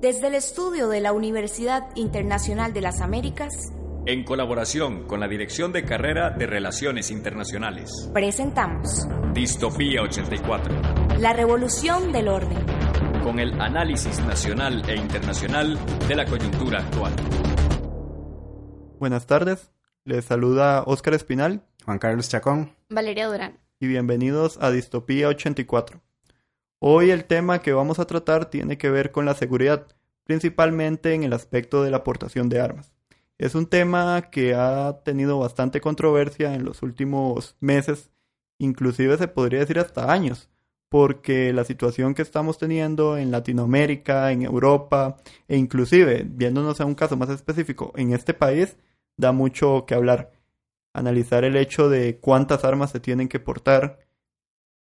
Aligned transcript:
Desde 0.00 0.28
el 0.28 0.34
estudio 0.34 0.88
de 0.88 1.02
la 1.02 1.12
Universidad 1.12 1.94
Internacional 1.94 2.72
de 2.72 2.80
las 2.80 3.02
Américas, 3.02 3.52
en 4.06 4.24
colaboración 4.24 5.06
con 5.06 5.20
la 5.20 5.28
Dirección 5.28 5.72
de 5.72 5.84
Carrera 5.84 6.30
de 6.30 6.46
Relaciones 6.46 7.10
Internacionales, 7.10 8.08
presentamos 8.14 9.06
Distopía 9.34 10.00
84, 10.00 10.74
la 11.18 11.34
revolución 11.34 12.12
del 12.12 12.28
orden, 12.28 12.56
con 13.22 13.38
el 13.38 13.60
análisis 13.60 14.18
nacional 14.20 14.82
e 14.88 14.96
internacional 14.96 15.78
de 16.08 16.16
la 16.16 16.24
coyuntura 16.24 16.78
actual. 16.78 17.12
Buenas 18.98 19.26
tardes, 19.26 19.70
les 20.06 20.24
saluda 20.24 20.82
Óscar 20.86 21.12
Espinal, 21.12 21.60
Juan 21.84 21.98
Carlos 21.98 22.30
Chacón, 22.30 22.74
Valeria 22.88 23.26
Durán, 23.26 23.58
y 23.78 23.86
bienvenidos 23.86 24.56
a 24.62 24.70
Distopía 24.70 25.28
84. 25.28 26.00
Hoy 26.82 27.10
el 27.10 27.26
tema 27.26 27.60
que 27.60 27.74
vamos 27.74 27.98
a 27.98 28.06
tratar 28.06 28.46
tiene 28.46 28.78
que 28.78 28.88
ver 28.88 29.12
con 29.12 29.26
la 29.26 29.34
seguridad, 29.34 29.86
principalmente 30.30 31.12
en 31.12 31.24
el 31.24 31.32
aspecto 31.32 31.82
de 31.82 31.90
la 31.90 31.96
aportación 31.96 32.48
de 32.48 32.60
armas. 32.60 32.92
Es 33.36 33.56
un 33.56 33.66
tema 33.66 34.30
que 34.30 34.54
ha 34.54 35.00
tenido 35.02 35.40
bastante 35.40 35.80
controversia 35.80 36.54
en 36.54 36.64
los 36.64 36.84
últimos 36.84 37.56
meses, 37.58 38.10
inclusive 38.56 39.18
se 39.18 39.26
podría 39.26 39.58
decir 39.58 39.80
hasta 39.80 40.12
años, 40.12 40.48
porque 40.88 41.52
la 41.52 41.64
situación 41.64 42.14
que 42.14 42.22
estamos 42.22 42.58
teniendo 42.58 43.18
en 43.18 43.32
Latinoamérica, 43.32 44.30
en 44.30 44.42
Europa 44.42 45.16
e 45.48 45.56
inclusive, 45.56 46.24
viéndonos 46.24 46.80
a 46.80 46.84
un 46.84 46.94
caso 46.94 47.16
más 47.16 47.30
específico, 47.30 47.92
en 47.96 48.12
este 48.12 48.32
país, 48.32 48.76
da 49.16 49.32
mucho 49.32 49.84
que 49.84 49.96
hablar. 49.96 50.30
Analizar 50.92 51.42
el 51.42 51.56
hecho 51.56 51.88
de 51.88 52.20
cuántas 52.20 52.62
armas 52.62 52.92
se 52.92 53.00
tienen 53.00 53.26
que 53.26 53.40
portar, 53.40 53.98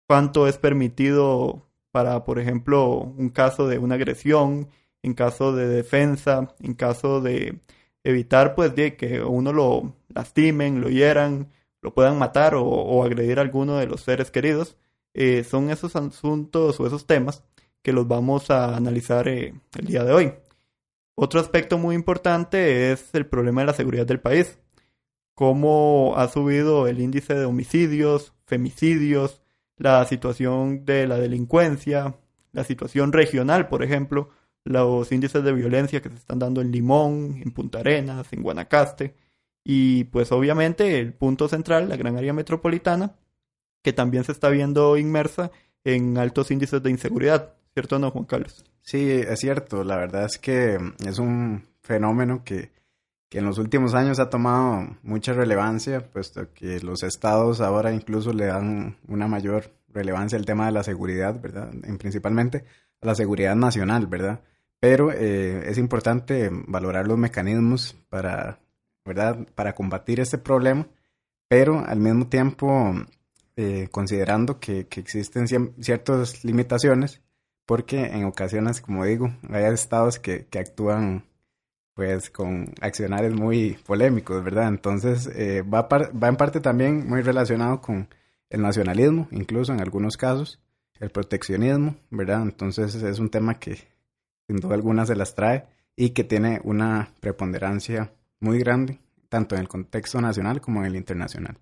cuánto 0.06 0.46
es 0.46 0.58
permitido 0.58 1.66
para, 1.90 2.22
por 2.22 2.38
ejemplo, 2.38 2.98
un 2.98 3.30
caso 3.30 3.66
de 3.66 3.80
una 3.80 3.96
agresión, 3.96 4.68
en 5.04 5.14
caso 5.14 5.52
de 5.52 5.68
defensa, 5.68 6.54
en 6.60 6.74
caso 6.74 7.20
de 7.20 7.60
evitar 8.04 8.54
pues 8.54 8.72
que 8.72 9.22
uno 9.22 9.52
lo 9.52 9.96
lastimen, 10.08 10.80
lo 10.80 10.88
hieran, 10.88 11.52
lo 11.82 11.94
puedan 11.94 12.18
matar 12.18 12.54
o, 12.56 13.04
agredir 13.04 13.38
a 13.38 13.42
alguno 13.42 13.76
de 13.76 13.86
los 13.86 14.00
seres 14.00 14.30
queridos. 14.30 14.76
Eh, 15.12 15.44
son 15.44 15.70
esos 15.70 15.94
asuntos 15.94 16.80
o 16.80 16.86
esos 16.86 17.06
temas 17.06 17.44
que 17.82 17.92
los 17.92 18.08
vamos 18.08 18.50
a 18.50 18.76
analizar 18.76 19.28
eh, 19.28 19.54
el 19.78 19.86
día 19.86 20.04
de 20.04 20.12
hoy. 20.12 20.32
Otro 21.14 21.38
aspecto 21.38 21.78
muy 21.78 21.94
importante 21.94 22.90
es 22.90 23.14
el 23.14 23.26
problema 23.26 23.60
de 23.60 23.66
la 23.68 23.74
seguridad 23.74 24.06
del 24.06 24.20
país. 24.20 24.58
Cómo 25.34 26.14
ha 26.16 26.28
subido 26.28 26.88
el 26.88 27.00
índice 27.00 27.34
de 27.34 27.44
homicidios, 27.44 28.32
femicidios, 28.46 29.42
la 29.76 30.04
situación 30.06 30.84
de 30.84 31.06
la 31.06 31.18
delincuencia, 31.18 32.16
la 32.52 32.64
situación 32.64 33.12
regional, 33.12 33.68
por 33.68 33.82
ejemplo, 33.82 34.30
los 34.64 35.12
índices 35.12 35.44
de 35.44 35.52
violencia 35.52 36.02
que 36.02 36.08
se 36.08 36.16
están 36.16 36.38
dando 36.38 36.60
en 36.60 36.72
Limón, 36.72 37.40
en 37.44 37.52
Punta 37.52 37.80
Arenas, 37.80 38.32
en 38.32 38.42
Guanacaste, 38.42 39.14
y 39.62 40.04
pues 40.04 40.32
obviamente 40.32 40.98
el 40.98 41.12
punto 41.12 41.48
central, 41.48 41.88
la 41.88 41.96
gran 41.96 42.16
área 42.16 42.32
metropolitana, 42.32 43.14
que 43.82 43.92
también 43.92 44.24
se 44.24 44.32
está 44.32 44.48
viendo 44.48 44.96
inmersa 44.96 45.50
en 45.84 46.18
altos 46.18 46.50
índices 46.50 46.82
de 46.82 46.90
inseguridad, 46.90 47.54
¿cierto 47.74 47.96
o 47.96 47.98
no, 47.98 48.10
Juan 48.10 48.24
Carlos? 48.24 48.64
Sí, 48.80 49.10
es 49.10 49.40
cierto, 49.40 49.84
la 49.84 49.96
verdad 49.96 50.24
es 50.24 50.38
que 50.38 50.78
es 51.06 51.18
un 51.18 51.66
fenómeno 51.82 52.42
que 52.44 52.74
que 53.34 53.40
en 53.40 53.46
los 53.46 53.58
últimos 53.58 53.94
años 53.94 54.20
ha 54.20 54.30
tomado 54.30 54.96
mucha 55.02 55.32
relevancia, 55.32 56.08
puesto 56.08 56.52
que 56.54 56.78
los 56.78 57.02
estados 57.02 57.60
ahora 57.60 57.92
incluso 57.92 58.32
le 58.32 58.46
dan 58.46 58.96
una 59.08 59.26
mayor 59.26 59.72
relevancia 59.88 60.38
al 60.38 60.46
tema 60.46 60.66
de 60.66 60.70
la 60.70 60.84
seguridad, 60.84 61.40
¿verdad? 61.40 61.68
En 61.82 61.98
principalmente 61.98 62.64
a 63.00 63.06
la 63.06 63.16
seguridad 63.16 63.56
nacional, 63.56 64.06
¿verdad? 64.06 64.40
Pero 64.80 65.12
eh, 65.12 65.70
es 65.70 65.78
importante 65.78 66.50
valorar 66.66 67.06
los 67.06 67.18
mecanismos 67.18 67.96
para, 68.08 68.60
¿verdad? 69.04 69.46
Para 69.54 69.74
combatir 69.74 70.20
este 70.20 70.38
problema, 70.38 70.86
pero 71.48 71.84
al 71.86 72.00
mismo 72.00 72.26
tiempo 72.26 72.94
eh, 73.56 73.88
considerando 73.90 74.58
que, 74.58 74.86
que 74.86 75.00
existen 75.00 75.46
ciertas 75.46 76.44
limitaciones, 76.44 77.22
porque 77.66 78.06
en 78.06 78.24
ocasiones, 78.24 78.80
como 78.80 79.04
digo, 79.04 79.32
hay 79.48 79.64
estados 79.64 80.18
que, 80.18 80.46
que 80.46 80.58
actúan 80.58 81.24
pues 81.94 82.28
con 82.30 82.74
accionarios 82.80 83.34
muy 83.34 83.78
polémicos, 83.86 84.42
¿verdad? 84.42 84.68
Entonces 84.68 85.28
eh, 85.28 85.62
va, 85.62 85.82
va 85.82 86.28
en 86.28 86.36
parte 86.36 86.60
también 86.60 87.06
muy 87.08 87.22
relacionado 87.22 87.80
con 87.80 88.08
el 88.50 88.62
nacionalismo, 88.62 89.28
incluso 89.30 89.72
en 89.72 89.80
algunos 89.80 90.16
casos, 90.16 90.60
el 90.98 91.10
proteccionismo, 91.10 91.96
¿verdad? 92.10 92.42
Entonces 92.42 92.94
es 92.96 93.18
un 93.20 93.30
tema 93.30 93.58
que 93.58 93.78
sin 94.46 94.56
duda 94.56 94.74
alguna 94.74 95.06
se 95.06 95.16
las 95.16 95.34
trae 95.34 95.66
y 95.96 96.10
que 96.10 96.24
tiene 96.24 96.60
una 96.64 97.12
preponderancia 97.20 98.12
muy 98.40 98.58
grande, 98.58 99.00
tanto 99.28 99.54
en 99.54 99.62
el 99.62 99.68
contexto 99.68 100.20
nacional 100.20 100.60
como 100.60 100.80
en 100.80 100.86
el 100.86 100.96
internacional. 100.96 101.58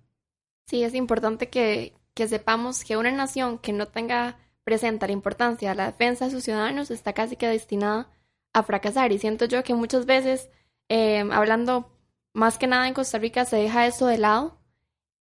Sí, 0.67 0.83
es 0.83 0.93
importante 0.95 1.49
que, 1.49 1.93
que 2.13 2.27
sepamos 2.27 2.83
que 2.83 2.97
una 2.97 3.11
nación 3.11 3.57
que 3.57 3.73
no 3.73 3.87
tenga 3.87 4.37
presente 4.63 5.07
la 5.07 5.13
importancia 5.13 5.69
de 5.69 5.75
la 5.75 5.87
defensa 5.87 6.25
de 6.25 6.31
sus 6.31 6.43
ciudadanos 6.43 6.89
está 6.89 7.13
casi 7.13 7.35
que 7.35 7.47
destinada 7.47 8.09
a 8.53 8.63
fracasar. 8.63 9.11
Y 9.11 9.19
siento 9.19 9.45
yo 9.45 9.63
que 9.63 9.73
muchas 9.73 10.05
veces, 10.05 10.49
eh, 10.89 11.23
hablando 11.31 11.91
más 12.33 12.57
que 12.57 12.67
nada 12.67 12.87
en 12.87 12.93
Costa 12.93 13.17
Rica, 13.17 13.45
se 13.45 13.57
deja 13.57 13.85
eso 13.85 14.07
de 14.07 14.17
lado 14.17 14.57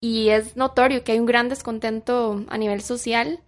y 0.00 0.30
es 0.30 0.56
notorio 0.56 1.04
que 1.04 1.12
hay 1.12 1.20
un 1.20 1.26
gran 1.26 1.48
descontento 1.48 2.44
a 2.48 2.58
nivel 2.58 2.82
social. 2.82 3.40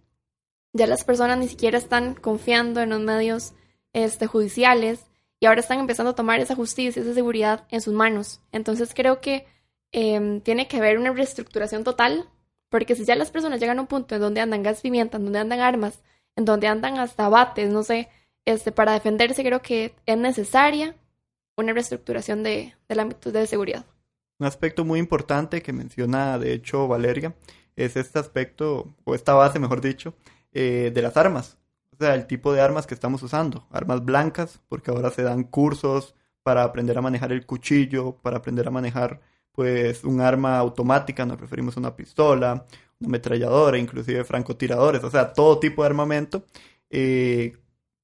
Ya 0.72 0.86
las 0.86 1.04
personas 1.04 1.38
ni 1.38 1.48
siquiera 1.48 1.78
están 1.78 2.14
confiando 2.14 2.80
en 2.80 2.90
los 2.90 3.00
medios 3.00 3.54
este, 3.94 4.26
judiciales 4.26 5.06
y 5.40 5.46
ahora 5.46 5.60
están 5.60 5.78
empezando 5.78 6.10
a 6.10 6.14
tomar 6.14 6.40
esa 6.40 6.54
justicia, 6.54 7.00
esa 7.00 7.14
seguridad 7.14 7.66
en 7.70 7.80
sus 7.80 7.94
manos. 7.94 8.40
Entonces 8.52 8.92
creo 8.94 9.20
que 9.20 9.46
em, 9.92 10.40
tiene 10.40 10.68
que 10.68 10.76
haber 10.76 10.98
una 10.98 11.12
reestructuración 11.12 11.84
total, 11.84 12.28
porque 12.68 12.94
si 12.94 13.04
ya 13.04 13.14
las 13.14 13.30
personas 13.30 13.60
llegan 13.60 13.78
a 13.78 13.82
un 13.82 13.86
punto 13.86 14.14
en 14.14 14.20
donde 14.20 14.40
andan 14.40 14.62
gas 14.62 14.82
pimienta, 14.82 15.16
en 15.16 15.24
donde 15.24 15.38
andan 15.38 15.60
armas, 15.60 16.02
en 16.36 16.44
donde 16.44 16.66
andan 16.66 16.98
hasta 16.98 17.28
bates, 17.28 17.70
no 17.70 17.82
sé, 17.82 18.08
este, 18.44 18.72
para 18.72 18.92
defenderse 18.92 19.42
creo 19.42 19.62
que 19.62 19.94
es 20.06 20.18
necesaria 20.18 20.94
una 21.56 21.72
reestructuración 21.72 22.42
de, 22.42 22.74
del 22.88 23.00
ámbito 23.00 23.30
de 23.30 23.46
seguridad. 23.46 23.84
Un 24.38 24.46
aspecto 24.46 24.84
muy 24.84 24.98
importante 24.98 25.62
que 25.62 25.72
menciona, 25.72 26.38
de 26.38 26.52
hecho, 26.52 26.88
Valeria, 26.88 27.34
es 27.76 27.96
este 27.96 28.18
aspecto, 28.18 28.92
o 29.04 29.14
esta 29.14 29.34
base, 29.34 29.60
mejor 29.60 29.80
dicho, 29.80 30.14
eh, 30.52 30.90
de 30.92 31.02
las 31.02 31.16
armas. 31.16 31.56
O 31.94 31.96
sea, 32.04 32.14
el 32.14 32.26
tipo 32.26 32.52
de 32.52 32.60
armas 32.60 32.86
que 32.86 32.94
estamos 32.94 33.22
usando. 33.22 33.66
Armas 33.70 34.04
blancas, 34.04 34.60
porque 34.68 34.90
ahora 34.90 35.10
se 35.10 35.22
dan 35.22 35.44
cursos 35.44 36.14
para 36.42 36.64
aprender 36.64 36.98
a 36.98 37.02
manejar 37.02 37.32
el 37.32 37.46
cuchillo, 37.46 38.16
para 38.22 38.38
aprender 38.38 38.66
a 38.66 38.70
manejar, 38.70 39.20
pues, 39.52 40.04
un 40.04 40.20
arma 40.20 40.58
automática, 40.58 41.24
nos 41.24 41.40
referimos 41.40 41.76
a 41.76 41.80
una 41.80 41.96
pistola, 41.96 42.66
una 43.00 43.08
ametralladora, 43.08 43.78
inclusive 43.78 44.24
francotiradores, 44.24 45.04
o 45.04 45.10
sea, 45.10 45.32
todo 45.32 45.60
tipo 45.60 45.82
de 45.82 45.86
armamento. 45.88 46.44
Eh, 46.90 47.56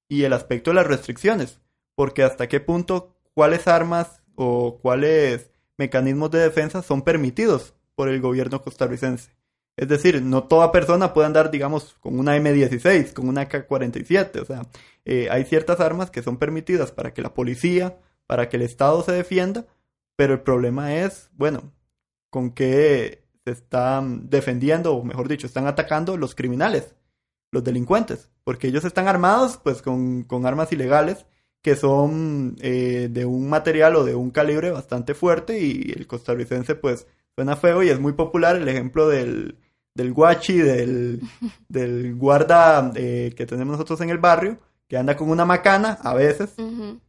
y 0.08 0.24
el 0.24 0.32
aspecto 0.32 0.70
de 0.70 0.76
las 0.76 0.86
restricciones, 0.86 1.60
porque 1.94 2.22
hasta 2.22 2.48
qué 2.48 2.60
punto 2.60 3.14
cuáles 3.34 3.68
armas 3.68 4.22
o 4.34 4.78
cuáles 4.82 5.50
mecanismos 5.78 6.30
de 6.30 6.40
defensa 6.40 6.82
son 6.82 7.02
permitidos 7.02 7.74
por 7.94 8.08
el 8.08 8.20
gobierno 8.20 8.62
costarricense. 8.62 9.30
Es 9.80 9.88
decir, 9.88 10.20
no 10.20 10.44
toda 10.44 10.72
persona 10.72 11.14
puede 11.14 11.26
andar, 11.26 11.50
digamos, 11.50 11.96
con 12.00 12.18
una 12.18 12.36
M16, 12.36 13.14
con 13.14 13.30
una 13.30 13.48
K-47. 13.48 14.42
O 14.42 14.44
sea, 14.44 14.66
eh, 15.06 15.28
hay 15.30 15.44
ciertas 15.44 15.80
armas 15.80 16.10
que 16.10 16.22
son 16.22 16.36
permitidas 16.36 16.92
para 16.92 17.14
que 17.14 17.22
la 17.22 17.32
policía, 17.32 17.96
para 18.26 18.50
que 18.50 18.58
el 18.58 18.62
Estado 18.62 19.02
se 19.02 19.12
defienda, 19.12 19.64
pero 20.16 20.34
el 20.34 20.40
problema 20.40 20.96
es, 20.96 21.30
bueno, 21.32 21.72
con 22.28 22.50
qué 22.50 23.24
se 23.46 23.52
están 23.52 24.28
defendiendo, 24.28 24.94
o 24.94 25.02
mejor 25.02 25.28
dicho, 25.28 25.46
están 25.46 25.66
atacando 25.66 26.18
los 26.18 26.34
criminales, 26.34 26.94
los 27.50 27.64
delincuentes, 27.64 28.30
porque 28.44 28.68
ellos 28.68 28.84
están 28.84 29.08
armados 29.08 29.58
pues 29.64 29.80
con, 29.80 30.24
con 30.24 30.44
armas 30.44 30.72
ilegales 30.72 31.24
que 31.62 31.74
son 31.74 32.56
eh, 32.60 33.08
de 33.10 33.24
un 33.24 33.48
material 33.48 33.96
o 33.96 34.04
de 34.04 34.14
un 34.14 34.30
calibre 34.30 34.72
bastante 34.72 35.14
fuerte 35.14 35.58
y 35.58 35.90
el 35.96 36.06
costarricense 36.06 36.74
pues 36.74 37.06
suena 37.34 37.56
feo 37.56 37.82
y 37.82 37.88
es 37.88 37.98
muy 37.98 38.12
popular 38.12 38.56
el 38.56 38.68
ejemplo 38.68 39.08
del, 39.08 39.56
del 39.94 40.12
guachi, 40.12 40.58
del, 40.58 41.20
del 41.68 42.14
guarda 42.16 42.92
eh, 42.94 43.32
que 43.36 43.46
tenemos 43.46 43.72
nosotros 43.72 44.00
en 44.00 44.10
el 44.10 44.18
barrio, 44.18 44.58
que 44.88 44.96
anda 44.96 45.16
con 45.16 45.30
una 45.30 45.44
macana 45.44 45.98
a 46.02 46.14
veces 46.14 46.54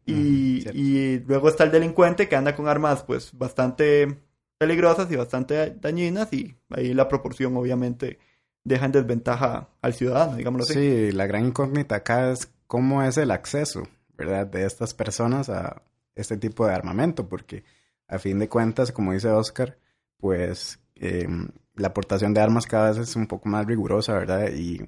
y, 0.06 0.70
y, 0.70 1.20
luego 1.20 1.50
está 1.50 1.64
el 1.64 1.72
delincuente 1.72 2.30
que 2.30 2.36
anda 2.36 2.56
con 2.56 2.68
armas 2.68 3.02
pues 3.04 3.36
bastante 3.36 4.20
peligrosas 4.60 5.12
y 5.12 5.16
bastante 5.16 5.76
dañinas 5.82 6.32
y 6.32 6.56
ahí 6.70 6.94
la 6.94 7.08
proporción 7.08 7.58
obviamente 7.58 8.20
deja 8.64 8.86
en 8.86 8.92
desventaja 8.92 9.70
al 9.82 9.96
ciudadano, 9.96 10.36
digámoslo 10.36 10.66
así. 10.66 10.74
Sí, 10.74 11.12
la 11.12 11.26
gran 11.26 11.48
incógnita 11.48 11.96
acá 11.96 12.32
es 12.32 12.52
cómo 12.68 13.02
es 13.02 13.18
el 13.18 13.32
acceso 13.32 13.88
¿verdad? 14.22 14.48
De 14.48 14.66
estas 14.66 14.94
personas 14.94 15.50
a 15.50 15.82
este 16.16 16.38
tipo 16.38 16.68
de 16.68 16.74
armamento, 16.74 17.28
porque 17.28 17.64
a 18.08 18.20
fin 18.20 18.38
de 18.40 18.50
cuentas, 18.50 18.92
como 18.92 19.14
dice 19.14 19.30
Oscar, 19.30 19.78
pues 20.18 20.80
em, 20.96 21.50
la 21.76 21.90
aportación 21.90 22.34
de 22.34 22.42
armas 22.42 22.68
cada 22.68 22.90
vez 22.90 22.98
es 22.98 23.16
un 23.16 23.28
poco 23.28 23.50
más 23.50 23.66
rigurosa, 23.66 24.14
¿verdad? 24.14 24.50
Y, 24.54 24.82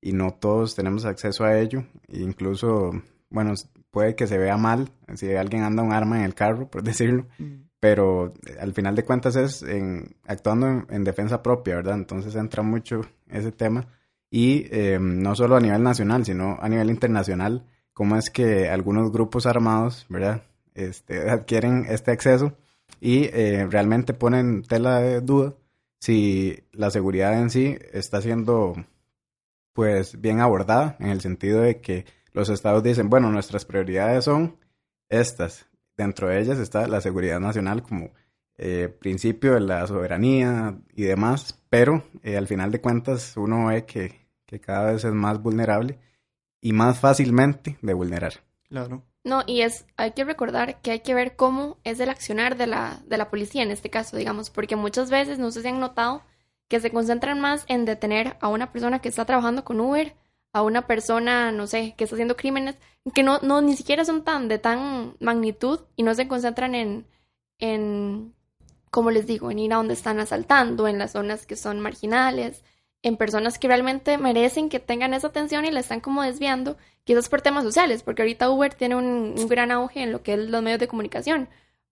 y 0.00 0.12
no 0.12 0.32
todos 0.32 0.74
tenemos 0.74 1.04
acceso 1.04 1.44
a 1.44 1.58
ello. 1.58 1.84
E 2.08 2.20
incluso, 2.20 2.92
bueno, 3.30 3.54
puede 3.90 4.14
que 4.14 4.26
se 4.26 4.38
vea 4.38 4.56
mal 4.56 4.90
si 5.14 5.34
alguien 5.34 5.62
anda 5.62 5.82
un 5.82 5.92
arma 5.92 6.18
en 6.18 6.24
el 6.24 6.34
carro, 6.34 6.68
por 6.68 6.82
decirlo, 6.84 7.26
mm. 7.38 7.68
pero 7.80 8.34
al 8.60 8.72
final 8.74 8.94
de 8.96 9.04
cuentas 9.04 9.36
es 9.36 9.62
en, 9.62 10.16
actuando 10.26 10.84
en, 10.88 11.04
defensa 11.04 11.42
propia, 11.42 11.76
¿verdad? 11.76 11.94
Entonces 11.94 12.34
entra 12.34 12.62
mucho 12.62 13.02
ese 13.28 13.52
tema. 13.52 13.86
Y 14.30 14.66
em, 14.70 15.22
no 15.22 15.36
solo 15.36 15.56
a 15.56 15.60
nivel 15.60 15.82
nacional, 15.82 16.24
sino 16.24 16.58
a 16.60 16.68
nivel 16.68 16.90
internacional 16.90 17.64
cómo 17.92 18.16
es 18.16 18.30
que 18.30 18.68
algunos 18.68 19.12
grupos 19.12 19.46
armados, 19.46 20.06
¿verdad? 20.08 20.42
Este, 20.74 21.30
adquieren 21.30 21.86
este 21.88 22.10
acceso 22.10 22.56
y 23.00 23.26
eh, 23.32 23.66
realmente 23.70 24.12
ponen 24.12 24.62
tela 24.64 24.98
de 24.98 25.20
duda 25.20 25.54
si 26.04 26.62
la 26.72 26.90
seguridad 26.90 27.40
en 27.40 27.48
sí 27.48 27.78
está 27.94 28.20
siendo 28.20 28.74
pues 29.72 30.20
bien 30.20 30.40
abordada 30.40 30.96
en 31.00 31.08
el 31.08 31.22
sentido 31.22 31.62
de 31.62 31.80
que 31.80 32.04
los 32.34 32.50
estados 32.50 32.82
dicen, 32.82 33.08
bueno, 33.08 33.30
nuestras 33.30 33.64
prioridades 33.64 34.26
son 34.26 34.58
estas. 35.08 35.66
Dentro 35.96 36.28
de 36.28 36.42
ellas 36.42 36.58
está 36.58 36.86
la 36.88 37.00
seguridad 37.00 37.40
nacional 37.40 37.82
como 37.82 38.10
eh, 38.58 38.94
principio 39.00 39.54
de 39.54 39.60
la 39.60 39.86
soberanía 39.86 40.78
y 40.92 41.04
demás, 41.04 41.58
pero 41.70 42.04
eh, 42.22 42.36
al 42.36 42.48
final 42.48 42.70
de 42.70 42.82
cuentas 42.82 43.34
uno 43.38 43.68
ve 43.68 43.86
que, 43.86 44.26
que 44.44 44.60
cada 44.60 44.92
vez 44.92 45.04
es 45.04 45.14
más 45.14 45.40
vulnerable 45.40 46.00
y 46.60 46.74
más 46.74 47.00
fácilmente 47.00 47.78
de 47.80 47.94
vulnerar. 47.94 48.44
Claro. 48.68 49.02
No, 49.24 49.42
y 49.46 49.62
es, 49.62 49.86
hay 49.96 50.12
que 50.12 50.24
recordar 50.24 50.80
que 50.82 50.90
hay 50.90 51.00
que 51.00 51.14
ver 51.14 51.34
cómo 51.34 51.78
es 51.82 51.98
el 51.98 52.10
accionar 52.10 52.56
de 52.56 52.66
la, 52.66 53.02
de 53.06 53.16
la 53.16 53.30
policía 53.30 53.62
en 53.62 53.70
este 53.70 53.88
caso, 53.88 54.18
digamos, 54.18 54.50
porque 54.50 54.76
muchas 54.76 55.10
veces, 55.10 55.38
no 55.38 55.50
sé 55.50 55.62
si 55.62 55.68
han 55.68 55.80
notado, 55.80 56.22
que 56.68 56.78
se 56.80 56.90
concentran 56.90 57.40
más 57.40 57.64
en 57.68 57.86
detener 57.86 58.36
a 58.40 58.48
una 58.48 58.70
persona 58.70 59.00
que 59.00 59.08
está 59.08 59.24
trabajando 59.24 59.64
con 59.64 59.80
Uber, 59.80 60.14
a 60.52 60.62
una 60.62 60.86
persona, 60.86 61.52
no 61.52 61.66
sé, 61.66 61.94
que 61.96 62.04
está 62.04 62.16
haciendo 62.16 62.36
crímenes, 62.36 62.76
que 63.14 63.22
no, 63.22 63.38
no, 63.40 63.62
ni 63.62 63.76
siquiera 63.76 64.04
son 64.04 64.24
tan 64.24 64.48
de 64.48 64.58
tan 64.58 65.16
magnitud 65.20 65.80
y 65.96 66.02
no 66.02 66.14
se 66.14 66.28
concentran 66.28 66.74
en, 66.74 67.06
en, 67.58 68.34
como 68.90 69.10
les 69.10 69.26
digo, 69.26 69.50
en 69.50 69.58
ir 69.58 69.72
a 69.72 69.76
donde 69.76 69.94
están 69.94 70.20
asaltando, 70.20 70.86
en 70.86 70.98
las 70.98 71.12
zonas 71.12 71.46
que 71.46 71.56
son 71.56 71.80
marginales, 71.80 72.62
en 73.04 73.18
personas 73.18 73.58
que 73.58 73.68
realmente 73.68 74.16
merecen 74.16 74.70
que 74.70 74.80
tengan 74.80 75.12
esa 75.12 75.26
atención 75.26 75.66
y 75.66 75.70
la 75.70 75.80
están 75.80 76.00
como 76.00 76.22
desviando, 76.22 76.78
quizás 77.04 77.28
por 77.28 77.42
temas 77.42 77.62
sociales, 77.62 78.02
porque 78.02 78.22
ahorita 78.22 78.48
Uber 78.50 78.72
tiene 78.74 78.96
un, 78.96 79.34
gran 79.46 79.70
auge 79.70 80.02
en 80.02 80.10
lo 80.10 80.22
que 80.22 80.32
es 80.32 80.48
los 80.48 80.62
medios 80.62 80.80
de 80.80 80.88
comunicación. 80.88 81.48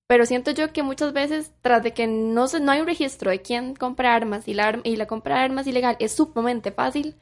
Pero 0.07 0.25
siento 0.25 0.53
yo 0.53 0.73
que 0.73 0.83
muchas 0.83 1.13
veces, 1.13 1.53
tras 1.61 1.83
de 1.83 1.93
que 1.93 2.07
no, 2.07 2.49
se, 2.49 2.61
no 2.61 2.73
hay 2.73 2.81
un 2.81 2.87
registro 2.87 3.31
de 3.31 3.43
quién 3.43 3.75
compra 3.75 4.15
armas 4.15 4.49
y 4.49 4.55
la, 4.55 4.81
y 4.85 4.97
la 4.97 5.07
compra 5.07 5.37
de 5.37 5.43
armas 5.43 5.67
ilegal 5.67 5.97
es 6.01 6.13
sumamente 6.13 6.73
fácil, 6.73 7.17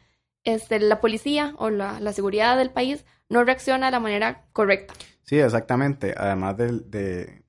este, 0.45 0.79
la 0.79 1.01
policía 1.01 1.55
o 1.59 1.69
la, 1.69 2.13
seguridad 2.13 2.57
del 2.57 2.71
país 2.71 3.05
no 3.29 3.43
reacciona 3.43 3.87
de 3.87 3.93
la 3.93 4.01
manera 4.01 4.45
correcta. 4.53 4.95
Sí, 5.25 5.37
exactamente. 5.39 6.15
Además 6.17 6.57
de, 6.57 6.71
de 6.79 7.43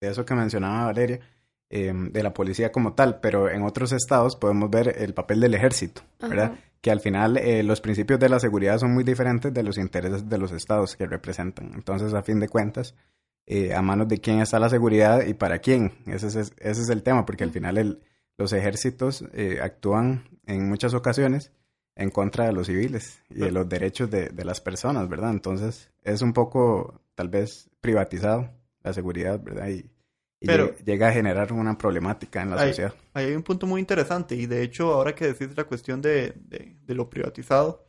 eso 0.00 0.24
que 0.24 0.34
mencionaba 0.34 0.86
Valeria, 0.86 1.20
Em, 1.76 2.12
de 2.12 2.22
la 2.22 2.32
policía 2.32 2.70
como 2.70 2.92
tal, 2.92 3.18
pero 3.18 3.50
en 3.50 3.64
otros 3.64 3.90
estados 3.90 4.36
podemos 4.36 4.70
ver 4.70 4.94
el 4.96 5.12
papel 5.12 5.40
del 5.40 5.54
ejército, 5.54 6.02
¿verdad? 6.20 6.56
Que 6.80 6.92
al 6.92 7.00
final 7.00 7.36
eh, 7.36 7.64
los 7.64 7.80
principios 7.80 8.20
de 8.20 8.28
la 8.28 8.38
seguridad 8.38 8.78
son 8.78 8.94
muy 8.94 9.02
diferentes 9.02 9.52
de 9.52 9.64
los 9.64 9.76
intereses 9.76 10.28
de 10.28 10.38
los 10.38 10.52
estados 10.52 10.94
que 10.94 11.04
representan. 11.08 11.72
Entonces, 11.74 12.14
a 12.14 12.22
fin 12.22 12.38
de 12.38 12.48
cuentas, 12.48 12.94
eh, 13.46 13.74
a 13.74 13.82
manos 13.82 14.06
de 14.06 14.20
quién 14.20 14.40
está 14.40 14.60
la 14.60 14.68
seguridad 14.68 15.26
y 15.26 15.34
para 15.34 15.58
quién. 15.58 15.94
Ese 16.06 16.28
es, 16.28 16.36
ese 16.36 16.52
es 16.82 16.88
el 16.90 17.02
tema, 17.02 17.26
porque 17.26 17.42
al 17.42 17.50
final 17.50 17.76
el, 17.76 17.98
los 18.38 18.52
ejércitos 18.52 19.24
eh, 19.32 19.58
actúan 19.60 20.28
en 20.46 20.68
muchas 20.68 20.94
ocasiones 20.94 21.50
en 21.96 22.10
contra 22.10 22.46
de 22.46 22.52
los 22.52 22.68
civiles 22.68 23.20
y 23.30 23.40
de 23.40 23.50
los 23.50 23.68
derechos 23.68 24.08
de, 24.12 24.28
de 24.28 24.44
las 24.44 24.60
personas, 24.60 25.08
¿verdad? 25.08 25.30
Entonces, 25.30 25.90
es 26.04 26.22
un 26.22 26.34
poco, 26.34 27.00
tal 27.16 27.30
vez, 27.30 27.68
privatizado 27.80 28.48
la 28.84 28.92
seguridad, 28.92 29.42
¿verdad? 29.42 29.70
Y, 29.70 29.90
pero 30.44 30.74
llega 30.84 31.08
a 31.08 31.12
generar 31.12 31.52
una 31.52 31.76
problemática 31.76 32.42
en 32.42 32.50
la 32.50 32.66
sociedad. 32.66 32.94
Ahí 33.12 33.26
hay 33.26 33.34
un 33.34 33.42
punto 33.42 33.66
muy 33.66 33.80
interesante 33.80 34.34
y 34.34 34.46
de 34.46 34.62
hecho 34.62 34.92
ahora 34.92 35.14
que 35.14 35.26
decís 35.26 35.56
la 35.56 35.64
cuestión 35.64 36.00
de, 36.02 36.34
de, 36.46 36.94
lo 36.94 37.08
privatizado, 37.08 37.86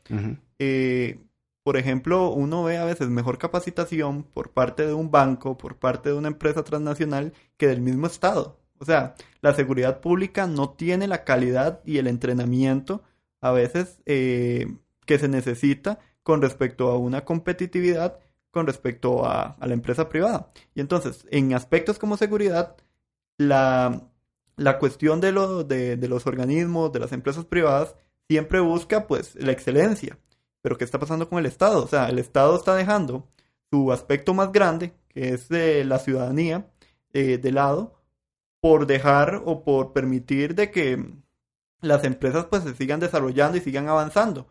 eh, 0.60 1.20
por 1.64 1.78
ejemplo, 1.78 2.30
uno 2.30 2.64
ve 2.64 2.78
a 2.78 2.86
veces 2.86 3.10
mejor 3.10 3.38
capacitación 3.38 4.24
por 4.24 4.52
parte 4.52 4.86
de 4.86 4.94
un 4.94 5.10
banco, 5.10 5.58
por 5.58 5.78
parte 5.78 6.10
de 6.10 6.16
una 6.16 6.28
empresa 6.28 6.64
transnacional 6.64 7.34
que 7.58 7.68
del 7.68 7.82
mismo 7.82 8.06
Estado. 8.08 8.60
O 8.78 8.86
sea, 8.86 9.16
la 9.42 9.54
seguridad 9.54 10.00
pública 10.00 10.48
no 10.48 10.72
tiene 10.72 11.08
la 11.08 11.24
calidad 11.24 11.82
y 11.86 11.98
el 11.98 12.08
entrenamiento 12.08 13.04
a 13.42 13.52
veces 13.52 14.00
eh, 14.06 14.76
que 15.06 15.18
se 15.18 15.28
necesita 15.28 16.00
con 16.24 16.42
respecto 16.42 16.90
a 16.92 16.98
una 16.98 17.26
competitividad 17.26 18.20
con 18.56 18.68
respecto 18.68 19.26
a, 19.26 19.58
la 19.60 19.74
empresa 19.74 20.08
privada. 20.08 20.50
Y 20.74 20.80
entonces, 20.80 21.28
en 21.30 21.54
aspectos 21.54 22.00
como 22.00 22.16
seguridad, 22.16 22.78
la, 23.38 24.08
cuestión 24.80 25.20
de, 25.20 25.34
lo, 25.34 25.66
de, 25.66 25.98
los 26.08 26.26
organismos, 26.26 26.94
de 26.94 27.00
las 27.00 27.12
empresas 27.12 27.44
privadas, 27.44 27.98
siempre 28.30 28.62
busca 28.62 29.08
pues 29.08 29.36
la 29.36 29.52
excelencia. 29.52 30.18
Pero 30.62 30.78
¿qué 30.78 30.86
está 30.86 31.00
pasando 31.00 31.28
con 31.28 31.38
el 31.40 31.48
Estado? 31.48 31.84
O 31.84 31.88
sea, 31.90 32.08
el 32.08 32.18
Estado 32.18 32.56
está 32.56 32.76
dejando 32.76 33.28
su 33.70 33.92
aspecto 33.92 34.34
más 34.34 34.54
grande, 34.54 34.94
que 35.10 35.34
es 35.34 35.50
de 35.50 35.84
la 35.84 36.00
ciudadanía, 36.00 36.72
eh, 37.12 37.38
de 37.38 37.52
lado, 37.52 38.00
por 38.62 38.88
dejar 38.88 39.42
o 39.44 39.66
por 39.66 39.92
permitir 39.92 40.56
de 40.56 40.72
que 40.72 41.14
las 41.82 42.06
empresas 42.06 42.46
pues 42.46 42.64
se 42.64 42.74
sigan 42.74 43.02
desarrollando 43.02 43.58
y 43.58 43.62
sigan 43.62 43.90
avanzando. 43.90 44.48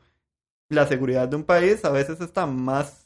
La 0.69 0.87
seguridad 0.87 1.27
de 1.27 1.37
un 1.37 1.45
país 1.45 1.87
a 1.87 1.91
veces 1.91 2.21
está 2.21 2.45
más 2.45 3.04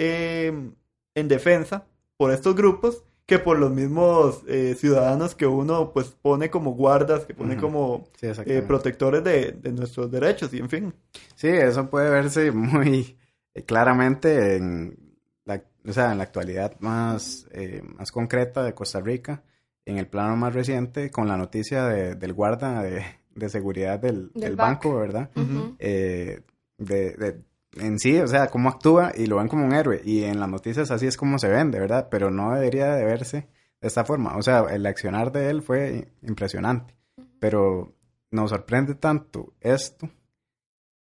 Em, 0.00 0.74
en 1.16 1.26
defensa 1.26 1.84
por 2.16 2.30
estos 2.30 2.54
grupos 2.54 3.02
que 3.26 3.40
por 3.40 3.58
los 3.58 3.72
mismos 3.72 4.44
eh, 4.46 4.76
ciudadanos 4.78 5.34
que 5.34 5.44
uno 5.44 5.92
pues 5.92 6.10
pone 6.22 6.50
como 6.50 6.74
guardas, 6.74 7.24
que 7.24 7.34
pone 7.34 7.56
como 7.56 8.08
eh, 8.22 8.62
protectores 8.64 9.24
de, 9.24 9.58
nuestros 9.72 10.08
derechos 10.08 10.54
y 10.54 10.58
en 10.58 10.68
fin. 10.70 10.94
Sí, 11.34 11.48
eso 11.48 11.90
puede 11.90 12.10
verse 12.10 12.52
muy 12.52 13.18
eh, 13.54 13.64
claramente 13.64 14.54
en 14.54 15.16
la, 15.44 15.64
o 15.84 15.92
sea, 15.92 16.12
en 16.12 16.18
la 16.18 16.24
actualidad 16.24 16.78
más, 16.78 17.48
más 17.96 18.12
concreta 18.12 18.62
de 18.62 18.74
Costa 18.74 19.00
Rica, 19.00 19.42
en 19.84 19.98
el 19.98 20.06
plano 20.06 20.36
más 20.36 20.54
reciente, 20.54 21.10
con 21.10 21.26
la 21.26 21.36
noticia 21.36 21.86
del 21.86 22.32
guarda 22.32 22.84
de, 22.84 23.48
seguridad 23.48 23.98
del, 23.98 24.30
banco, 24.54 24.96
¿verdad? 24.96 25.28
de, 25.34 26.44
de, 26.78 27.42
en 27.80 27.98
sí, 27.98 28.18
o 28.18 28.26
sea, 28.26 28.48
cómo 28.48 28.68
actúa 28.68 29.12
y 29.16 29.26
lo 29.26 29.36
ven 29.36 29.48
como 29.48 29.64
un 29.64 29.74
héroe. 29.74 30.00
Y 30.04 30.24
en 30.24 30.40
las 30.40 30.48
noticias 30.48 30.90
así 30.90 31.06
es 31.06 31.16
como 31.16 31.38
se 31.38 31.48
vende, 31.48 31.78
¿verdad? 31.78 32.08
Pero 32.10 32.30
no 32.30 32.54
debería 32.54 32.94
de 32.94 33.04
verse 33.04 33.48
de 33.80 33.88
esta 33.88 34.04
forma. 34.04 34.36
O 34.36 34.42
sea, 34.42 34.66
el 34.70 34.86
accionar 34.86 35.32
de 35.32 35.50
él 35.50 35.62
fue 35.62 36.08
impresionante. 36.22 36.94
Pero 37.38 37.94
nos 38.30 38.50
sorprende 38.50 38.94
tanto 38.94 39.52
esto 39.60 40.08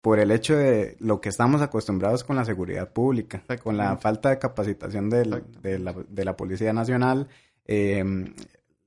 por 0.02 0.20
el 0.20 0.32
hecho 0.32 0.58
de 0.58 0.98
lo 1.00 1.22
que 1.22 1.30
estamos 1.30 1.62
acostumbrados 1.62 2.26
con 2.26 2.36
la 2.36 2.44
seguridad 2.44 2.92
pública, 2.92 3.44
con 3.64 3.78
la 3.78 3.96
falta 3.96 4.32
de 4.32 4.38
capacitación 4.38 5.10
de, 5.10 5.26
la, 5.26 6.36
Policía 6.36 6.74
Nacional, 6.74 7.30
em, 7.66 8.34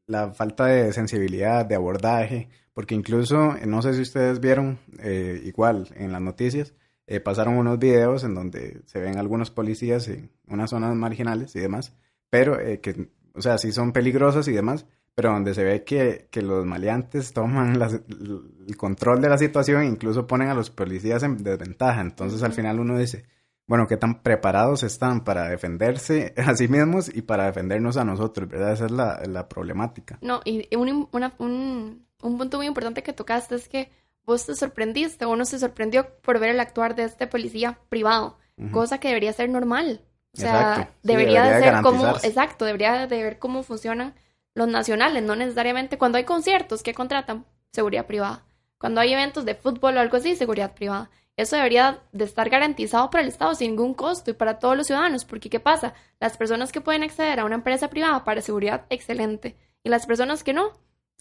la 0.07 0.33
falta 0.35 0.67
de 0.67 0.93
sensibilidad, 0.93 1.65
de 1.65 1.75
abordaje, 1.75 2.51
porque 2.75 2.95
incluso, 2.95 3.55
no 3.67 3.81
sé 3.81 3.95
si 3.95 4.03
ustedes 4.03 4.41
vieron, 4.41 4.79
eh, 4.99 5.41
igual 5.45 5.89
en 5.97 6.13
las 6.13 6.21
noticias, 6.21 6.75
eh, 7.07 7.21
pasaron 7.21 7.57
unos 7.57 7.79
videos 7.79 8.25
en 8.25 8.35
donde 8.35 8.83
se 8.87 9.01
ven 9.01 9.17
algunos 9.19 9.51
policías 9.51 10.09
en 10.09 10.31
unas 10.49 10.71
zonas 10.71 10.95
marginales 10.95 11.55
y 11.55 11.61
demás, 11.61 11.95
pero 12.31 12.59
eh, 12.61 12.81
que, 12.81 13.09
o 13.35 13.41
sea, 13.41 13.59
sí 13.59 13.73
son 13.73 13.93
peligrosos 13.93 14.49
y 14.49 14.53
demás, 14.53 14.87
pero 15.15 15.31
donde 15.31 15.55
se 15.55 15.65
ve 15.65 15.85
que, 15.85 16.29
que 16.31 16.43
los 16.43 16.67
maleantes 16.67 17.33
toman 17.33 17.81
el 17.81 18.77
control 18.77 19.21
de 19.23 19.29
la 19.29 19.39
situación 19.39 19.83
e 19.83 19.87
incluso 19.87 20.27
ponen 20.27 20.49
a 20.49 20.55
los 20.55 20.71
policías 20.71 21.23
en 21.23 21.43
desventaja. 21.43 22.01
Entonces 22.01 22.43
al 22.43 22.53
final 22.53 22.81
uno 22.81 22.99
dice, 22.99 23.25
bueno, 23.67 23.87
qué 23.87 23.97
tan 23.97 24.23
preparados 24.23 24.83
están 24.83 25.25
para 25.25 25.49
defenderse 25.49 26.35
a 26.45 26.55
sí 26.55 26.69
mismos 26.69 27.15
y 27.15 27.23
para 27.23 27.47
defendernos 27.47 27.97
a 27.97 28.05
nosotros, 28.05 28.49
¿verdad? 28.49 28.73
Esa 28.73 28.87
es 28.87 28.93
la, 28.93 29.23
la 29.27 29.49
problemática. 29.49 30.19
No, 30.21 30.41
y 30.45 30.69
un, 30.77 31.09
un, 31.13 32.07
un 32.23 32.39
punto 32.39 32.57
muy 32.59 32.67
importante 32.67 33.03
que 33.03 33.13
tocaste 33.13 33.55
es 33.55 33.69
que 33.69 33.91
vos 34.27 34.45
te 34.45 34.55
sorprendiste, 34.55 35.25
uno 35.25 35.45
se 35.45 35.59
sorprendió 35.59 36.09
por 36.21 36.39
ver 36.39 36.51
el 36.51 36.61
actuar 36.61 36.95
de 36.95 37.05
este 37.05 37.27
policía 37.27 37.79
privado, 37.89 38.39
cosa 38.73 38.99
que 38.99 39.09
debería 39.09 39.33
ser 39.33 39.49
normal. 39.49 40.01
O 40.35 40.39
sea, 40.39 40.91
debería, 41.03 41.45
de 41.45 41.63
ser 41.63 41.83
como, 41.83 42.09
exacto, 42.23 42.67
debería 42.67 43.07
de 43.07 43.23
ver 43.23 43.39
cómo 43.39 43.63
funcionan 43.63 44.15
los 44.55 44.69
nacionales, 44.69 45.23
no 45.23 45.37
necesariamente 45.37 45.97
cuando 45.97 46.19
hay 46.19 46.25
conciertos 46.25 46.83
que 46.83 46.93
contratan 46.93 47.47
seguridad 47.73 48.07
privada, 48.07 48.45
cuando 48.79 49.01
hay 49.01 49.13
eventos 49.13 49.45
de 49.45 49.55
fútbol 49.55 49.97
o 49.97 50.01
algo 50.01 50.17
así, 50.17 50.37
seguridad 50.37 50.75
privada. 50.75 51.11
Eso 51.37 51.57
debería 51.57 52.01
de 52.13 52.25
estar 52.25 52.49
garantizado 52.49 53.11
para 53.11 53.23
el 53.23 53.29
Estado 53.29 53.55
sin 53.55 53.73
ningún 53.73 53.93
costo 53.93 54.31
y 54.31 54.35
para 54.35 54.59
todos 54.59 54.77
los 54.77 54.87
ciudadanos, 54.87 55.27
porque 55.27 55.51
¿qué 55.51 55.61
pasa? 55.61 55.95
Las 56.19 56.39
personas 56.39 56.73
que 56.73 56.81
pueden 56.81 57.03
acceder 57.03 57.41
a 57.41 57.45
una 57.45 57.57
empresa 57.57 57.89
privada 57.89 58.25
para 58.25 58.41
seguridad, 58.41 58.87
excelente, 58.89 59.57
y 59.85 59.91
las 59.91 60.07
personas 60.07 60.43
que 60.43 60.55
no. 60.55 60.73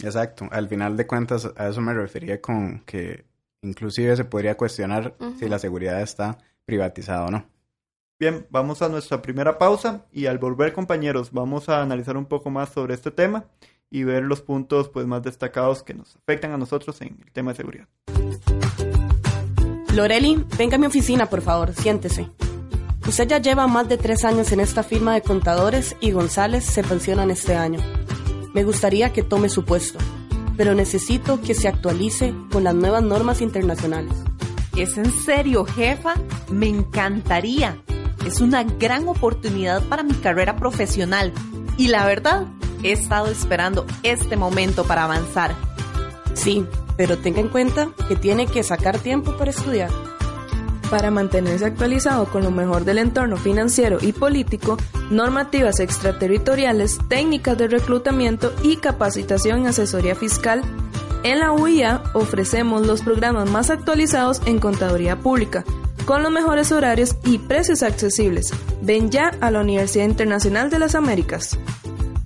Exacto, 0.03 0.47
al 0.51 0.67
final 0.67 0.97
de 0.97 1.07
cuentas 1.07 1.49
a 1.55 1.69
eso 1.69 1.81
me 1.81 1.93
refería 1.93 2.41
con 2.41 2.81
que 2.81 3.25
inclusive 3.61 4.15
se 4.15 4.25
podría 4.25 4.55
cuestionar 4.55 5.15
si 5.39 5.47
la 5.47 5.59
seguridad 5.59 6.01
está 6.01 6.37
privatizada 6.65 7.25
o 7.25 7.31
no. 7.31 7.45
Bien, 8.19 8.47
vamos 8.49 8.81
a 8.81 8.89
nuestra 8.89 9.21
primera 9.21 9.57
pausa 9.57 10.05
y 10.11 10.27
al 10.27 10.37
volver 10.37 10.73
compañeros 10.73 11.31
vamos 11.31 11.67
a 11.67 11.81
analizar 11.81 12.15
un 12.15 12.25
poco 12.25 12.49
más 12.49 12.69
sobre 12.69 12.93
este 12.93 13.11
tema 13.11 13.45
y 13.89 14.03
ver 14.03 14.23
los 14.23 14.41
puntos 14.41 14.89
pues 14.89 15.05
más 15.05 15.21
destacados 15.21 15.83
que 15.83 15.93
nos 15.93 16.15
afectan 16.15 16.51
a 16.51 16.57
nosotros 16.57 17.01
en 17.01 17.17
el 17.25 17.31
tema 17.31 17.51
de 17.51 17.57
seguridad. 17.57 17.87
Loreli, 19.93 20.45
venga 20.57 20.75
a 20.75 20.79
mi 20.79 20.87
oficina 20.87 21.25
por 21.25 21.41
favor, 21.41 21.73
siéntese. 21.73 22.29
Usted 23.07 23.27
ya 23.27 23.37
lleva 23.37 23.67
más 23.67 23.87
de 23.87 23.97
tres 23.97 24.23
años 24.23 24.51
en 24.51 24.59
esta 24.59 24.81
firma 24.81 25.13
de 25.13 25.21
contadores 25.21 25.95
y 25.99 26.11
González 26.11 26.63
se 26.63 26.83
pensionan 26.83 27.31
este 27.31 27.55
año. 27.55 27.79
Me 28.55 28.63
gustaría 28.63 29.11
que 29.11 29.21
tome 29.21 29.49
su 29.49 29.65
puesto, 29.65 29.99
pero 30.55 30.73
necesito 30.73 31.41
que 31.41 31.53
se 31.53 31.67
actualice 31.67 32.33
con 32.53 32.63
las 32.63 32.73
nuevas 32.73 33.03
normas 33.03 33.41
internacionales. 33.41 34.13
¿Es 34.77 34.97
en 34.97 35.11
serio, 35.11 35.65
jefa? 35.65 36.13
Me 36.49 36.69
encantaría. 36.69 37.77
Es 38.25 38.39
una 38.39 38.63
gran 38.63 39.09
oportunidad 39.09 39.83
para 39.83 40.03
mi 40.03 40.13
carrera 40.13 40.55
profesional 40.55 41.33
y 41.77 41.89
la 41.89 42.05
verdad, 42.05 42.47
he 42.81 42.93
estado 42.93 43.27
esperando 43.27 43.85
este 44.03 44.37
momento 44.37 44.85
para 44.85 45.03
avanzar. 45.03 45.53
Sí, 46.33 46.65
pero 46.95 47.17
tenga 47.17 47.41
en 47.41 47.49
cuenta 47.49 47.89
que 48.07 48.15
tiene 48.15 48.47
que 48.47 48.63
sacar 48.63 48.99
tiempo 48.99 49.35
para 49.35 49.51
estudiar. 49.51 49.91
Para 50.89 51.09
mantenerse 51.09 51.65
actualizado 51.65 52.25
con 52.25 52.43
lo 52.43 52.51
mejor 52.51 52.85
del 52.85 52.99
entorno 52.99 53.37
financiero 53.37 53.97
y 54.01 54.13
político, 54.13 54.77
normativas 55.09 55.79
extraterritoriales, 55.79 56.99
técnicas 57.09 57.57
de 57.57 57.67
reclutamiento 57.67 58.53
y 58.63 58.77
capacitación 58.77 59.61
en 59.61 59.67
asesoría 59.67 60.15
fiscal, 60.15 60.61
en 61.23 61.39
la 61.39 61.51
UIA 61.51 62.03
ofrecemos 62.13 62.85
los 62.85 63.01
programas 63.01 63.49
más 63.49 63.71
actualizados 63.71 64.41
en 64.45 64.59
contaduría 64.59 65.17
pública, 65.17 65.65
con 66.05 66.21
los 66.21 66.31
mejores 66.31 66.71
horarios 66.71 67.15
y 67.25 67.39
precios 67.39 67.81
accesibles. 67.81 68.53
Ven 68.83 69.09
ya 69.09 69.31
a 69.41 69.49
la 69.49 69.61
Universidad 69.61 70.05
Internacional 70.05 70.69
de 70.69 70.77
las 70.77 70.93
Américas. 70.93 71.57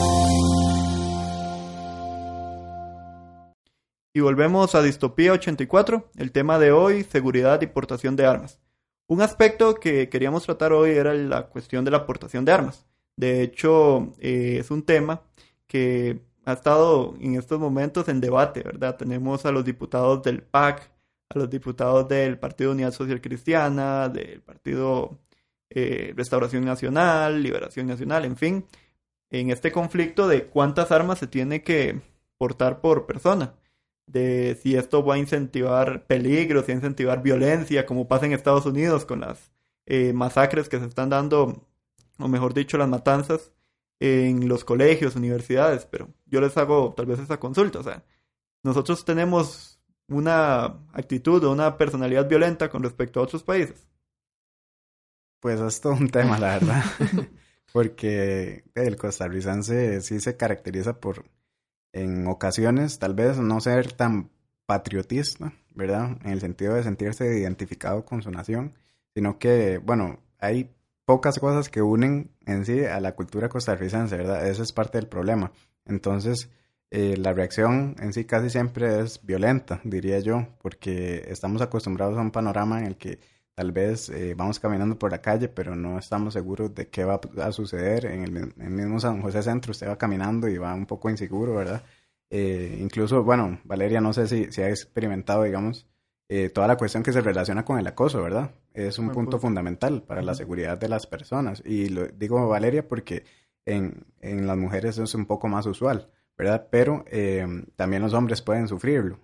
Y 4.19 4.21
volvemos 4.21 4.75
a 4.75 4.83
Distopía 4.83 5.33
84, 5.33 6.11
el 6.17 6.33
tema 6.33 6.59
de 6.59 6.73
hoy, 6.73 7.05
seguridad 7.05 7.63
y 7.63 7.69
portación 7.69 8.17
de 8.17 8.27
armas. 8.27 8.59
Un 9.07 9.23
aspecto 9.23 9.77
que 9.77 10.09
queríamos 10.09 10.43
tratar 10.43 10.73
hoy 10.73 10.91
era 10.91 11.15
la 11.15 11.47
cuestión 11.47 11.85
de 11.85 11.93
la 11.93 12.05
portación 12.05 12.45
de 12.45 12.51
armas. 12.51 12.85
De 13.15 13.43
hecho, 13.43 14.13
eh, 14.19 14.57
es 14.59 14.73
un 14.73 14.83
tema 14.83 15.23
que 15.69 16.19
ha 16.45 16.53
estado 16.55 17.15
en 17.21 17.37
estos 17.37 17.61
momentos 17.61 18.09
en 18.09 18.21
debate, 18.21 18.65
¿verdad? 18.65 18.97
Tenemos 18.97 19.47
a 19.47 19.53
los 19.53 19.65
diputados 19.65 20.21
del 20.25 20.43
PAC, 20.43 20.91
a 21.29 21.39
los 21.39 21.49
diputados 21.49 22.09
del 22.09 22.41
Partido 22.41 22.73
Unidad 22.73 22.91
Social 22.91 23.21
Cristiana, 23.21 24.09
del 24.09 24.41
Partido 24.41 25.17
eh, 25.71 26.13
Restauración 26.17 26.65
Nacional, 26.65 27.41
Liberación 27.41 27.87
Nacional, 27.87 28.25
en 28.25 28.37
fin, 28.37 28.67
en 29.31 29.51
este 29.51 29.71
conflicto 29.71 30.27
de 30.27 30.47
cuántas 30.47 30.91
armas 30.91 31.21
se 31.21 31.29
tiene 31.29 31.63
que 31.63 32.01
portar 32.37 32.81
por 32.81 33.07
persona, 33.07 33.55
de 34.09 34.59
si 34.63 34.77
esto 34.77 35.05
va 35.05 35.15
a 35.15 35.19
incentivar 35.19 36.07
peligros, 36.07 36.65
si 36.67 36.73
va 36.73 36.77
a 36.77 36.79
incentivar 36.79 37.23
violencia, 37.23 37.87
como 37.87 38.09
pasa 38.09 38.27
en 38.27 38.33
Estados 38.33 38.67
Unidos 38.67 39.05
con 39.05 39.21
las 39.21 39.53
eh, 39.87 40.13
masacres 40.13 40.69
que 40.69 40.79
se 40.79 40.87
están 40.87 41.11
dando, 41.11 41.67
o 42.19 42.29
mejor 42.29 42.55
dicho, 42.55 42.79
las 42.79 42.89
matanzas 42.89 43.53
en 44.01 44.49
los 44.49 44.65
colegios, 44.65 45.17
universidades, 45.17 45.87
pero 45.87 46.09
yo 46.27 46.41
les 46.41 46.57
hago 46.57 46.95
tal 46.97 47.07
vez 47.07 47.19
esa 47.19 47.41
consulta, 47.41 47.81
o 47.81 47.83
sea, 47.83 48.05
nosotros 48.63 49.05
tenemos 49.05 49.79
una 50.09 50.65
actitud 50.93 51.45
o 51.45 51.53
una 51.53 51.77
personalidad 51.77 52.29
violenta 52.29 52.69
con 52.69 52.83
respecto 52.83 53.21
a 53.21 53.25
otros 53.25 53.43
países? 53.43 53.87
Pues 55.41 55.61
es 55.61 55.81
todo 55.81 55.93
un 55.93 56.09
tema, 56.09 56.39
la 56.39 56.59
verdad. 56.59 56.85
Porque 57.73 58.65
el 58.75 58.97
costarricense 58.97 60.01
sí 60.01 60.21
se 60.21 60.37
caracteriza 60.37 60.99
por, 60.99 61.25
en 62.03 62.27
ocasiones, 62.27 62.99
tal 62.99 63.15
vez 63.15 63.39
no 63.39 63.61
ser 63.61 63.93
tan 63.93 64.31
patriotista, 64.67 65.53
¿verdad? 65.75 66.19
En 66.25 66.31
el 66.31 66.41
sentido 66.41 66.75
de 66.75 66.83
sentirse 66.83 67.39
identificado 67.39 68.05
con 68.05 68.23
su 68.23 68.31
nación, 68.31 68.75
sino 69.15 69.39
que, 69.39 69.79
bueno, 69.79 70.21
hay 70.39 70.71
pocas 71.05 71.39
cosas 71.39 71.69
que 71.69 71.83
unen 71.83 72.31
en 72.47 72.65
sí 72.67 72.85
a 72.85 73.01
la 73.01 73.15
cultura 73.15 73.49
costarricense, 73.49 74.17
¿verdad? 74.17 74.47
Eso 74.47 74.63
es 74.63 74.73
parte 74.73 74.99
del 74.99 75.09
problema. 75.09 75.53
Entonces, 75.87 76.51
eh, 76.91 77.17
la 77.17 77.33
reacción 77.33 77.97
en 77.99 78.13
sí 78.13 78.25
casi 78.25 78.51
siempre 78.51 79.01
es 79.01 79.25
violenta, 79.25 79.81
diría 79.85 80.21
yo, 80.21 80.49
porque 80.63 81.25
estamos 81.29 81.63
acostumbrados 81.63 82.19
a 82.19 82.21
un 82.21 82.31
panorama 82.31 82.81
en 82.81 82.87
el 82.87 82.97
que 82.97 83.21
tal 83.59 83.73
vez 83.73 84.09
eh, 84.11 84.35
vamos 84.37 84.61
caminando 84.61 84.97
por 84.97 85.11
la 85.11 85.21
calle, 85.21 85.49
pero 85.49 85.75
no 85.75 85.99
estamos 85.99 86.35
seguros 86.35 86.73
de 86.77 86.87
qué 86.91 87.03
va 87.03 87.21
a 87.43 87.51
suceder. 87.51 88.07
En 88.07 88.23
el, 88.23 88.71
mismo 88.71 89.01
San 89.01 89.21
José 89.21 89.43
Centro 89.43 89.73
usted 89.73 89.89
va 89.89 89.99
caminando 89.99 90.49
y 90.49 90.59
va 90.59 90.73
un 90.75 90.87
poco 90.87 91.11
inseguro, 91.11 91.57
¿verdad? 91.57 91.83
Eh, 92.31 92.79
incluso, 92.81 93.25
bueno, 93.25 93.61
Valeria, 93.65 94.01
no 94.01 94.13
sé 94.13 94.29
si, 94.29 94.53
si 94.53 94.63
ha 94.63 94.69
experimentado, 94.69 95.43
digamos, 95.43 95.89
toda 96.55 96.69
la 96.69 96.77
cuestión 96.77 97.03
que 97.03 97.13
se 97.13 97.21
relaciona 97.21 97.65
con 97.65 97.81
el 97.81 97.87
acoso, 97.89 98.23
¿verdad? 98.23 98.53
Es 98.75 99.01
un 99.01 99.11
punto 99.11 99.41
fundamental 99.41 100.03
para 100.05 100.23
la 100.23 100.37
seguridad 100.37 100.79
de 100.79 100.89
las 100.89 101.09
personas. 101.09 101.61
Y 101.65 101.89
lo 101.89 102.07
digo 102.07 102.47
Valeria 102.49 102.87
porque 102.87 103.25
en, 103.67 104.05
en 104.21 104.47
las 104.47 104.57
mujeres 104.57 104.99
es 104.99 105.17
un 105.17 105.27
poco 105.27 105.49
más 105.49 105.67
usual. 105.67 106.13
¿verdad? 106.39 106.69
Pero 106.71 107.05
eh, 107.11 107.45
también 107.75 108.03
los 108.03 108.15
hombres 108.15 108.41
pueden 108.41 108.69
sufrirlo. 108.69 109.19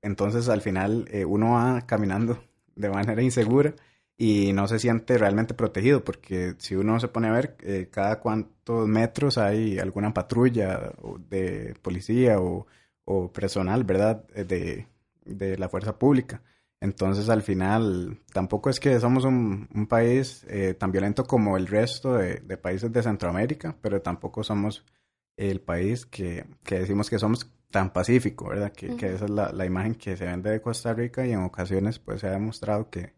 Entonces, 0.00 0.48
al 0.48 0.62
final, 0.62 1.06
eh, 1.10 1.26
uno 1.26 1.52
va 1.52 1.82
caminando 1.86 2.42
de 2.76 2.90
manera 2.90 3.22
insegura 3.22 3.74
y 4.16 4.52
no 4.52 4.68
se 4.68 4.78
siente 4.78 5.18
realmente 5.18 5.54
protegido, 5.54 6.04
porque 6.04 6.54
si 6.58 6.76
uno 6.76 7.00
se 7.00 7.08
pone 7.08 7.28
a 7.28 7.32
ver, 7.32 7.56
eh, 7.62 7.88
cada 7.90 8.20
cuántos 8.20 8.86
metros 8.88 9.38
hay 9.38 9.78
alguna 9.78 10.14
patrulla 10.14 10.92
de 11.28 11.74
policía 11.82 12.38
o, 12.40 12.66
personal, 13.32 13.84
¿verdad? 13.84 14.24
De, 14.28 14.86
la 15.58 15.68
fuerza 15.68 15.98
pública. 15.98 16.42
Entonces, 16.80 17.28
al 17.28 17.42
final, 17.42 18.18
tampoco 18.32 18.70
es 18.70 18.78
que 18.80 19.00
somos 19.00 19.24
un, 19.24 19.68
país 19.88 20.46
tan 20.78 20.92
violento 20.92 21.24
como 21.24 21.56
el 21.56 21.66
resto 21.66 22.14
de, 22.14 22.36
de 22.40 22.56
países 22.56 22.92
de 22.92 23.02
Centroamérica, 23.02 23.76
pero 23.80 24.00
tampoco 24.02 24.42
somos 24.44 24.84
el 25.36 25.60
país 25.60 26.06
que, 26.06 26.46
que 26.64 26.80
decimos 26.80 27.10
que 27.10 27.18
somos 27.18 27.50
tan 27.74 27.92
pacífico, 27.92 28.50
¿verdad? 28.50 28.72
Que, 28.72 28.94
que 28.94 29.14
esa 29.14 29.24
es 29.24 29.30
la, 29.32 29.50
la, 29.50 29.66
imagen 29.66 29.96
que 29.96 30.16
se 30.16 30.26
vende 30.26 30.48
de 30.48 30.60
Costa 30.60 30.94
Rica 30.94 31.26
y 31.26 31.32
en 31.32 31.40
ocasiones 31.40 31.98
pues 31.98 32.20
se 32.20 32.28
ha 32.28 32.30
demostrado 32.30 32.88
que, 32.88 33.14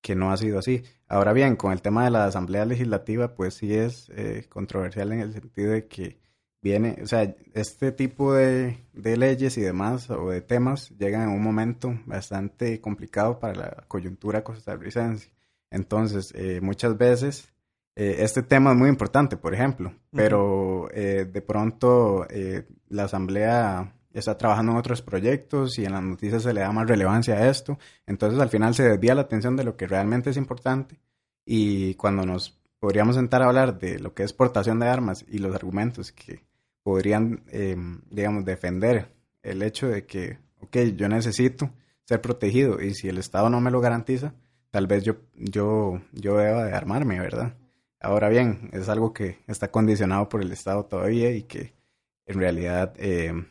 que 0.00 0.14
no 0.14 0.30
ha 0.30 0.36
sido 0.36 0.60
así. 0.60 0.84
Ahora 1.08 1.32
bien, 1.32 1.56
con 1.56 1.72
el 1.72 1.82
tema 1.82 2.04
de 2.04 2.10
la 2.12 2.24
Asamblea 2.24 2.64
Legislativa 2.66 3.34
pues 3.34 3.54
sí 3.54 3.74
es 3.74 4.08
eh, 4.14 4.46
controversial 4.48 5.12
en 5.12 5.22
el 5.22 5.32
sentido 5.32 5.72
de 5.72 5.88
que 5.88 6.20
viene, 6.62 7.00
o 7.02 7.06
sea, 7.08 7.34
este 7.52 7.90
tipo 7.90 8.32
de, 8.32 8.78
de, 8.92 9.16
leyes 9.16 9.58
y 9.58 9.62
demás 9.62 10.08
o 10.08 10.30
de 10.30 10.40
temas 10.40 10.90
llegan 10.90 11.22
en 11.22 11.30
un 11.30 11.42
momento 11.42 11.98
bastante 12.06 12.80
complicado 12.80 13.40
para 13.40 13.54
la 13.56 13.84
coyuntura 13.88 14.44
costarricense. 14.44 15.32
Entonces, 15.68 16.32
eh, 16.36 16.60
muchas 16.62 16.96
veces 16.96 17.52
eh, 17.96 18.16
este 18.18 18.42
tema 18.42 18.70
es 18.70 18.76
muy 18.76 18.88
importante, 18.88 19.36
por 19.36 19.54
ejemplo, 19.54 19.92
pero 20.12 20.88
eh, 20.92 21.24
de 21.24 21.42
pronto 21.42 22.26
la 22.88 23.04
Asamblea 23.04 23.92
está 24.12 24.38
trabajando 24.38 24.72
en 24.72 24.78
otros 24.78 25.02
proyectos 25.02 25.78
y 25.78 25.84
en 25.84 25.92
las 25.92 26.02
noticias 26.02 26.42
se 26.42 26.52
le 26.52 26.60
da 26.60 26.72
más 26.72 26.88
relevancia 26.88 27.34
a 27.34 27.48
esto. 27.48 27.78
Entonces, 28.06 28.40
al 28.40 28.48
final 28.48 28.74
se 28.74 28.84
desvía 28.84 29.14
la 29.14 29.22
atención 29.22 29.56
de 29.56 29.64
lo 29.64 29.76
que 29.76 29.86
realmente 29.86 30.30
es 30.30 30.36
importante 30.36 30.98
y 31.44 31.94
cuando 31.94 32.24
nos 32.24 32.58
podríamos 32.78 33.16
sentar 33.16 33.42
a 33.42 33.46
hablar 33.46 33.78
de 33.78 33.98
lo 33.98 34.14
que 34.14 34.22
es 34.22 34.32
portación 34.32 34.78
de 34.78 34.88
armas 34.88 35.24
y 35.28 35.38
los 35.38 35.54
argumentos 35.54 36.12
que 36.12 36.44
podrían, 36.82 37.42
em, 37.50 38.00
digamos, 38.10 38.44
defender 38.44 39.12
el 39.42 39.62
hecho 39.62 39.88
de 39.88 40.06
que, 40.06 40.38
ok, 40.60 40.76
yo 40.96 41.08
necesito 41.08 41.70
ser 42.04 42.20
protegido 42.20 42.80
y 42.80 42.94
si 42.94 43.08
el 43.08 43.18
Estado 43.18 43.50
no 43.50 43.60
me 43.60 43.70
lo 43.70 43.80
garantiza, 43.80 44.34
tal 44.70 44.86
vez 44.86 45.04
yo, 45.04 45.16
yo, 45.34 46.00
yo 46.12 46.36
deba 46.36 46.64
de 46.64 46.72
armarme, 46.72 47.18
¿verdad? 47.20 47.54
Ahora 48.06 48.28
bien, 48.28 48.70
es 48.72 48.88
algo 48.88 49.12
que 49.12 49.40
está 49.48 49.72
condicionado 49.72 50.28
por 50.28 50.40
el 50.40 50.52
Estado 50.52 50.84
todavía 50.84 51.32
y 51.32 51.42
que 51.42 51.74
en 52.26 52.38
realidad, 52.38 52.94
em, 52.98 53.46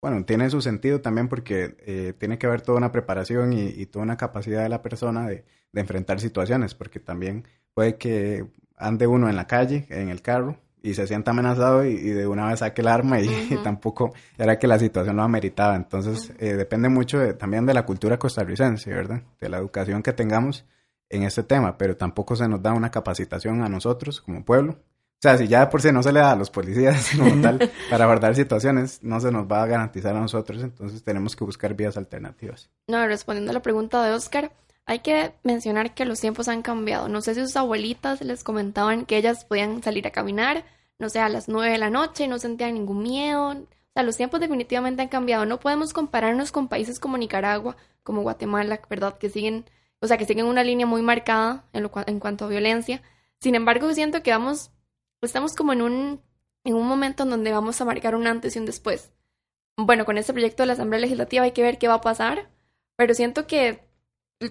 bueno, 0.00 0.24
tiene 0.24 0.48
su 0.48 0.62
sentido 0.62 1.00
también 1.00 1.28
porque 1.28 1.74
eh, 1.80 2.14
tiene 2.16 2.38
que 2.38 2.46
haber 2.46 2.62
toda 2.62 2.78
una 2.78 2.92
preparación 2.92 3.52
y, 3.52 3.86
toda 3.86 4.04
una 4.04 4.16
capacidad 4.16 4.62
de 4.62 4.68
la 4.68 4.80
persona 4.80 5.26
de, 5.28 5.44
de 5.72 5.80
enfrentar 5.80 6.20
situaciones, 6.20 6.74
porque 6.74 7.00
también 7.00 7.48
puede 7.74 7.96
que 7.96 8.46
ande 8.76 9.08
uno 9.08 9.28
en 9.28 9.34
la 9.34 9.48
calle, 9.48 9.86
en 9.90 10.08
el 10.08 10.22
carro, 10.22 10.56
y 10.82 10.94
se 10.94 11.08
sienta 11.08 11.32
amenazado 11.32 11.84
y, 11.84 11.96
de 11.96 12.28
una 12.28 12.46
vez 12.46 12.60
saque 12.60 12.82
el 12.82 12.88
arma 12.88 13.20
y, 13.20 13.28
tampoco 13.64 14.14
era 14.38 14.56
que 14.58 14.68
la 14.68 14.78
situación 14.78 15.16
lo 15.16 15.22
ameritaba. 15.22 15.74
Entonces, 15.74 16.32
eh, 16.38 16.54
depende 16.54 16.88
mucho 16.88 17.36
también 17.36 17.66
de 17.66 17.74
la 17.74 17.84
cultura 17.84 18.20
costarricense, 18.20 18.94
¿verdad? 18.94 19.22
De 19.40 19.48
la 19.48 19.58
educación 19.58 20.00
que 20.02 20.12
tengamos 20.12 20.64
en 21.10 21.24
este 21.24 21.42
tema, 21.42 21.76
pero 21.76 21.96
tampoco 21.96 22.36
se 22.36 22.48
nos 22.48 22.62
da 22.62 22.72
una 22.72 22.90
capacitación 22.90 23.62
a 23.62 23.68
nosotros 23.68 24.20
como 24.20 24.44
pueblo. 24.44 24.72
O 24.72 25.22
sea, 25.22 25.36
si 25.36 25.48
ya 25.48 25.68
por 25.68 25.82
sí 25.82 25.92
no 25.92 26.02
se 26.02 26.12
le 26.12 26.20
da 26.20 26.32
a 26.32 26.36
los 26.36 26.48
policías 26.48 27.10
como 27.18 27.40
tal 27.42 27.70
para 27.90 28.04
abordar 28.04 28.34
situaciones, 28.34 29.02
no 29.02 29.20
se 29.20 29.30
nos 29.30 29.46
va 29.46 29.62
a 29.62 29.66
garantizar 29.66 30.16
a 30.16 30.20
nosotros, 30.20 30.62
entonces 30.62 31.02
tenemos 31.02 31.36
que 31.36 31.44
buscar 31.44 31.74
vías 31.74 31.98
alternativas. 31.98 32.70
No, 32.86 33.06
respondiendo 33.06 33.50
a 33.50 33.54
la 33.54 33.60
pregunta 33.60 34.02
de 34.02 34.12
Oscar, 34.12 34.52
hay 34.86 35.00
que 35.00 35.32
mencionar 35.42 35.94
que 35.94 36.04
los 36.04 36.20
tiempos 36.20 36.48
han 36.48 36.62
cambiado. 36.62 37.08
No 37.08 37.20
sé 37.20 37.34
si 37.34 37.42
sus 37.42 37.56
abuelitas 37.56 38.22
les 38.22 38.42
comentaban 38.42 39.04
que 39.04 39.18
ellas 39.18 39.44
podían 39.44 39.82
salir 39.82 40.06
a 40.06 40.10
caminar, 40.10 40.64
no 40.98 41.08
sé, 41.08 41.20
a 41.20 41.28
las 41.28 41.48
nueve 41.48 41.72
de 41.72 41.78
la 41.78 41.90
noche, 41.90 42.26
no 42.26 42.38
sentían 42.38 42.74
ningún 42.74 43.02
miedo. 43.02 43.50
O 43.50 43.92
sea, 43.94 44.02
los 44.02 44.16
tiempos 44.16 44.40
definitivamente 44.40 45.02
han 45.02 45.08
cambiado. 45.08 45.44
No 45.46 45.60
podemos 45.60 45.92
compararnos 45.92 46.50
con 46.50 46.68
países 46.68 46.98
como 46.98 47.18
Nicaragua, 47.18 47.76
como 48.02 48.22
Guatemala, 48.22 48.80
¿verdad? 48.88 49.16
Que 49.18 49.28
siguen, 49.30 49.64
o 50.00 50.06
sea, 50.06 50.16
que 50.16 50.24
siguen 50.24 50.46
una 50.46 50.64
línea 50.64 50.86
muy 50.86 51.02
marcada 51.02 51.68
en, 51.72 51.82
lo, 51.82 51.92
en 52.06 52.20
cuanto 52.20 52.44
a 52.44 52.48
violencia. 52.48 53.02
Sin 53.40 53.54
embargo, 53.54 53.92
siento 53.94 54.22
que 54.22 54.30
vamos, 54.30 54.70
estamos 55.20 55.54
como 55.54 55.72
en 55.72 55.82
un, 55.82 56.22
en 56.64 56.74
un 56.74 56.86
momento 56.86 57.22
en 57.22 57.30
donde 57.30 57.52
vamos 57.52 57.80
a 57.80 57.84
marcar 57.84 58.14
un 58.14 58.26
antes 58.26 58.56
y 58.56 58.58
un 58.58 58.66
después. 58.66 59.12
Bueno, 59.76 60.04
con 60.04 60.18
este 60.18 60.32
proyecto 60.32 60.62
de 60.62 60.68
la 60.68 60.72
Asamblea 60.74 61.00
Legislativa 61.00 61.44
hay 61.44 61.52
que 61.52 61.62
ver 61.62 61.78
qué 61.78 61.88
va 61.88 61.94
a 61.94 62.00
pasar, 62.00 62.50
pero 62.96 63.14
siento 63.14 63.46
que 63.46 63.80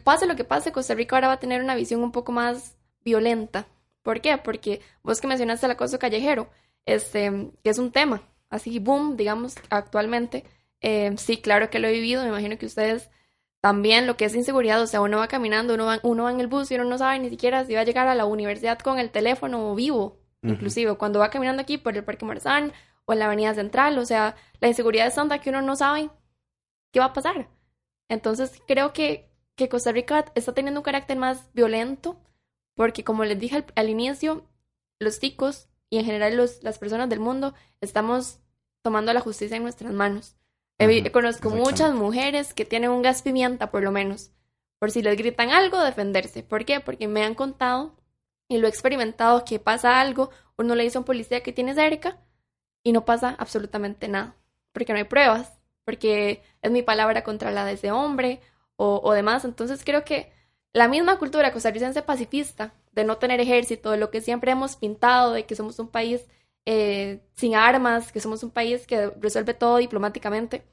pase 0.04 0.28
lo 0.28 0.36
que 0.36 0.44
pase, 0.44 0.72
Costa 0.72 0.94
Rica 0.94 1.16
ahora 1.16 1.28
va 1.30 1.34
a 1.36 1.40
tener 1.40 1.64
una 1.64 1.76
visión 1.76 2.02
un 2.04 2.12
poco 2.12 2.32
más 2.32 2.78
violenta. 3.04 3.68
¿Por 4.04 4.22
qué? 4.22 4.38
Porque 4.38 4.82
vos 5.04 5.20
que 5.20 5.28
mencionaste 5.28 5.66
el 5.66 5.72
acoso 5.72 6.00
callejero, 6.00 6.50
este, 6.86 7.52
que 7.64 7.70
es 7.70 7.80
un 7.80 7.92
tema, 7.92 8.22
así 8.50 8.80
boom, 8.80 9.18
digamos, 9.18 9.56
actualmente. 9.70 10.46
Eh, 10.82 11.14
sí, 11.18 11.38
claro 11.38 11.70
que 11.70 11.80
lo 11.80 11.88
he 11.88 11.92
vivido, 11.92 12.24
me 12.24 12.30
imagino 12.30 12.58
que 12.58 12.66
ustedes 12.66 13.10
también 13.62 14.08
lo 14.08 14.18
que 14.18 14.26
es 14.26 14.36
inseguridad, 14.36 14.82
o 14.82 14.88
sea, 14.88 15.02
uno 15.02 15.18
va 15.18 15.28
caminando, 15.28 15.74
uno 15.74 15.86
va, 15.86 16.00
uno 16.04 16.24
va 16.24 16.32
en 16.32 16.40
el 16.40 16.48
bus 16.48 16.72
y 16.72 16.76
uno 16.76 16.86
no 16.86 16.98
sabe 16.98 17.20
ni 17.20 17.30
siquiera 17.30 17.66
si 17.66 17.76
va 17.76 17.82
a 17.82 17.86
llegar 17.86 18.08
a 18.08 18.16
la 18.16 18.26
universidad 18.26 18.80
con 18.80 19.00
el 19.00 19.12
teléfono 19.12 19.76
vivo, 19.76 20.20
inclusive 20.42 20.96
cuando 20.96 21.20
va 21.20 21.30
caminando 21.30 21.62
aquí 21.62 21.78
por 21.78 21.98
el 21.98 22.04
Parque 22.04 22.26
Marzán 22.26 22.72
o 23.06 23.14
en 23.14 23.20
la 23.20 23.26
Avenida 23.26 23.54
Central, 23.54 23.98
o 23.98 24.06
sea, 24.06 24.36
la 24.62 24.68
inseguridad 24.68 25.08
es 25.08 25.16
tanta 25.16 25.40
que 25.40 25.50
uno 25.50 25.62
no 25.62 25.76
sabe 25.76 26.10
qué 26.92 27.00
va 27.00 27.08
a 27.08 27.14
pasar. 27.14 27.50
Entonces 28.08 28.62
creo 28.66 28.94
que 28.94 29.30
que 29.60 29.68
Costa 29.68 29.92
Rica 29.92 30.32
está 30.36 30.54
teniendo 30.54 30.80
un 30.80 30.86
carácter 30.86 31.18
más 31.18 31.52
violento, 31.54 32.18
porque 32.76 33.04
como 33.04 33.26
les 33.26 33.38
dije 33.38 33.66
al, 33.76 33.90
inicio, 33.90 34.48
los 35.00 35.20
ticos 35.20 35.68
y 35.90 35.98
en 35.98 36.06
general 36.06 36.38
los, 36.38 36.64
las 36.64 36.80
personas 36.80 37.10
del 37.10 37.20
mundo 37.20 37.54
estamos 37.82 38.40
tomando 38.82 39.12
la 39.12 39.20
justicia 39.20 39.58
en 39.58 39.64
nuestras 39.64 39.92
manos. 39.92 40.38
Conozco 41.12 41.50
muchas 41.50 41.94
mujeres 41.94 42.54
que 42.54 42.66
tienen 42.66 42.92
un 42.92 43.02
gas 43.02 43.22
pimienta, 43.22 43.72
por 43.72 43.84
lo 43.84 43.92
menos, 43.92 44.32
por 44.80 44.92
si 44.92 45.02
les 45.02 45.18
gritan 45.18 45.52
algo, 45.52 45.84
defenderse. 45.84 46.44
¿Por 46.44 46.66
qué? 46.66 46.80
Porque 46.80 47.08
me 47.08 47.24
han 47.24 47.36
contado 47.36 47.96
y 48.48 48.58
lo 48.58 48.68
he 48.68 48.70
experimentado 48.70 49.46
que 49.46 49.60
pasa 49.60 50.00
algo, 50.00 50.32
uno 50.58 50.76
le 50.76 50.84
dice 50.84 50.98
a 50.98 51.02
un 51.02 51.06
policía 51.06 51.44
que 51.44 51.54
tiene 51.54 51.74
cerca 51.76 52.18
y 52.84 52.92
no 52.92 53.06
pasa 53.06 53.36
absolutamente 53.38 54.08
nada, 54.08 54.36
porque 54.72 54.92
no 54.92 54.98
hay 54.98 55.06
pruebas, 55.06 55.60
porque 55.86 56.42
es 56.62 56.72
mi 56.72 56.82
palabra 56.82 57.24
contra 57.24 57.52
la 57.52 57.66
de 57.66 57.74
ese 57.74 57.92
hombre 57.92 58.42
o, 58.76 59.14
demás. 59.14 59.44
Entonces 59.46 59.84
creo 59.84 60.06
que 60.06 60.32
la 60.74 60.88
misma 60.88 61.18
cultura 61.18 61.52
costarricense 61.52 62.02
pacifista, 62.02 62.74
de 62.92 63.04
no 63.04 63.18
tener 63.18 63.40
ejército, 63.40 63.92
de 63.92 63.98
lo 63.98 64.10
que 64.10 64.22
siempre 64.22 64.52
hemos 64.52 64.76
pintado, 64.76 65.34
de 65.34 65.46
que 65.46 65.56
somos 65.56 65.78
un 65.80 65.90
país 65.90 66.26
eh, 66.66 67.22
sin 67.36 67.56
armas, 67.56 68.12
que 68.12 68.20
somos 68.20 68.44
un 68.44 68.52
país 68.52 68.86
que 68.86 69.12
resuelve 69.20 69.54
todo 69.54 69.78
diplomáticamente, 69.78 70.64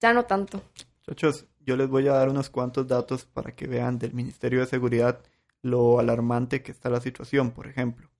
ya 0.00 0.12
no 0.12 0.24
tanto. 0.24 0.62
Muchachos, 1.06 1.46
yo 1.60 1.76
les 1.76 1.88
voy 1.88 2.08
a 2.08 2.12
dar 2.12 2.28
unos 2.28 2.50
cuantos 2.50 2.86
datos 2.86 3.24
para 3.24 3.54
que 3.54 3.66
vean 3.66 3.98
del 3.98 4.14
Ministerio 4.14 4.60
de 4.60 4.66
Seguridad 4.66 5.20
lo 5.62 5.98
alarmante 5.98 6.62
que 6.62 6.72
está 6.72 6.88
la 6.88 7.00
situación, 7.00 7.50
por 7.50 7.66
ejemplo. 7.66 8.10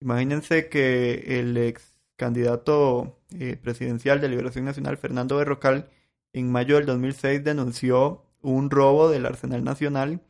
Imagínense 0.00 0.68
que 0.68 1.38
el 1.40 1.56
ex 1.56 1.96
candidato 2.16 3.18
eh, 3.38 3.56
presidencial 3.56 4.20
de 4.20 4.28
Liberación 4.28 4.64
Nacional, 4.64 4.96
Fernando 4.96 5.36
Berrocal, 5.36 5.88
en 6.32 6.50
mayo 6.50 6.76
del 6.76 6.86
2006 6.86 7.44
denunció 7.44 8.24
un 8.42 8.70
robo 8.70 9.08
del 9.08 9.26
arsenal 9.26 9.64
nacional 9.64 10.20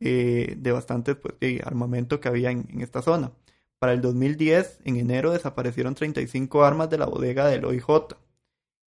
eh, 0.00 0.54
de 0.56 0.72
bastante 0.72 1.14
pues, 1.14 1.34
armamento 1.64 2.20
que 2.20 2.28
había 2.28 2.50
en, 2.50 2.80
esta 2.80 3.02
zona. 3.02 3.32
Para 3.78 3.92
el 3.92 4.00
2010, 4.00 4.80
en 4.84 4.96
enero, 4.96 5.32
desaparecieron 5.32 5.94
35 5.94 6.64
armas 6.64 6.90
de 6.90 6.98
la 6.98 7.06
bodega 7.06 7.46
del 7.46 7.64
OIJ. 7.64 8.16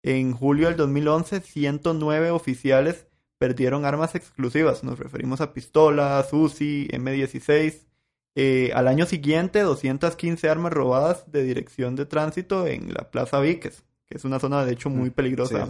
En 0.02 0.32
julio 0.32 0.68
del 0.68 0.76
2011, 0.76 1.40
109 1.40 2.30
oficiales 2.30 3.06
perdieron 3.38 3.84
armas 3.84 4.14
exclusivas. 4.14 4.82
Nos 4.82 4.98
referimos 4.98 5.40
a 5.40 5.52
pistolas, 5.52 6.32
UCI, 6.32 6.88
M16. 6.88 7.86
Eh, 8.34 8.70
al 8.74 8.88
año 8.88 9.06
siguiente, 9.06 9.60
215 9.60 10.48
armas 10.48 10.72
robadas 10.72 11.30
de 11.30 11.44
dirección 11.44 11.96
de 11.96 12.06
tránsito 12.06 12.66
en 12.66 12.92
la 12.92 13.10
Plaza 13.10 13.40
Víquez, 13.40 13.84
que 14.06 14.16
es 14.16 14.24
una 14.24 14.40
zona 14.40 14.64
de 14.64 14.72
hecho 14.72 14.90
muy 14.90 15.10
mm, 15.10 15.12
peligrosa 15.12 15.68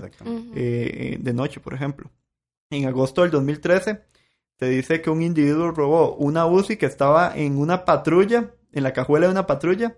eh, 0.55 1.19
de 1.21 1.33
noche, 1.35 1.61
por 1.61 1.75
ejemplo 1.75 2.11
en 2.77 2.87
agosto 2.87 3.23
del 3.23 3.31
2013, 3.31 4.03
se 4.59 4.69
dice 4.69 5.03
que 5.03 5.11
un 5.11 5.23
individuo 5.23 5.71
robó 5.71 6.15
una 6.17 6.47
UCI 6.47 6.77
que 6.77 6.87
estaba 6.87 7.37
en 7.37 7.59
una 7.59 7.85
patrulla, 7.85 8.51
en 8.73 8.83
la 8.83 8.93
cajuela 8.93 9.27
de 9.27 9.33
una 9.33 9.47
patrulla, 9.47 9.97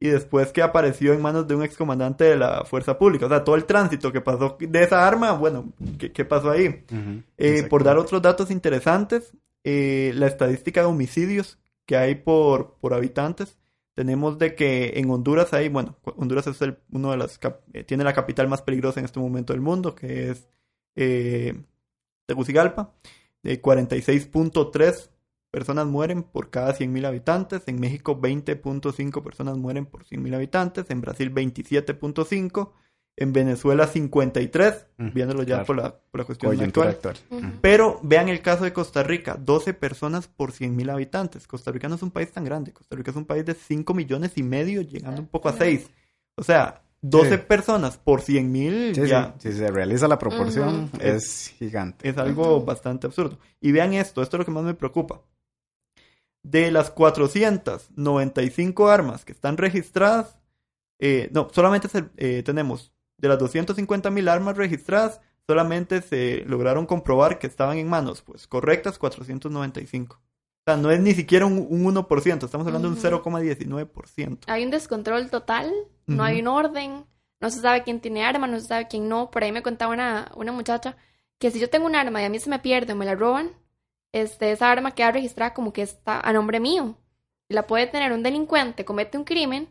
y 0.00 0.08
después 0.08 0.52
que 0.52 0.60
apareció 0.62 1.12
en 1.14 1.22
manos 1.22 1.48
de 1.48 1.54
un 1.54 1.62
excomandante 1.62 2.24
de 2.24 2.36
la 2.36 2.64
fuerza 2.64 2.98
pública. 2.98 3.26
O 3.26 3.28
sea, 3.28 3.44
todo 3.44 3.54
el 3.54 3.64
tránsito 3.64 4.12
que 4.12 4.20
pasó 4.20 4.56
de 4.60 4.82
esa 4.82 5.06
arma, 5.06 5.32
bueno, 5.32 5.72
¿qué, 5.98 6.24
pasó 6.24 6.50
ahí? 6.50 6.84
Eh, 7.38 7.62
por 7.70 7.84
dar 7.84 7.96
otros 7.96 8.20
datos 8.20 8.50
interesantes, 8.50 9.32
eh, 9.62 10.12
la 10.14 10.26
estadística 10.26 10.80
de 10.82 10.88
homicidios 10.88 11.58
que 11.86 11.96
hay 11.96 12.16
por, 12.16 12.74
por 12.80 12.92
habitantes, 12.92 13.56
tenemos 13.94 14.38
de 14.38 14.54
que 14.54 14.94
en 14.96 15.08
Honduras 15.08 15.54
hay, 15.54 15.68
bueno, 15.68 15.96
Honduras 16.16 16.46
es 16.48 16.60
el, 16.60 16.76
uno 16.90 17.12
de 17.12 17.16
las, 17.16 17.38
eh, 17.72 17.84
tiene 17.84 18.04
la 18.04 18.12
capital 18.12 18.48
más 18.48 18.60
peligrosa 18.62 19.00
en 19.00 19.06
este 19.06 19.20
momento 19.20 19.52
del 19.52 19.62
mundo, 19.62 19.94
que 19.94 20.30
es 20.30 20.48
Tegucigalpa, 22.26 22.92
de 23.42 23.62
46.3 23.62 25.10
personas 25.54 25.86
mueren 25.86 26.24
por 26.24 26.50
cada 26.50 26.74
100.000 26.74 27.06
habitantes, 27.06 27.62
en 27.66 27.78
México 27.78 28.20
20.5 28.20 29.22
personas 29.22 29.56
mueren 29.56 29.86
por 29.86 30.04
100.000 30.04 30.34
habitantes, 30.34 30.90
en 30.90 31.00
Brasil 31.00 31.32
27.5, 31.32 32.70
en 33.16 33.32
Venezuela 33.32 33.86
53, 33.86 34.86
viéndolo 35.14 35.44
ya 35.44 35.62
por, 35.62 35.76
la, 35.76 35.96
por, 36.10 36.22
la, 36.22 36.24
cuestión 36.24 36.60
actual. 36.60 36.98
Pero 37.60 38.00
vean 38.02 38.28
el 38.28 38.42
caso 38.42 38.64
de 38.64 38.72
Costa 38.72 39.04
Rica, 39.04 39.38
12 39.40 39.74
personas 39.74 40.26
por 40.26 40.50
100.000 40.50 40.90
habitantes. 40.90 41.46
Costa 41.46 41.70
Rica 41.70 41.88
no 41.88 41.94
es 41.94 42.02
un 42.02 42.10
país 42.10 42.32
tan 42.32 42.42
grande, 42.42 42.72
Costa 42.72 42.96
Rica 42.96 43.12
es 43.12 43.16
un 43.16 43.24
país 43.24 43.46
de 43.46 43.54
5 43.54 43.94
millones 43.94 44.32
y 44.34 44.42
medio, 44.42 44.82
llegando 44.82 45.20
un 45.20 45.28
poco 45.28 45.50
a 45.50 45.52
6. 45.52 45.88
O 46.34 46.42
sea, 46.42 46.82
12 47.00 47.38
personas 47.38 47.96
por 47.96 48.22
100 48.22 48.50
mil. 48.50 48.92
ya. 48.92 49.36
Si 49.38 49.52
se 49.52 49.70
realiza 49.70 50.08
la 50.08 50.18
proporción, 50.18 50.90
es, 50.98 51.54
gigante. 51.56 52.08
Es 52.08 52.18
algo 52.18 52.64
bastante 52.64 53.06
absurdo. 53.06 53.38
Y 53.60 53.70
vean 53.70 53.94
esto, 53.94 54.20
esto 54.20 54.36
es 54.36 54.38
lo 54.40 54.44
que 54.44 54.50
más 54.50 54.64
me 54.64 54.74
preocupa. 54.74 55.20
De 56.44 56.70
las 56.70 56.90
495 56.90 58.88
armas 58.88 59.24
que 59.24 59.32
están 59.32 59.56
registradas, 59.56 60.38
eh, 60.98 61.28
no, 61.32 61.48
solamente 61.52 61.88
se- 61.88 62.10
eh, 62.16 62.42
tenemos 62.44 62.92
de 63.18 63.28
las 63.28 63.38
250 63.38 64.10
mil 64.10 64.28
armas 64.28 64.56
registradas, 64.56 65.20
solamente 65.46 66.02
se 66.02 66.44
lograron 66.46 66.86
comprobar 66.86 67.38
que 67.38 67.46
estaban 67.46 67.78
en 67.78 67.88
manos, 67.88 68.22
pues, 68.22 68.46
correctas 68.46 68.98
495. 68.98 70.20
O 70.66 70.70
sea, 70.70 70.76
no 70.76 70.90
es 70.90 71.00
ni 71.00 71.14
siquiera 71.14 71.46
un, 71.46 71.66
un 71.68 71.84
1%, 71.84 72.46
estamos 72.46 72.66
hablando 72.66 72.88
de 72.88 72.92
Ujú. 72.94 72.98
un 72.98 73.02
0,19%. 73.02 74.46
Hay 74.46 74.64
un 74.64 74.70
descontrol 74.70 75.30
total, 75.30 75.72
no 76.06 76.22
hay 76.24 76.40
un 76.40 76.48
orden, 76.48 77.04
no 77.40 77.50
se 77.50 77.60
sabe 77.60 77.82
quién 77.82 78.00
tiene 78.00 78.24
arma, 78.24 78.46
no 78.46 78.60
se 78.60 78.66
sabe 78.66 78.88
quién 78.88 79.08
no. 79.08 79.30
Por 79.30 79.44
ahí 79.44 79.52
me 79.52 79.62
contaba 79.62 79.92
una, 79.92 80.30
una 80.36 80.52
muchacha 80.52 80.96
que 81.38 81.50
si 81.50 81.58
yo 81.60 81.68
tengo 81.70 81.86
un 81.86 81.96
arma 81.96 82.22
y 82.22 82.24
a 82.24 82.30
mí 82.30 82.38
se 82.38 82.48
me 82.50 82.58
pierde 82.58 82.92
o 82.92 82.96
me 82.96 83.04
la 83.06 83.14
roban, 83.14 83.50
este, 84.14 84.52
esa 84.52 84.70
arma 84.70 84.92
queda 84.92 85.10
registrada 85.10 85.54
como 85.54 85.72
que 85.72 85.82
está 85.82 86.20
a 86.20 86.32
nombre 86.32 86.60
mío. 86.60 86.96
La 87.48 87.66
puede 87.66 87.88
tener 87.88 88.12
un 88.12 88.22
delincuente, 88.22 88.84
comete 88.84 89.18
un 89.18 89.24
crimen 89.24 89.68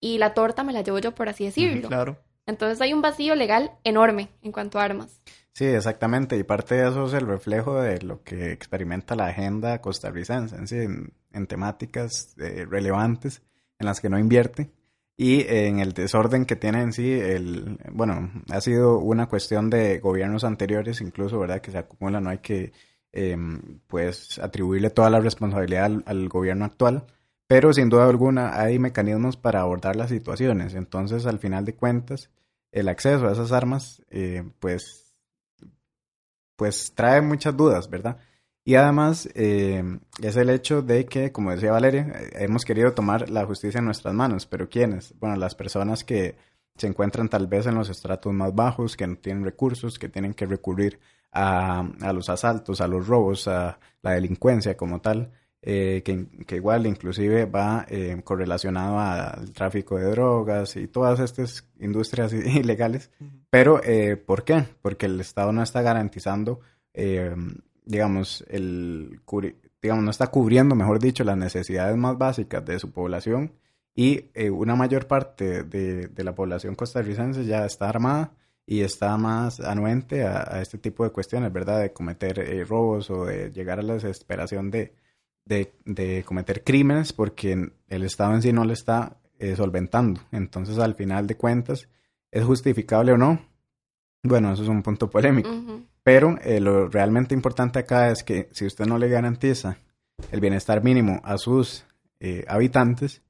y 0.00 0.18
la 0.18 0.32
torta 0.32 0.62
me 0.62 0.72
la 0.72 0.82
llevo 0.82 1.00
yo, 1.00 1.12
por 1.12 1.28
así 1.28 1.44
decirlo. 1.44 1.88
Claro. 1.88 2.16
Entonces 2.46 2.80
hay 2.80 2.92
un 2.92 3.02
vacío 3.02 3.34
legal 3.34 3.72
enorme 3.82 4.28
en 4.42 4.52
cuanto 4.52 4.78
a 4.78 4.84
armas. 4.84 5.20
Sí, 5.52 5.64
exactamente. 5.64 6.36
Y 6.36 6.44
parte 6.44 6.76
de 6.76 6.88
eso 6.88 7.06
es 7.06 7.14
el 7.14 7.26
reflejo 7.26 7.82
de 7.82 8.00
lo 8.00 8.22
que 8.22 8.52
experimenta 8.52 9.16
la 9.16 9.26
agenda 9.26 9.80
costarricense 9.80 10.54
en, 10.54 10.68
sí, 10.68 10.76
en, 10.76 11.12
en 11.32 11.46
temáticas 11.48 12.36
eh, 12.38 12.66
relevantes 12.70 13.42
en 13.80 13.86
las 13.86 14.00
que 14.00 14.08
no 14.08 14.20
invierte 14.20 14.70
y 15.16 15.46
en 15.48 15.80
el 15.80 15.94
desorden 15.94 16.44
que 16.44 16.56
tiene 16.56 16.82
en 16.82 16.92
sí 16.92 17.12
el 17.12 17.78
bueno 17.92 18.32
ha 18.50 18.60
sido 18.60 18.98
una 18.98 19.26
cuestión 19.26 19.70
de 19.70 20.00
gobiernos 20.00 20.42
anteriores 20.42 21.00
incluso 21.00 21.38
verdad 21.38 21.60
que 21.60 21.70
se 21.70 21.78
acumula 21.78 22.20
no 22.20 22.30
hay 22.30 22.38
que 22.38 22.72
eh, 23.14 23.36
pues 23.86 24.38
atribuirle 24.38 24.90
toda 24.90 25.10
la 25.10 25.20
responsabilidad 25.20 25.90
al, 26.04 26.28
gobierno 26.28 26.64
actual 26.64 27.06
pero 27.46 27.72
sin 27.72 27.88
duda 27.88 28.08
alguna 28.08 28.60
hay 28.60 28.78
mecanismos 28.78 29.36
para 29.36 29.60
abordar 29.60 29.96
las 29.96 30.10
situaciones 30.10 30.74
entonces 30.74 31.26
al 31.26 31.38
final 31.38 31.64
de 31.64 31.74
cuentas 31.74 32.30
el 32.72 32.88
acceso 32.88 33.28
a 33.28 33.32
esas 33.32 33.52
armas 33.52 34.02
eh, 34.10 34.44
pues 34.60 35.04
pues 36.56 36.92
trae 36.94 37.20
muchas 37.20 37.56
dudas, 37.56 37.88
¿verdad? 37.90 38.18
Y 38.64 38.76
además 38.76 39.28
eh, 39.34 39.82
es 40.22 40.36
el 40.36 40.50
hecho 40.50 40.82
de 40.82 41.04
que, 41.06 41.32
como 41.32 41.50
decía 41.50 41.72
Valeria, 41.72 42.06
eh, 42.14 42.30
hemos 42.44 42.64
querido 42.64 42.94
tomar 42.94 43.28
la 43.30 43.44
justicia 43.44 43.78
en 43.78 43.84
nuestras 43.84 44.14
manos, 44.14 44.46
pero 44.46 44.68
¿quiénes? 44.68 45.14
Bueno, 45.18 45.36
las 45.36 45.54
personas 45.54 46.04
que 46.04 46.36
se 46.76 46.86
encuentran 46.86 47.28
tal 47.28 47.46
vez 47.46 47.66
en 47.66 47.74
los 47.74 47.90
estratos 47.90 48.32
más 48.32 48.54
bajos, 48.54 48.96
que 48.96 49.06
no 49.06 49.16
tienen 49.16 49.44
recursos, 49.44 49.98
que 49.98 50.08
tienen 50.08 50.34
que 50.34 50.46
recurrir 50.46 50.98
a, 51.34 51.80
a 52.00 52.12
los 52.12 52.28
asaltos, 52.30 52.80
a 52.80 52.88
los 52.88 53.06
robos, 53.06 53.48
a 53.48 53.78
la 54.02 54.12
delincuencia 54.12 54.76
como 54.76 55.00
tal, 55.00 55.32
eh, 55.60 56.02
que, 56.04 56.26
que 56.46 56.56
igual 56.56 56.86
inclusive 56.86 57.46
va 57.46 57.86
eh, 57.88 58.20
correlacionado 58.22 58.98
al 58.98 59.50
tráfico 59.52 59.96
de 59.96 60.10
drogas 60.10 60.76
y 60.76 60.88
todas 60.88 61.20
estas 61.20 61.66
industrias 61.80 62.32
ilegales. 62.32 63.10
Pero, 63.50 63.82
eh, 63.82 64.16
¿por 64.16 64.44
qué? 64.44 64.64
Porque 64.82 65.06
el 65.06 65.20
Estado 65.20 65.52
no 65.52 65.62
está 65.62 65.82
garantizando, 65.82 66.60
eh, 66.92 67.34
digamos, 67.84 68.44
el, 68.48 69.20
digamos, 69.82 70.04
no 70.04 70.10
está 70.10 70.28
cubriendo, 70.28 70.74
mejor 70.74 70.98
dicho, 70.98 71.24
las 71.24 71.36
necesidades 71.36 71.96
más 71.96 72.16
básicas 72.18 72.64
de 72.64 72.78
su 72.78 72.92
población 72.92 73.52
y 73.94 74.30
eh, 74.34 74.50
una 74.50 74.74
mayor 74.76 75.06
parte 75.06 75.62
de, 75.62 76.08
de 76.08 76.24
la 76.24 76.34
población 76.34 76.74
costarricense 76.74 77.44
ya 77.44 77.64
está 77.64 77.88
armada 77.88 78.32
y 78.66 78.80
está 78.80 79.16
más 79.16 79.60
anuente 79.60 80.24
a, 80.24 80.56
a 80.56 80.62
este 80.62 80.78
tipo 80.78 81.04
de 81.04 81.10
cuestiones, 81.10 81.52
¿verdad? 81.52 81.80
De 81.80 81.92
cometer 81.92 82.38
eh, 82.38 82.64
robos 82.64 83.10
o 83.10 83.26
de 83.26 83.50
llegar 83.52 83.78
a 83.78 83.82
la 83.82 83.94
desesperación 83.94 84.70
de, 84.70 84.94
de, 85.44 85.72
de 85.84 86.24
cometer 86.24 86.64
crímenes 86.64 87.12
porque 87.12 87.70
el 87.88 88.02
Estado 88.04 88.34
en 88.34 88.42
sí 88.42 88.52
no 88.52 88.64
le 88.64 88.72
está 88.72 89.18
eh, 89.38 89.56
solventando. 89.56 90.20
Entonces, 90.32 90.78
al 90.78 90.94
final 90.94 91.26
de 91.26 91.36
cuentas, 91.36 91.88
¿es 92.30 92.44
justificable 92.44 93.12
o 93.12 93.18
no? 93.18 93.40
Bueno, 94.22 94.52
eso 94.52 94.62
es 94.62 94.68
un 94.68 94.82
punto 94.82 95.10
polémico. 95.10 95.50
Pero 96.02 96.38
eh, 96.42 96.60
lo 96.60 96.88
realmente 96.88 97.34
importante 97.34 97.78
acá 97.78 98.10
es 98.10 98.24
que 98.24 98.48
si 98.52 98.66
usted 98.66 98.86
no 98.86 98.98
le 98.98 99.08
garantiza 99.08 99.78
el 100.30 100.40
bienestar 100.40 100.82
mínimo 100.82 101.20
a 101.24 101.38
sus 101.38 101.84
eh, 102.20 102.44
habitantes, 102.48 103.22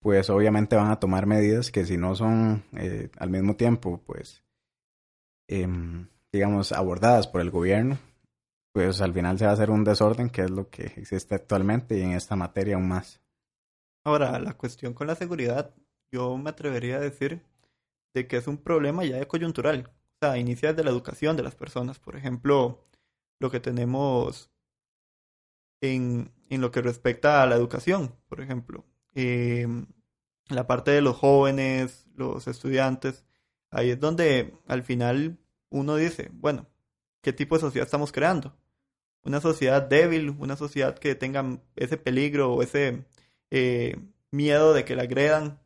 pues 0.00 0.28
obviamente 0.30 0.76
van 0.76 0.90
a 0.90 0.98
tomar 0.98 1.26
medidas 1.26 1.70
que 1.70 1.84
si 1.86 1.96
no 1.96 2.14
son 2.14 2.64
eh, 2.76 3.10
al 3.18 3.30
mismo 3.30 3.54
tiempo, 3.54 4.02
pues, 4.06 4.42
em, 5.60 6.08
digamos, 6.32 6.72
abordadas 6.72 7.28
por 7.28 7.40
el 7.40 7.50
gobierno, 7.50 7.98
pues 8.72 9.00
al 9.00 9.12
final 9.12 9.38
se 9.38 9.44
va 9.44 9.50
a 9.50 9.54
hacer 9.54 9.70
un 9.70 9.84
desorden 9.84 10.30
que 10.30 10.42
es 10.42 10.50
lo 10.50 10.68
que 10.70 10.84
existe 10.96 11.34
actualmente 11.34 11.98
y 11.98 12.02
en 12.02 12.12
esta 12.12 12.36
materia 12.36 12.76
aún 12.76 12.88
más. 12.88 13.20
Ahora, 14.04 14.38
la 14.38 14.54
cuestión 14.54 14.94
con 14.94 15.06
la 15.06 15.14
seguridad, 15.14 15.74
yo 16.10 16.36
me 16.36 16.50
atrevería 16.50 16.96
a 16.96 17.00
decir 17.00 17.42
de 18.14 18.26
que 18.26 18.38
es 18.38 18.46
un 18.46 18.58
problema 18.58 19.04
ya 19.04 19.16
de 19.16 19.28
coyuntural. 19.28 19.90
O 19.90 20.26
sea, 20.26 20.38
inicia 20.38 20.70
desde 20.70 20.84
la 20.84 20.90
educación 20.90 21.36
de 21.36 21.42
las 21.42 21.54
personas. 21.54 21.98
Por 21.98 22.16
ejemplo, 22.16 22.86
lo 23.38 23.50
que 23.50 23.60
tenemos 23.60 24.50
en, 25.80 26.32
en 26.48 26.60
lo 26.60 26.70
que 26.70 26.82
respecta 26.82 27.42
a 27.42 27.46
la 27.46 27.56
educación, 27.56 28.14
por 28.28 28.40
ejemplo. 28.40 28.84
Eh, 29.14 29.66
la 30.48 30.66
parte 30.66 30.90
de 30.90 31.02
los 31.02 31.16
jóvenes, 31.16 32.06
los 32.14 32.46
estudiantes, 32.46 33.24
ahí 33.70 33.90
es 33.90 34.00
donde 34.00 34.54
al 34.66 34.82
final 34.82 35.38
uno 35.72 35.96
dice, 35.96 36.30
bueno, 36.32 36.66
¿qué 37.22 37.32
tipo 37.32 37.56
de 37.56 37.62
sociedad 37.62 37.86
estamos 37.86 38.12
creando? 38.12 38.54
Una 39.24 39.40
sociedad 39.40 39.82
débil, 39.82 40.30
una 40.38 40.56
sociedad 40.56 40.98
que 40.98 41.14
tenga 41.14 41.60
ese 41.76 41.96
peligro 41.96 42.54
o 42.54 42.62
ese 42.62 43.04
eh, 43.50 43.98
miedo 44.30 44.74
de 44.74 44.84
que 44.84 44.96
la 44.96 45.02
agredan 45.02 45.60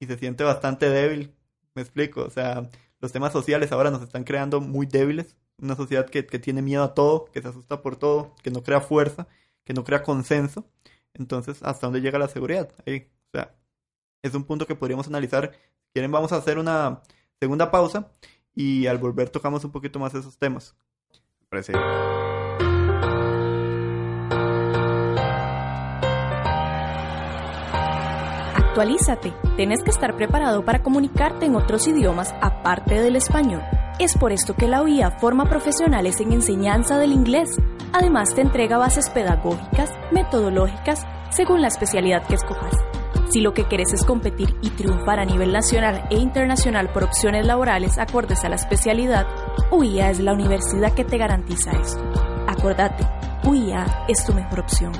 y 0.00 0.06
se 0.06 0.18
siente 0.18 0.44
bastante 0.44 0.88
débil. 0.90 1.34
Me 1.74 1.82
explico, 1.82 2.22
o 2.22 2.30
sea, 2.30 2.70
los 3.00 3.12
temas 3.12 3.32
sociales 3.32 3.72
ahora 3.72 3.90
nos 3.90 4.02
están 4.02 4.24
creando 4.24 4.60
muy 4.60 4.86
débiles. 4.86 5.36
Una 5.58 5.76
sociedad 5.76 6.06
que, 6.06 6.26
que 6.26 6.38
tiene 6.38 6.62
miedo 6.62 6.82
a 6.82 6.94
todo, 6.94 7.26
que 7.26 7.42
se 7.42 7.48
asusta 7.48 7.82
por 7.82 7.96
todo, 7.96 8.34
que 8.42 8.50
no 8.50 8.62
crea 8.62 8.80
fuerza, 8.80 9.28
que 9.64 9.74
no 9.74 9.84
crea 9.84 10.02
consenso. 10.02 10.66
Entonces, 11.14 11.62
¿hasta 11.62 11.86
dónde 11.86 12.00
llega 12.00 12.18
la 12.18 12.28
seguridad? 12.28 12.72
Ahí, 12.86 13.10
o 13.28 13.38
sea, 13.38 13.54
es 14.22 14.34
un 14.34 14.44
punto 14.44 14.66
que 14.66 14.74
podríamos 14.74 15.06
analizar. 15.06 15.52
Si 15.52 15.92
quieren, 15.92 16.10
vamos 16.10 16.32
a 16.32 16.36
hacer 16.36 16.58
una 16.58 17.02
segunda 17.38 17.70
pausa 17.70 18.10
y 18.54 18.86
al 18.86 18.98
volver 18.98 19.30
tocamos 19.30 19.64
un 19.64 19.70
poquito 19.72 19.98
más 19.98 20.14
esos 20.14 20.36
temas. 20.38 20.74
Parece- 21.48 21.72
Actualízate. 28.56 29.32
Tenés 29.56 29.82
que 29.82 29.90
estar 29.90 30.16
preparado 30.16 30.64
para 30.64 30.82
comunicarte 30.82 31.46
en 31.46 31.54
otros 31.56 31.86
idiomas 31.86 32.34
aparte 32.40 33.00
del 33.00 33.16
español. 33.16 33.62
Es 33.98 34.16
por 34.16 34.32
esto 34.32 34.54
que 34.54 34.66
la 34.66 34.82
UIA 34.82 35.12
forma 35.12 35.44
profesionales 35.44 36.20
en 36.20 36.32
enseñanza 36.32 36.98
del 36.98 37.12
inglés. 37.12 37.50
Además 37.92 38.34
te 38.34 38.40
entrega 38.40 38.78
bases 38.78 39.08
pedagógicas, 39.10 39.90
metodológicas, 40.10 41.04
según 41.30 41.62
la 41.62 41.68
especialidad 41.68 42.26
que 42.26 42.34
escojas. 42.34 42.74
Si 43.34 43.40
lo 43.40 43.52
que 43.52 43.64
quieres 43.64 43.92
es 43.92 44.04
competir 44.04 44.54
y 44.62 44.70
triunfar 44.70 45.18
a 45.18 45.24
nivel 45.24 45.52
nacional 45.52 46.06
e 46.08 46.14
internacional 46.14 46.92
por 46.92 47.02
opciones 47.02 47.44
laborales 47.44 47.98
acordes 47.98 48.44
a 48.44 48.48
la 48.48 48.54
especialidad, 48.54 49.26
UIA 49.72 50.10
es 50.10 50.20
la 50.20 50.34
universidad 50.34 50.92
que 50.92 51.02
te 51.02 51.18
garantiza 51.18 51.72
esto. 51.72 52.00
Acordate, 52.46 53.04
UIA 53.42 54.04
es 54.06 54.24
tu 54.24 54.32
mejor 54.34 54.60
opción. 54.60 54.92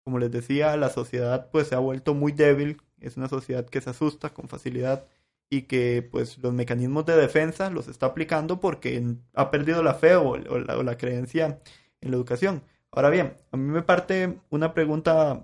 Como 0.03 0.19
les 0.19 0.29
decía, 0.29 0.77
la 0.77 0.91
sociedad 0.91 1.49
pues 1.51 1.69
se 1.69 1.73
ha 1.73 1.79
vuelto 1.79 2.13
muy 2.13 2.31
débil, 2.31 2.79
es 2.99 3.17
una 3.17 3.27
sociedad 3.27 3.65
que 3.65 3.81
se 3.81 3.89
asusta 3.89 4.35
con 4.35 4.49
facilidad 4.49 5.07
y 5.49 5.63
que 5.63 6.07
pues 6.11 6.37
los 6.37 6.53
mecanismos 6.53 7.07
de 7.07 7.17
defensa 7.17 7.71
los 7.71 7.87
está 7.87 8.05
aplicando 8.05 8.59
porque 8.59 9.15
ha 9.33 9.49
perdido 9.49 9.81
la 9.81 9.95
fe 9.95 10.15
o 10.15 10.37
la 10.37 10.97
creencia 10.99 11.59
en 12.01 12.11
la 12.11 12.17
educación. 12.17 12.61
Ahora 12.95 13.09
bien, 13.09 13.35
a 13.51 13.57
mí 13.57 13.71
me 13.71 13.81
parte 13.83 14.39
una 14.49 14.73
pregunta 14.73 15.43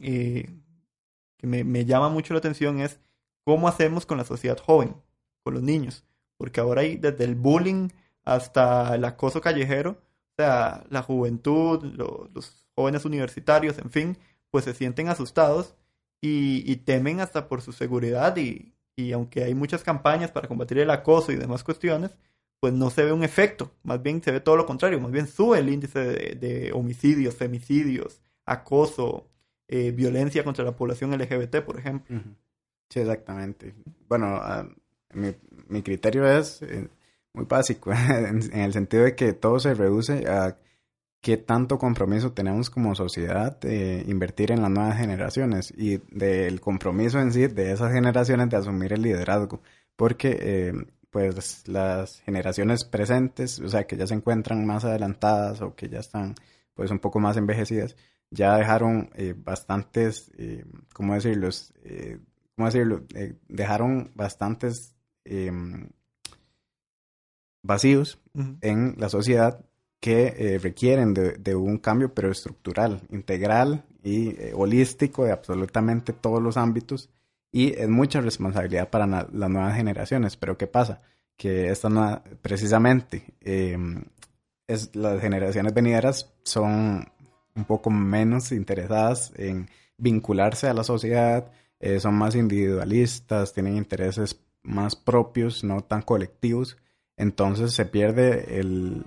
eh, 0.00 0.50
que 1.38 1.46
me, 1.46 1.84
llama 1.84 2.08
mucho 2.08 2.34
la 2.34 2.38
atención 2.38 2.80
es 2.80 3.00
cómo 3.44 3.68
hacemos 3.68 4.06
con 4.06 4.18
la 4.18 4.24
sociedad 4.24 4.58
joven, 4.58 4.96
con 5.44 5.54
los 5.54 5.62
niños, 5.62 6.04
porque 6.38 6.60
ahora 6.60 6.82
hay 6.82 6.96
desde 6.96 7.24
el 7.24 7.36
bullying 7.36 7.90
hasta 8.24 8.94
el 8.96 9.04
acoso 9.04 9.40
callejero, 9.40 9.92
o 9.92 10.34
sea, 10.38 10.84
la 10.90 11.02
juventud, 11.02 11.84
lo- 11.84 12.28
los 12.34 12.66
jóvenes 12.74 13.04
universitarios, 13.04 13.78
en 13.78 13.90
fin, 13.90 14.18
pues 14.50 14.64
se 14.64 14.74
sienten 14.74 15.08
asustados 15.08 15.76
y, 16.20 16.76
temen 16.78 17.20
hasta 17.20 17.48
por 17.48 17.62
su 17.62 17.72
seguridad 17.72 18.36
y, 18.36 18.74
y 18.96 19.12
aunque 19.12 19.44
hay 19.44 19.54
muchas 19.54 19.84
campañas 19.84 20.32
para 20.32 20.48
combatir 20.48 20.78
el 20.78 20.90
acoso 20.90 21.32
y 21.32 21.36
demás 21.36 21.64
cuestiones, 21.64 22.12
pues 22.62 22.72
no 22.72 22.90
se 22.90 23.02
ve 23.02 23.12
un 23.12 23.24
efecto, 23.24 23.72
más 23.82 24.00
bien 24.00 24.22
se 24.22 24.30
ve 24.30 24.38
todo 24.38 24.56
lo 24.56 24.66
contrario, 24.66 25.00
más 25.00 25.10
bien 25.10 25.26
sube 25.26 25.58
el 25.58 25.68
índice 25.68 25.98
de, 25.98 26.70
homicidios, 26.72 27.34
femicidios, 27.34 28.22
acoso, 28.46 29.26
eh, 29.66 29.90
violencia 29.90 30.44
contra 30.44 30.64
la 30.64 30.76
población 30.76 31.10
LGBT, 31.10 31.56
por 31.62 31.76
ejemplo. 31.76 32.20
Sí, 32.88 33.00
exactamente. 33.00 33.74
Bueno, 34.08 34.36
ah, 34.40 34.64
mi, 35.12 35.82
criterio 35.82 36.24
es 36.24 36.62
eh, 36.62 36.88
muy 37.32 37.46
básico, 37.46 37.90
en, 38.08 38.56
el 38.56 38.72
sentido 38.72 39.02
de 39.02 39.16
que 39.16 39.32
todo 39.32 39.58
se 39.58 39.74
reduce 39.74 40.28
a 40.28 40.56
qué 41.20 41.38
tanto 41.38 41.78
compromiso 41.78 42.30
tenemos 42.30 42.70
como 42.70 42.94
sociedad 42.94 43.58
de 43.58 44.04
invertir 44.06 44.52
en 44.52 44.62
las 44.62 44.70
nuevas 44.70 44.98
generaciones 44.98 45.74
y 45.76 45.96
del 46.12 46.60
compromiso 46.60 47.18
en 47.18 47.32
sí 47.32 47.48
de 47.48 47.72
esas 47.72 47.92
generaciones 47.92 48.50
de 48.50 48.56
asumir 48.56 48.92
el 48.92 49.02
liderazgo. 49.02 49.62
Porque 49.96 50.38
eh, 50.40 50.72
pues 51.12 51.68
las 51.68 52.20
generaciones 52.20 52.84
presentes, 52.84 53.60
o 53.60 53.68
sea, 53.68 53.86
que 53.86 53.98
ya 53.98 54.06
se 54.06 54.14
encuentran 54.14 54.64
más 54.64 54.84
adelantadas 54.86 55.60
o 55.60 55.74
que 55.74 55.90
ya 55.90 56.00
están 56.00 56.34
pues 56.72 56.90
un 56.90 57.00
poco 57.00 57.20
más 57.20 57.36
envejecidas, 57.36 57.96
ya 58.30 58.56
dejaron 58.56 59.10
eh, 59.14 59.34
bastantes, 59.36 60.32
eh, 60.38 60.64
¿cómo 60.94 61.12
decirlo? 61.12 61.50
Eh, 61.84 62.18
¿Cómo 62.56 62.66
decirlo? 62.66 63.04
Eh, 63.14 63.34
dejaron 63.46 64.10
bastantes 64.14 64.94
vacíos 67.62 68.18
en 68.62 68.94
la 68.96 69.08
sociedad 69.10 69.64
que 70.00 70.58
requieren 70.60 71.14
de, 71.14 71.32
de, 71.34 71.54
un 71.54 71.78
cambio 71.78 72.12
pero 72.12 72.30
estructural, 72.30 73.02
integral 73.10 73.84
y 74.02 74.34
holístico 74.54 75.24
de 75.24 75.32
absolutamente 75.32 76.12
todos 76.12 76.42
los 76.42 76.56
ámbitos 76.56 77.10
y 77.52 77.74
es 77.74 77.88
mucha 77.88 78.20
responsabilidad 78.22 78.88
para 78.88 79.06
las 79.06 79.50
nuevas 79.50 79.76
generaciones. 79.76 80.36
Pero 80.36 80.56
¿qué 80.56 80.66
pasa? 80.66 81.02
Que 81.36 81.68
esta 81.68 82.22
precisamente 82.40 83.34
em, 83.42 84.04
es, 84.66 84.96
las 84.96 85.20
generaciones 85.20 85.74
venideras 85.74 86.32
son 86.42 87.06
un 87.54 87.64
poco 87.64 87.90
menos 87.90 88.50
interesadas 88.52 89.32
en 89.36 89.68
vincularse 89.98 90.66
a 90.68 90.74
la 90.74 90.82
sociedad, 90.82 91.52
eh, 91.78 92.00
son 92.00 92.14
más 92.14 92.34
individualistas, 92.34 93.52
tienen 93.52 93.76
intereses 93.76 94.40
más 94.62 94.96
propios, 94.96 95.62
no 95.62 95.82
tan 95.82 96.02
colectivos. 96.02 96.78
Entonces 97.16 97.74
se 97.74 97.84
pierde 97.84 98.58
el, 98.58 99.04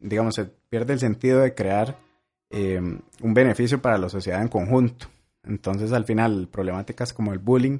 digamos, 0.00 0.36
se 0.36 0.44
pierde 0.44 0.92
el 0.92 1.00
sentido 1.00 1.40
de 1.40 1.54
crear 1.54 1.98
em, 2.50 3.00
un 3.20 3.34
beneficio 3.34 3.82
para 3.82 3.98
la 3.98 4.08
sociedad 4.08 4.40
en 4.42 4.48
conjunto. 4.48 5.08
Entonces, 5.46 5.92
al 5.92 6.04
final, 6.04 6.48
problemáticas 6.48 7.12
como 7.12 7.32
el 7.32 7.38
bullying 7.38 7.78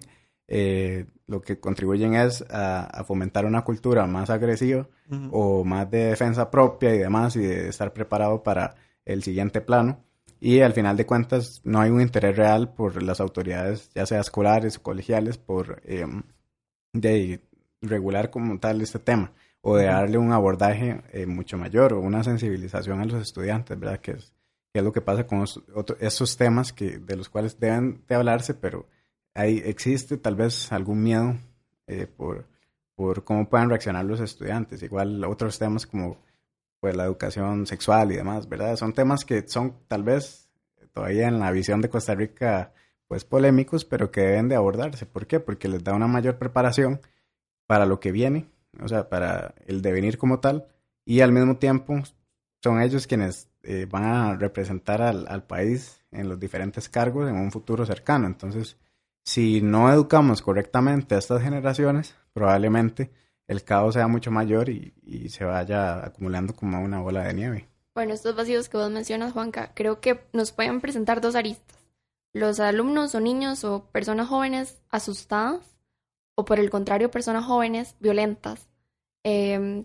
eh, 0.49 1.07
lo 1.27 1.41
que 1.41 1.59
contribuyen 1.59 2.15
es 2.15 2.45
a, 2.51 3.03
fomentar 3.05 3.47
una 3.47 3.63
cultura 3.63 4.07
más 4.07 4.31
agresiva 4.31 4.89
o 5.33 5.65
más 5.65 5.91
de 5.91 6.07
defensa 6.07 6.51
propia 6.51 6.95
y 6.95 6.99
demás 6.99 7.35
y 7.37 7.41
de 7.41 7.69
estar 7.69 7.93
preparado 7.93 8.43
para 8.43 8.77
el 9.05 9.23
siguiente 9.23 9.61
plano. 9.61 10.05
Y 10.39 10.61
al 10.61 10.73
final 10.73 10.97
de 10.97 11.07
cuentas 11.07 11.61
no 11.65 11.81
hay 11.81 11.91
un 11.91 12.01
interés 12.01 12.37
real 12.37 12.75
por 12.75 13.03
las 13.03 13.21
autoridades, 13.21 13.91
ya 13.95 14.07
sea 14.07 14.21
escolares 14.21 14.77
o 14.77 14.83
colegiales, 14.83 15.39
por 15.39 15.81
em, 15.85 16.23
de 16.93 17.41
regular 17.81 18.31
como 18.31 18.59
tal 18.59 18.81
este 18.83 18.99
tema 18.99 19.33
o 19.61 19.77
de 19.77 19.87
darle 19.87 20.19
un 20.19 20.33
abordaje 20.33 21.03
eh, 21.13 21.27
mucho 21.27 21.59
mayor 21.59 21.93
o 21.95 22.01
una 22.01 22.23
sensibilización 22.23 23.01
a 23.01 23.05
los 23.05 23.23
estudiantes, 23.23 23.79
¿verdad? 23.79 24.01
Que 24.01 24.13
es 24.13 24.33
es 24.79 24.85
lo 24.85 24.93
que 24.93 25.01
pasa 25.01 25.27
con 25.27 25.45
esos 26.01 26.37
temas 26.37 26.73
que, 26.73 26.99
de 26.99 27.17
los 27.17 27.29
cuales 27.29 27.59
deben 27.59 28.03
de 28.09 28.15
hablarse, 28.15 28.55
pero 28.55 28.87
hay, 29.35 29.63
existe 29.65 30.17
tal 30.17 30.37
vez 30.37 30.73
algún 30.73 31.03
miedo 31.03 31.37
eh, 31.87 32.07
por, 32.07 32.47
por 32.95 33.25
cómo 33.25 33.49
puedan 33.49 33.69
reaccionar 33.69 34.05
los 34.05 34.21
estudiantes. 34.21 34.83
Igual 34.83 35.25
otros 35.25 35.59
temas 35.59 35.87
como 35.87 36.19
pues, 36.81 36.97
la 36.97 37.05
educación 37.05 37.67
sexual 37.67 38.13
y 38.13 38.17
demás, 38.17 38.49
¿verdad? 38.49 38.77
Son 38.77 38.93
temas 38.93 39.25
que 39.25 39.47
son 39.47 39.77
tal 39.89 40.03
vez 40.03 40.49
todavía 40.93 41.29
en 41.29 41.39
la 41.39 41.51
visión 41.51 41.81
de 41.81 41.91
Costa 41.91 42.15
Rica 42.15 42.73
pues 43.09 43.25
polémicos, 43.25 43.85
pero 43.85 44.11
que 44.11 44.23
deben 44.23 44.49
de 44.49 44.57
abordarse. 44.57 45.07
¿Por 45.07 45.27
qué? 45.27 45.41
Porque 45.41 45.69
les 45.69 45.85
da 45.85 45.95
una 45.95 46.09
mayor 46.09 46.39
preparación 46.39 47.01
para 47.67 47.87
lo 47.87 48.01
que 48.01 48.13
viene, 48.13 48.49
o 48.81 48.89
sea, 48.89 49.09
para 49.09 49.55
el 49.67 49.83
devenir 49.83 50.19
como 50.19 50.41
tal, 50.41 50.67
y 51.05 51.21
al 51.21 51.33
mismo 51.33 51.57
tiempo 51.57 51.95
son 52.63 52.81
ellos 52.81 53.07
quienes 53.07 53.49
eh, 53.67 53.87
van 53.91 54.05
a 54.05 54.37
representar 54.37 55.03
al, 55.03 55.27
al, 55.29 55.43
país 55.43 56.01
en 56.13 56.29
los 56.29 56.39
diferentes 56.39 56.89
cargos 56.89 57.29
en 57.29 57.35
un 57.35 57.51
futuro 57.51 57.85
cercano. 57.85 58.27
Entonces, 58.27 58.77
si 59.25 59.61
no 59.61 59.93
educamos 59.93 60.41
correctamente 60.41 61.17
a 61.17 61.19
estas 61.19 61.43
generaciones, 61.43 62.15
probablemente 62.33 63.11
el 63.49 63.65
caos 63.65 63.95
sea 63.95 64.07
mucho 64.07 64.31
mayor 64.31 64.69
y, 64.69 64.95
y 65.03 65.29
se 65.31 65.45
vaya 65.45 66.05
acumulando 66.05 66.55
como 66.55 66.81
una 66.81 67.01
bola 67.01 67.25
de 67.25 67.35
nieve. 67.35 67.69
Bueno, 67.95 68.15
estos 68.15 68.37
vacíos 68.37 68.69
que 68.69 68.77
vos 68.77 68.91
mencionas, 68.91 69.33
Juanca, 69.33 69.73
creo 69.75 70.01
que 70.01 70.25
nos 70.33 70.53
pueden 70.53 70.81
presentar 70.81 71.21
dos 71.21 71.35
aristas. 71.35 71.79
Los 72.33 72.61
alumnos 72.61 73.15
o 73.15 73.21
niños 73.21 73.65
o 73.65 73.91
personas 73.91 74.29
jóvenes 74.29 74.81
asustadas 74.91 75.77
o 76.37 76.45
por 76.45 76.61
el 76.61 76.71
contrario 76.71 77.11
personas 77.11 77.45
jóvenes 77.45 77.97
violentas. 77.99 78.69
Eh, 79.25 79.85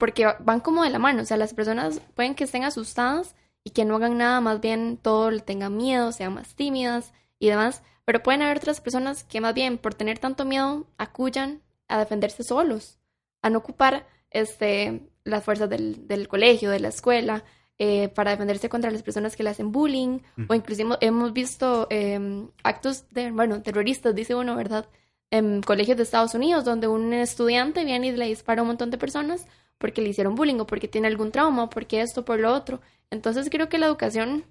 porque 0.00 0.26
van 0.40 0.60
como 0.60 0.82
de 0.82 0.90
la 0.90 0.98
mano, 0.98 1.22
o 1.22 1.26
sea, 1.26 1.36
las 1.36 1.52
personas 1.52 2.00
pueden 2.14 2.34
que 2.34 2.44
estén 2.44 2.64
asustadas 2.64 3.36
y 3.62 3.70
que 3.70 3.84
no 3.84 3.96
hagan 3.96 4.16
nada, 4.16 4.40
más 4.40 4.60
bien 4.60 4.96
todo 4.96 5.30
le 5.30 5.40
tengan 5.40 5.76
miedo, 5.76 6.10
sean 6.10 6.32
más 6.34 6.54
tímidas 6.54 7.12
y 7.38 7.48
demás, 7.48 7.82
pero 8.06 8.22
pueden 8.22 8.40
haber 8.40 8.56
otras 8.56 8.80
personas 8.80 9.24
que 9.24 9.42
más 9.42 9.52
bien 9.54 9.76
por 9.76 9.94
tener 9.94 10.18
tanto 10.18 10.46
miedo 10.46 10.86
acuyan 10.96 11.60
a 11.86 11.98
defenderse 11.98 12.42
solos, 12.42 12.98
a 13.42 13.50
no 13.50 13.58
ocupar 13.58 14.06
este, 14.30 15.10
las 15.24 15.44
fuerzas 15.44 15.68
del, 15.68 16.08
del 16.08 16.28
colegio, 16.28 16.70
de 16.70 16.80
la 16.80 16.88
escuela, 16.88 17.44
eh, 17.78 18.08
para 18.08 18.30
defenderse 18.30 18.70
contra 18.70 18.90
las 18.90 19.02
personas 19.02 19.36
que 19.36 19.42
le 19.42 19.50
hacen 19.50 19.70
bullying, 19.70 20.20
o 20.48 20.54
inclusive 20.54 20.96
hemos 21.02 21.32
visto 21.34 21.86
em, 21.90 22.48
actos 22.62 23.04
de, 23.10 23.30
bueno, 23.30 23.60
terroristas, 23.60 24.14
dice 24.14 24.34
uno, 24.34 24.56
¿verdad? 24.56 24.88
En 25.30 25.62
colegios 25.62 25.98
de 25.98 26.04
Estados 26.04 26.34
Unidos, 26.34 26.64
donde 26.64 26.88
un 26.88 27.12
estudiante 27.12 27.84
viene 27.84 28.08
y 28.08 28.12
le 28.12 28.26
dispara 28.26 28.60
a 28.60 28.62
un 28.62 28.68
montón 28.68 28.90
de 28.90 28.98
personas 28.98 29.46
porque 29.80 30.02
le 30.02 30.10
hicieron 30.10 30.34
bullying 30.34 30.60
o 30.60 30.66
porque 30.66 30.88
tiene 30.88 31.08
algún 31.08 31.32
trauma 31.32 31.70
porque 31.70 32.02
esto 32.02 32.24
por 32.24 32.38
lo 32.38 32.52
otro. 32.52 32.80
Entonces 33.10 33.48
creo 33.50 33.70
que 33.70 33.78
la 33.78 33.86
educación 33.86 34.44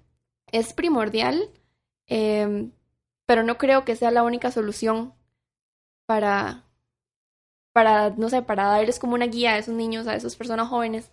es 0.52 0.72
primordial, 0.74 1.50
em, 2.08 2.72
pero 3.26 3.44
no 3.44 3.56
creo 3.56 3.84
que 3.84 3.96
sea 3.96 4.10
la 4.10 4.24
única 4.24 4.50
solución 4.50 5.14
para, 6.06 6.64
para, 7.72 8.10
no 8.10 8.28
sé, 8.28 8.42
para 8.42 8.64
darles 8.64 8.98
como 8.98 9.14
una 9.14 9.26
guía 9.26 9.52
a 9.54 9.58
esos 9.58 9.74
niños, 9.74 10.08
a 10.08 10.16
esas 10.16 10.34
personas 10.36 10.68
jóvenes 10.68 11.12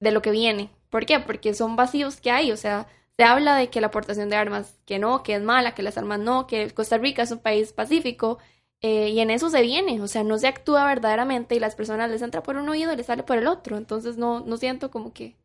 de 0.00 0.12
lo 0.12 0.20
que 0.22 0.30
viene. 0.30 0.70
¿Por 0.90 1.06
qué? 1.06 1.18
Porque 1.20 1.54
son 1.54 1.76
vacíos 1.76 2.20
que 2.20 2.30
hay, 2.30 2.52
o 2.52 2.58
sea, 2.58 2.86
se 3.16 3.24
habla 3.24 3.56
de 3.56 3.70
que 3.70 3.80
la 3.80 3.86
aportación 3.88 4.28
de 4.28 4.36
armas, 4.36 4.78
que 4.84 4.98
no, 4.98 5.22
que 5.22 5.36
es 5.36 5.42
mala, 5.42 5.74
que 5.74 5.82
las 5.82 5.96
armas 5.96 6.20
no, 6.20 6.46
que 6.46 6.70
Costa 6.72 6.98
Rica 6.98 7.22
es 7.22 7.30
un 7.30 7.38
país 7.38 7.72
pacífico, 7.72 8.38
eh, 8.86 9.08
y 9.08 9.20
en 9.20 9.30
eso 9.30 9.48
se 9.48 9.62
viene, 9.62 10.02
o 10.02 10.08
sea, 10.08 10.24
no 10.24 10.38
se 10.38 10.46
actúa 10.46 10.84
verdaderamente 10.84 11.54
y 11.54 11.58
las 11.58 11.74
personas 11.74 12.10
les 12.10 12.20
entra 12.20 12.42
por 12.42 12.56
un 12.56 12.68
oído 12.68 12.92
y 12.92 12.96
les 12.96 13.06
sale 13.06 13.22
por 13.22 13.38
el 13.38 13.46
otro. 13.46 13.78
Entonces 13.78 14.18
no, 14.18 14.40
no 14.40 14.58
siento 14.58 14.90
como 14.90 15.14
que, 15.14 15.36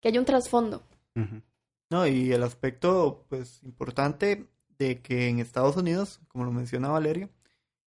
que 0.00 0.10
hay 0.10 0.16
un 0.16 0.24
trasfondo. 0.24 0.84
No, 1.90 2.06
y 2.06 2.30
el 2.32 2.44
aspecto, 2.44 3.24
pues, 3.28 3.64
importante 3.64 4.46
de 4.78 5.00
que 5.00 5.28
en 5.28 5.40
Estados 5.40 5.76
Unidos, 5.76 6.20
como 6.28 6.44
lo 6.44 6.52
menciona 6.52 6.88
Valeria, 6.88 7.28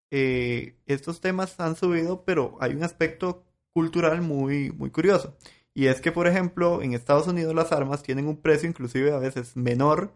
eh, 0.10 0.76
estos 0.88 1.22
temas 1.22 1.58
han 1.62 1.78
subido, 1.78 2.26
pero 2.26 2.58
hay 2.60 2.74
un 2.74 2.84
aspecto 2.84 3.46
cultural 3.74 4.22
muy, 4.22 4.72
muy 4.72 4.90
curioso. 4.90 5.38
Y 5.74 5.86
es 5.86 6.02
que, 6.02 6.12
por 6.12 6.28
ejemplo, 6.28 6.82
en 6.82 6.96
Estados 6.96 7.28
Unidos 7.28 7.56
las 7.56 7.72
armas 7.72 8.04
tienen 8.04 8.28
un 8.28 8.36
precio 8.36 8.68
inclusive 8.68 9.14
a 9.14 9.20
veces 9.20 9.56
menor 9.56 10.12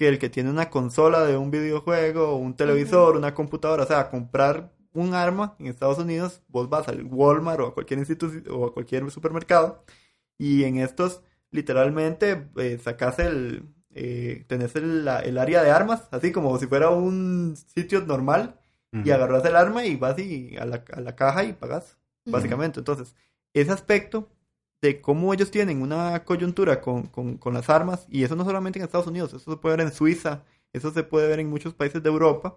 que 0.00 0.08
el 0.08 0.18
que 0.18 0.30
tiene 0.30 0.48
una 0.48 0.70
consola 0.70 1.26
de 1.26 1.36
un 1.36 1.50
videojuego, 1.50 2.36
un 2.36 2.56
televisor, 2.56 3.18
una 3.18 3.34
computadora, 3.34 3.82
o 3.82 3.86
sea, 3.86 4.08
comprar 4.08 4.72
un 4.94 5.12
arma 5.12 5.56
en 5.58 5.66
Estados 5.66 5.98
Unidos, 5.98 6.40
vos 6.48 6.70
vas 6.70 6.88
al 6.88 7.04
Walmart 7.04 7.60
o 7.60 7.66
a 7.66 7.74
cualquier 7.74 7.98
institución 7.98 8.42
o 8.50 8.68
a 8.68 8.72
cualquier 8.72 9.10
supermercado 9.10 9.84
y 10.38 10.64
en 10.64 10.78
estos 10.78 11.20
literalmente 11.50 12.48
eh, 12.56 12.80
sacas 12.82 13.18
el, 13.18 13.74
eh, 13.90 14.46
tenés 14.48 14.74
el, 14.74 15.06
área 15.06 15.62
de 15.62 15.70
armas, 15.70 16.08
así 16.12 16.32
como 16.32 16.58
si 16.58 16.66
fuera 16.66 16.88
un 16.88 17.54
sitio 17.58 18.00
normal 18.00 18.58
y 19.04 19.10
agarras 19.10 19.44
el 19.44 19.54
arma 19.54 19.84
y 19.84 19.96
vas 19.96 20.18
y 20.18 20.56
a, 20.56 20.64
la, 20.64 20.82
a 20.94 21.00
la 21.02 21.14
caja 21.14 21.44
y 21.44 21.52
pagas, 21.52 21.98
básicamente. 22.24 22.80
Entonces, 22.80 23.14
ese 23.52 23.70
aspecto 23.70 24.30
de 24.82 25.00
cómo 25.00 25.34
ellos 25.34 25.50
tienen 25.50 25.82
una 25.82 26.24
coyuntura 26.24 26.80
con, 26.80 27.04
con, 27.04 27.54
las 27.54 27.68
armas, 27.68 28.06
y 28.08 28.24
eso 28.24 28.36
no 28.36 28.44
solamente 28.44 28.78
en 28.78 28.84
Estados 28.84 29.06
Unidos, 29.06 29.34
eso 29.34 29.50
se 29.50 29.56
puede 29.58 29.76
ver 29.76 29.86
en 29.86 29.92
Suiza, 29.92 30.44
eso 30.72 30.90
se 30.90 31.02
puede 31.02 31.28
ver 31.28 31.40
en 31.40 31.50
muchos 31.50 31.74
países 31.74 32.02
de 32.02 32.08
Europa. 32.08 32.56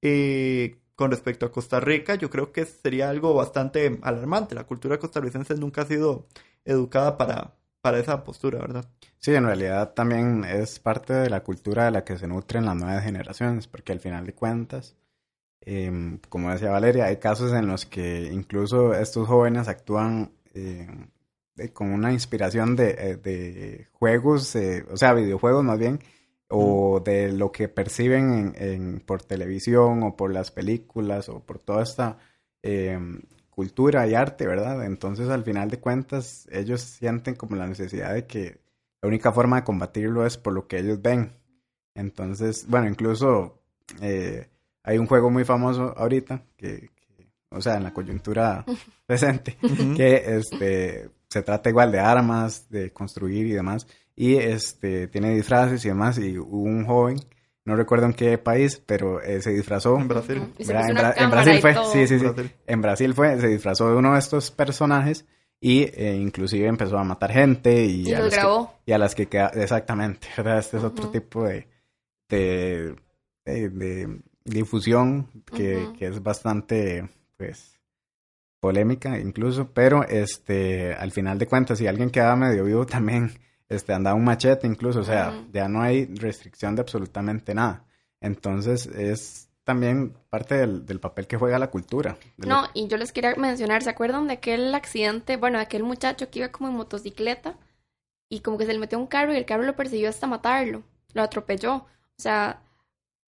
Eh, 0.00 0.78
con 0.94 1.10
respecto 1.10 1.46
a 1.46 1.52
Costa 1.52 1.78
Rica, 1.78 2.16
yo 2.16 2.28
creo 2.28 2.50
que 2.50 2.64
sería 2.64 3.08
algo 3.08 3.32
bastante 3.32 4.00
alarmante. 4.02 4.56
La 4.56 4.64
cultura 4.64 4.98
costarricense 4.98 5.54
nunca 5.54 5.82
ha 5.82 5.86
sido 5.86 6.26
educada 6.64 7.16
para, 7.16 7.54
para 7.80 7.98
esa 8.00 8.24
postura, 8.24 8.58
¿verdad? 8.58 8.84
Sí, 9.18 9.34
en 9.34 9.44
realidad 9.44 9.94
también 9.94 10.44
es 10.44 10.80
parte 10.80 11.12
de 11.12 11.30
la 11.30 11.44
cultura 11.44 11.84
de 11.84 11.90
la 11.92 12.04
que 12.04 12.18
se 12.18 12.26
nutren 12.26 12.64
las 12.64 12.76
nuevas 12.76 13.04
generaciones, 13.04 13.68
porque 13.68 13.92
al 13.92 14.00
final 14.00 14.26
de 14.26 14.34
cuentas, 14.34 14.96
em, 15.60 16.18
como 16.28 16.50
decía 16.50 16.70
Valeria, 16.70 17.06
hay 17.06 17.18
casos 17.18 17.52
en 17.52 17.66
los 17.66 17.86
que 17.86 18.30
incluso 18.32 18.94
estos 18.94 19.28
jóvenes 19.28 19.68
actúan 19.68 20.32
con 21.72 21.92
una 21.92 22.12
inspiración 22.12 22.76
de, 22.76 22.90
eh, 22.90 23.16
de 23.16 23.86
juegos, 23.92 24.54
eh, 24.56 24.84
o 24.90 24.96
sea, 24.96 25.14
videojuegos 25.14 25.64
más 25.64 25.78
bien, 25.78 26.00
o 26.48 27.00
de 27.04 27.32
lo 27.32 27.52
que 27.52 27.68
perciben 27.68 28.54
en, 28.56 29.00
por 29.00 29.22
televisión 29.22 30.02
o 30.02 30.16
por 30.16 30.32
las 30.32 30.50
películas 30.50 31.28
o 31.28 31.40
por 31.40 31.58
toda 31.58 31.82
esta 31.82 32.18
em, 32.62 33.20
cultura 33.50 34.06
y 34.06 34.14
arte, 34.14 34.46
¿verdad? 34.46 34.84
Entonces, 34.86 35.28
al 35.28 35.44
final 35.44 35.70
de 35.70 35.78
cuentas, 35.78 36.48
ellos 36.50 36.80
sienten 36.80 37.34
como 37.34 37.56
la 37.56 37.66
necesidad 37.66 38.14
de 38.14 38.26
que 38.26 38.60
la 39.02 39.08
única 39.08 39.32
forma 39.32 39.56
de 39.56 39.64
combatirlo 39.64 40.26
es 40.26 40.38
por 40.38 40.52
lo 40.54 40.66
que 40.66 40.78
ellos 40.78 41.02
ven. 41.02 41.32
Entonces, 41.94 42.66
bueno, 42.68 42.88
incluso 42.88 43.60
eh, 44.00 44.48
hay 44.82 44.98
un 44.98 45.06
juego 45.06 45.30
muy 45.30 45.44
famoso 45.44 45.94
ahorita, 45.96 46.44
que, 46.56 46.90
o 47.50 47.60
sea, 47.60 47.76
en 47.76 47.84
la 47.84 47.92
coyuntura 47.92 48.64
presente, 49.06 49.56
que 49.96 50.36
este, 50.36 51.10
se 51.28 51.42
trata 51.42 51.70
igual 51.70 51.92
de 51.92 52.00
armas, 52.00 52.68
de 52.70 52.92
construir 52.92 53.46
y 53.46 53.52
demás, 53.52 53.86
y 54.16 54.36
este 54.36 55.08
tiene 55.08 55.34
disfraces 55.34 55.84
y 55.84 55.88
demás 55.88 56.18
y 56.18 56.38
hubo 56.38 56.62
un 56.62 56.86
joven 56.86 57.18
no 57.68 57.76
recuerdo 57.76 58.06
en 58.06 58.14
qué 58.14 58.38
país, 58.38 58.82
pero 58.84 59.20
eh, 59.20 59.42
se 59.42 59.50
disfrazó. 59.50 59.98
En 59.98 60.08
Brasil. 60.08 60.54
En, 60.58 61.30
Brasil 61.30 61.60
fue, 61.60 61.74
sí, 61.92 62.06
sí, 62.06 62.18
sí. 62.18 62.26
En 62.66 62.80
Brasil 62.80 63.12
fue, 63.12 63.38
se 63.38 63.48
disfrazó 63.48 63.90
de 63.90 63.96
uno 63.96 64.14
de 64.14 64.20
estos 64.20 64.50
personajes 64.50 65.26
y 65.60 65.82
eh, 65.82 66.16
inclusive 66.18 66.66
empezó 66.66 66.96
a 66.96 67.04
matar 67.04 67.30
gente 67.30 67.84
y, 67.84 68.08
y 68.08 68.14
a, 68.14 68.20
lo 68.20 68.30
grabó. 68.30 68.68
Que, 68.68 68.90
y 68.90 68.94
a 68.94 68.98
las 68.98 69.14
que 69.14 69.26
queda, 69.26 69.48
exactamente, 69.48 70.28
¿verdad? 70.38 70.60
Este 70.60 70.78
es 70.78 70.82
otro 70.84 71.10
tipo 71.10 71.44
de, 71.44 71.68
de, 72.30 72.96
de, 73.44 74.18
difusión 74.44 75.28
que, 75.44 75.90
que, 75.98 76.06
es 76.06 76.22
bastante, 76.22 77.06
pues, 77.36 77.77
polémica 78.60 79.18
incluso, 79.18 79.72
pero 79.72 80.04
este, 80.04 80.94
al 80.94 81.12
final 81.12 81.38
de 81.38 81.46
cuentas, 81.46 81.78
si 81.78 81.86
alguien 81.86 82.10
queda 82.10 82.36
medio 82.36 82.64
vivo 82.64 82.86
también 82.86 83.32
este, 83.68 83.92
andaba 83.92 84.16
un 84.16 84.24
machete 84.24 84.66
incluso, 84.66 85.00
o 85.00 85.04
sea, 85.04 85.44
ya 85.52 85.68
no 85.68 85.82
hay 85.82 86.06
restricción 86.06 86.74
de 86.74 86.82
absolutamente 86.82 87.54
nada. 87.54 87.84
Entonces 88.20 88.86
es 88.86 89.48
también 89.68 90.16
parte 90.30 90.54
del, 90.66 90.98
papel 90.98 91.26
que 91.26 91.36
juega 91.36 91.58
la 91.58 91.70
cultura. 91.70 92.16
No, 92.38 92.64
y 92.72 92.88
yo 92.88 92.96
les 92.96 93.12
quería 93.12 93.34
mencionar, 93.36 93.82
¿se 93.82 93.90
acuerdan 93.90 94.26
de 94.26 94.32
aquel 94.32 94.74
accidente, 94.74 95.36
bueno, 95.36 95.58
de 95.58 95.64
aquel 95.64 95.82
muchacho 95.82 96.30
que 96.30 96.38
iba 96.38 96.48
como 96.48 96.70
en 96.70 96.76
motocicleta 96.76 97.54
y 98.30 98.40
como 98.40 98.56
que 98.56 98.64
se 98.64 98.72
le 98.72 98.78
metió 98.78 98.98
un 98.98 99.06
carro 99.06 99.34
y 99.34 99.36
el 99.36 99.44
carro 99.44 99.64
lo 99.64 99.76
persiguió 99.76 100.08
hasta 100.08 100.26
matarlo, 100.26 100.82
lo 101.12 101.22
atropelló? 101.22 101.74
O 101.74 101.86
sea, 102.16 102.62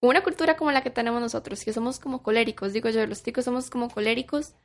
una 0.01 0.23
cultura 0.23 0.57
como 0.57 0.71
la 0.71 0.81
que 0.81 0.89
tenemos 0.89 1.21
nosotros, 1.21 1.63
que 1.63 1.73
somos 1.73 1.99
como 1.99 2.23
coléricos, 2.23 2.73
digo 2.73 2.89
yo, 2.89 3.05
los 3.05 3.21
ticos 3.21 3.45
somos 3.45 3.69
como 3.69 3.91
coléricos, 3.91 4.55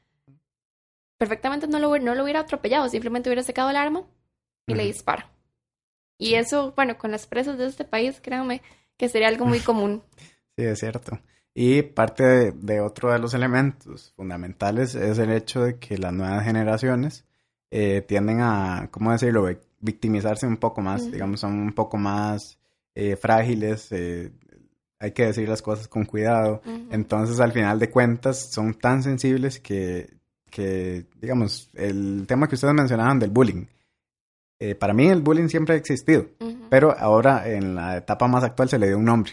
perfectamente 1.19 1.67
no 1.67 1.79
lo, 1.79 1.99
no 1.99 2.15
lo 2.15 2.23
hubiera 2.25 2.41
atropellado, 2.41 2.89
simplemente 2.89 3.29
hubiera 3.29 3.43
secado 3.43 3.71
el 3.71 3.77
arma 3.77 4.05
y 4.67 4.75
le 4.75 4.85
dispara. 4.85 5.31
Y 6.19 6.35
eso, 6.35 6.73
bueno, 6.75 6.97
con 6.99 7.11
las 7.11 7.27
presas 7.27 7.59
de 7.59 7.67
este 7.67 7.85
país, 7.85 8.21
créanme 8.21 8.63
que 8.97 9.09
sería 9.09 9.29
algo 9.29 9.47
muy 9.47 9.61
común. 9.61 10.03
Sí, 10.57 10.65
es 10.65 10.81
cierto. 10.81 11.21
Y 11.55 11.83
parte 11.83 12.53
de, 12.53 12.81
otro 12.81 13.13
de 13.13 13.19
los 13.19 13.33
elementos 13.35 14.13
fundamentales 14.17 14.95
es 14.95 15.19
el 15.19 15.31
hecho 15.31 15.63
de 15.63 15.79
que 15.79 15.97
las 15.97 16.13
nuevas 16.13 16.45
generaciones 16.45 17.25
eh, 17.71 18.03
tienden 18.03 18.41
a, 18.41 18.89
¿cómo 18.91 19.13
decirlo?, 19.13 19.49
victimizarse 19.81 20.47
un 20.47 20.57
poco 20.57 20.81
más, 20.81 21.11
digamos, 21.11 21.41
son 21.41 21.55
un 21.55 21.73
poco 21.73 21.97
más 21.97 22.59
eh, 22.95 23.17
frágiles, 23.17 23.93
eh, 23.93 24.33
hay 24.99 25.13
que 25.13 25.27
decir 25.27 25.49
las 25.49 25.63
cosas 25.63 25.89
con 25.89 26.05
cuidado. 26.05 26.63
Entonces, 26.91 27.41
al 27.41 27.53
final 27.53 27.79
de 27.79 27.91
cuentas, 27.91 28.51
son 28.53 28.75
tan 28.75 29.03
sensibles 29.03 29.61
que, 29.61 30.16
que, 30.57 31.05
digamos, 31.21 31.69
el 31.75 32.25
tema 32.27 32.49
que 32.49 32.55
ustedes 32.55 32.73
mencionaban 32.73 33.19
del 33.19 33.29
bullying, 33.29 33.67
eh, 34.59 34.75
para 34.75 34.95
mí 34.95 35.07
el 35.07 35.21
bullying 35.21 35.49
siempre 35.49 35.75
ha 35.75 35.79
existido, 35.79 36.29
pero 36.71 36.97
ahora 36.99 37.47
en 37.47 37.75
la 37.75 37.99
etapa 37.99 38.27
más 38.27 38.43
actual 38.43 38.71
se 38.71 38.79
le 38.79 38.87
dio 38.87 38.97
un 38.97 39.05
nombre 39.05 39.33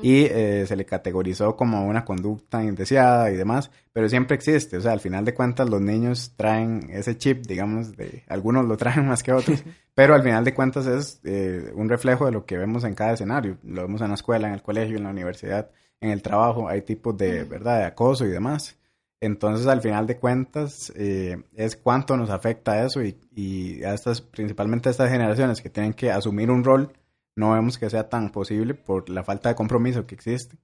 y 0.00 0.26
eh, 0.26 0.64
se 0.68 0.76
le 0.76 0.84
categorizó 0.84 1.56
como 1.56 1.88
una 1.88 2.04
conducta 2.04 2.62
indeseada 2.62 3.32
y 3.32 3.36
demás, 3.36 3.72
pero 3.92 4.08
siempre 4.08 4.36
existe, 4.36 4.76
o 4.76 4.80
sea, 4.80 4.92
al 4.92 5.00
final 5.00 5.24
de 5.24 5.34
cuentas 5.34 5.68
los 5.68 5.80
niños 5.80 6.34
traen 6.36 6.88
ese 6.90 7.18
chip, 7.18 7.46
digamos, 7.46 7.96
de 7.96 8.22
algunos 8.28 8.64
lo 8.64 8.76
traen 8.76 9.04
más 9.08 9.24
que 9.24 9.32
otros, 9.32 9.64
pero 9.94 10.14
al 10.14 10.22
final 10.22 10.44
de 10.44 10.54
cuentas 10.54 10.86
es 10.86 11.20
eh, 11.24 11.72
un 11.74 11.88
reflejo 11.88 12.26
de 12.26 12.32
lo 12.32 12.46
que 12.46 12.58
vemos 12.58 12.84
en 12.84 12.94
cada 12.94 13.14
escenario, 13.14 13.58
lo 13.64 13.82
vemos 13.82 14.02
en 14.02 14.08
la 14.08 14.14
escuela, 14.14 14.46
en 14.46 14.54
el 14.54 14.62
colegio, 14.62 14.98
en 14.98 15.02
la 15.02 15.10
universidad, 15.10 15.68
en 16.00 16.10
el 16.10 16.22
trabajo, 16.22 16.68
hay 16.68 16.82
tipos 16.82 17.16
de, 17.16 17.42
¿verdad?, 17.42 17.78
de 17.80 17.84
acoso 17.86 18.24
y 18.24 18.30
demás. 18.30 18.76
Entonces, 19.20 19.66
al 19.66 19.82
final 19.82 20.06
de 20.06 20.16
cuentas, 20.16 20.90
eh, 20.96 21.42
es 21.54 21.76
cuánto 21.76 22.16
nos 22.16 22.30
afecta 22.30 22.84
eso 22.84 23.02
y, 23.02 23.18
y 23.34 23.84
a 23.84 23.92
estas, 23.92 24.22
principalmente 24.22 24.88
a 24.88 24.92
estas 24.92 25.10
generaciones 25.10 25.60
que 25.60 25.68
tienen 25.68 25.92
que 25.92 26.10
asumir 26.10 26.50
un 26.50 26.64
rol, 26.64 26.92
no 27.36 27.52
vemos 27.52 27.76
que 27.76 27.90
sea 27.90 28.08
tan 28.08 28.30
posible 28.30 28.74
por 28.74 29.10
la 29.10 29.22
falta 29.22 29.50
de 29.50 29.54
compromiso 29.54 30.06
que 30.06 30.14
existe. 30.14 30.56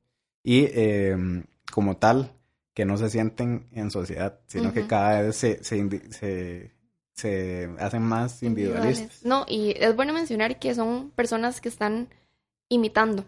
Y 0.43 0.69
em, 0.73 1.45
como 1.71 1.99
tal, 1.99 2.33
que 2.73 2.85
no 2.85 2.97
se 2.97 3.11
sienten 3.11 3.67
en 3.73 3.91
sociedad, 3.91 4.41
sino 4.47 4.73
que 4.73 4.87
cada 4.87 5.23
vez 5.23 5.37
se, 5.37 5.63
se, 5.65 6.73
se, 7.13 7.71
hacen 7.79 8.03
más 8.03 8.43
individualistas. 8.43 9.25
No, 9.25 9.45
y 9.49 9.75
es 9.77 9.95
bueno 9.97 10.13
mencionar 10.13 10.59
que 10.59 10.75
son 10.75 11.11
personas 11.11 11.61
que 11.61 11.69
están 11.69 12.09
imitando. 12.69 13.25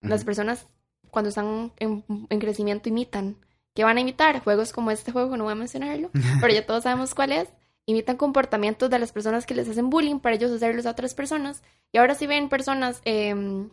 Las 0.00 0.24
personas 0.24 0.66
cuando 1.10 1.30
están 1.30 1.72
en, 1.78 2.04
en 2.08 2.40
crecimiento 2.40 2.88
imitan 2.88 3.36
¿Qué 3.74 3.84
van 3.84 3.96
a 3.96 4.00
imitar? 4.00 4.42
Juegos 4.42 4.72
como 4.72 4.90
este 4.90 5.12
juego, 5.12 5.36
no 5.36 5.44
voy 5.44 5.52
a 5.52 5.56
mencionarlo, 5.56 6.10
pero 6.40 6.52
ya 6.52 6.64
todos 6.64 6.84
sabemos 6.84 7.14
cuál 7.14 7.32
es. 7.32 7.48
Imitan 7.86 8.16
comportamientos 8.16 8.88
de 8.88 8.98
las 8.98 9.12
personas 9.12 9.44
que 9.44 9.54
les 9.54 9.68
hacen 9.68 9.90
bullying 9.90 10.20
para 10.20 10.36
ellos 10.36 10.50
hacerlos 10.50 10.86
a 10.86 10.92
otras 10.92 11.14
personas. 11.14 11.62
Y 11.92 11.98
ahora 11.98 12.14
si 12.14 12.26
ven 12.26 12.48
personas 12.48 13.02
em, 13.04 13.68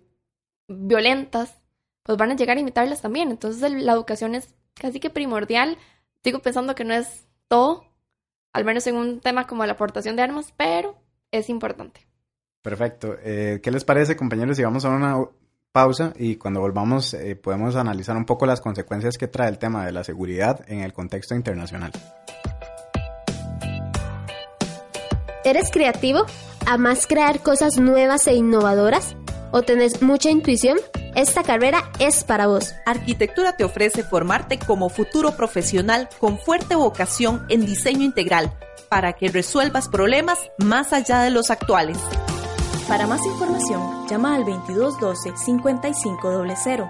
violentas, 0.68 1.56
pues 2.04 2.18
van 2.18 2.32
a 2.32 2.36
llegar 2.36 2.58
a 2.58 2.60
imitarlas 2.60 3.02
también. 3.02 3.32
Entonces 3.32 3.72
la 3.72 3.94
educación 3.94 4.36
es 4.36 4.54
casi 4.74 5.00
que 5.00 5.10
primordial. 5.10 5.78
Sigo 6.24 6.40
pensando 6.40 6.76
que 6.76 6.84
no 6.84 6.94
es 6.94 7.26
todo, 7.48 7.86
al 8.54 8.66
menos 8.66 8.86
en 8.88 8.96
un 8.96 9.22
tema 9.22 9.48
como 9.48 9.66
la 9.66 9.74
aportación 9.74 10.16
de 10.16 10.24
armas, 10.24 10.54
pero 10.58 11.02
es 11.32 11.50
importante. 11.50 12.06
Perfecto. 12.62 13.16
Eh, 13.24 13.60
¿Qué 13.64 13.72
les 13.72 13.86
parece, 13.86 14.16
compañeros, 14.16 14.58
si 14.58 14.64
vamos 14.64 14.86
a 14.86 14.90
una 14.90 15.26
pausa 15.72 16.14
y 16.18 16.36
cuando 16.36 16.60
volvamos 16.60 17.14
eh, 17.14 17.36
podemos 17.36 17.76
analizar 17.76 18.18
un 18.18 18.26
poco 18.26 18.46
las 18.46 18.62
consecuencias 18.62 19.18
que 19.18 19.28
trae 19.28 19.50
el 19.50 19.58
tema 19.58 19.86
de 19.86 19.92
la 19.92 20.04
seguridad 20.04 20.62
en 20.68 20.82
el 20.82 20.94
contexto 20.94 21.36
internacional. 21.36 21.92
¿Eres 25.44 25.72
creativo? 25.72 26.26
¿Amas 26.68 27.08
crear 27.08 27.42
cosas 27.42 27.78
nuevas 27.78 28.28
e 28.28 28.36
innovadoras? 28.36 29.16
¿O 29.52 29.64
tenés 29.64 30.02
mucha 30.02 30.30
intuición? 30.30 30.78
Esta 31.16 31.44
carrera 31.44 31.92
es 32.00 32.24
para 32.24 32.48
vos. 32.48 32.74
Arquitectura 32.86 33.58
te 33.58 33.64
ofrece 33.64 34.04
formarte 34.04 34.60
como 34.60 34.90
futuro 34.90 35.36
profesional 35.36 36.08
con 36.20 36.38
fuerte 36.38 36.76
vocación 36.76 37.46
en 37.50 37.66
diseño 37.66 38.04
integral 38.04 38.54
para 38.90 39.14
que 39.14 39.30
resuelvas 39.30 39.90
problemas 39.90 40.38
más 40.58 40.94
allá 40.94 41.22
de 41.22 41.32
los 41.32 41.50
actuales. 41.50 41.98
Para 42.92 43.08
más 43.08 43.26
información, 43.26 44.06
llama 44.10 44.36
al 44.36 44.44
2212-5500. 44.44 46.90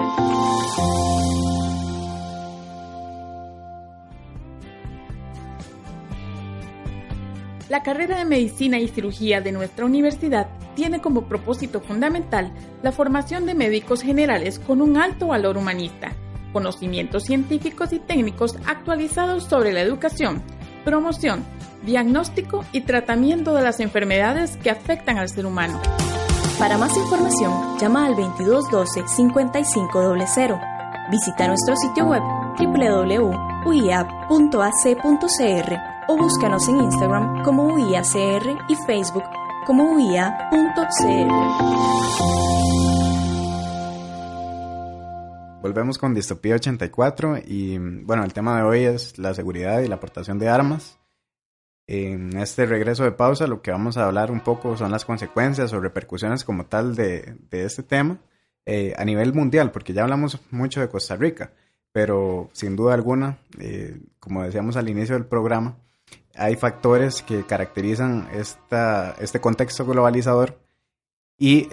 La 7.68 7.83
carrera 7.83 8.21
de 8.21 8.25
Medicina 8.25 8.79
y 8.79 8.88
Cirugía 8.88 9.42
de 9.42 9.52
nuestra 9.52 9.85
universidad 9.85 10.48
tiene 10.81 11.02
como 11.02 11.28
propósito 11.28 11.83
fundamental 11.83 12.54
la 12.83 12.90
formación 12.90 13.44
de 13.44 13.54
médicos 13.54 14.00
generales 14.00 14.58
con 14.58 14.81
un 14.81 14.96
alto 14.96 15.26
valor 15.26 15.58
humanista, 15.58 16.12
conocimientos 16.54 17.24
científicos 17.24 17.92
y 17.92 17.98
técnicos 17.98 18.56
actualizados 18.64 19.44
sobre 19.44 19.74
la 19.74 19.83
educación, 19.83 20.42
promoción, 20.83 21.44
diagnóstico 21.85 22.64
y 22.72 22.81
tratamiento 22.81 23.54
de 23.54 23.60
las 23.60 23.78
enfermedades 23.81 24.56
que 24.56 24.70
afectan 24.70 25.18
al 25.18 25.28
ser 25.28 25.44
humano. 25.44 25.78
Para 26.58 26.78
más 26.78 26.96
información, 26.96 27.52
llama 27.78 28.06
al 28.06 28.16
2212-5500. 28.16 31.10
Visita 31.10 31.46
nuestro 31.46 31.76
sitio 31.76 32.06
web 32.06 32.22
www.uia.ac.cr 32.58 33.37
o 36.08 36.16
búscanos 36.16 36.66
en 36.68 36.78
Instagram 36.78 37.42
como 37.42 37.66
UIACR 37.66 38.64
y 38.66 38.76
Facebook 38.87 39.24
como 39.71 39.98
volvemos 45.62 45.96
con 45.96 46.12
Distopía 46.12 46.56
84 46.56 47.38
y 47.46 47.79
bueno, 47.79 48.25
el 48.25 48.33
tema 48.33 48.56
de 48.56 48.64
hoy 48.64 48.83
es 48.83 49.16
la 49.16 49.33
seguridad 49.33 49.79
y 49.79 49.87
la 49.87 49.94
aportación 49.94 50.40
de 50.40 50.48
armas. 50.48 50.98
En 51.87 52.37
este 52.37 52.66
regreso 52.66 53.04
de 53.04 53.12
pausa 53.12 53.46
lo 53.46 53.62
que 53.62 53.71
vamos 53.71 53.96
a 53.96 54.06
hablar 54.06 54.33
un 54.33 54.40
poco 54.40 54.77
son 54.77 54.90
las 54.90 55.04
consecuencias 55.04 55.73
o 55.73 55.81
repercusiones 55.81 56.42
como 56.42 56.66
tal 56.66 56.96
de, 56.96 57.37
este 57.52 57.85
tema 57.85 58.18
eh, 58.66 58.94
a 58.98 59.04
nivel 59.04 59.33
mundial, 59.33 59.71
porque 59.71 59.92
ya 59.92 60.02
hablamos 60.02 60.40
mucho 60.50 60.81
de 60.81 60.88
Costa 60.88 61.14
Rica, 61.14 61.52
pero 61.92 62.50
sin 62.54 62.75
duda 62.75 62.94
alguna, 62.94 63.38
eh, 63.60 64.00
como 64.18 64.42
decíamos 64.42 64.77
al 64.77 64.88
inicio 64.88 65.14
del 65.14 65.27
programa, 65.27 65.77
hay 66.35 66.56
factores 66.56 67.23
que 67.23 67.44
caracterizan 67.44 68.29
esta, 68.33 69.15
este 69.21 69.40
contexto 69.40 69.85
globalizador 69.85 70.58
y 71.38 71.69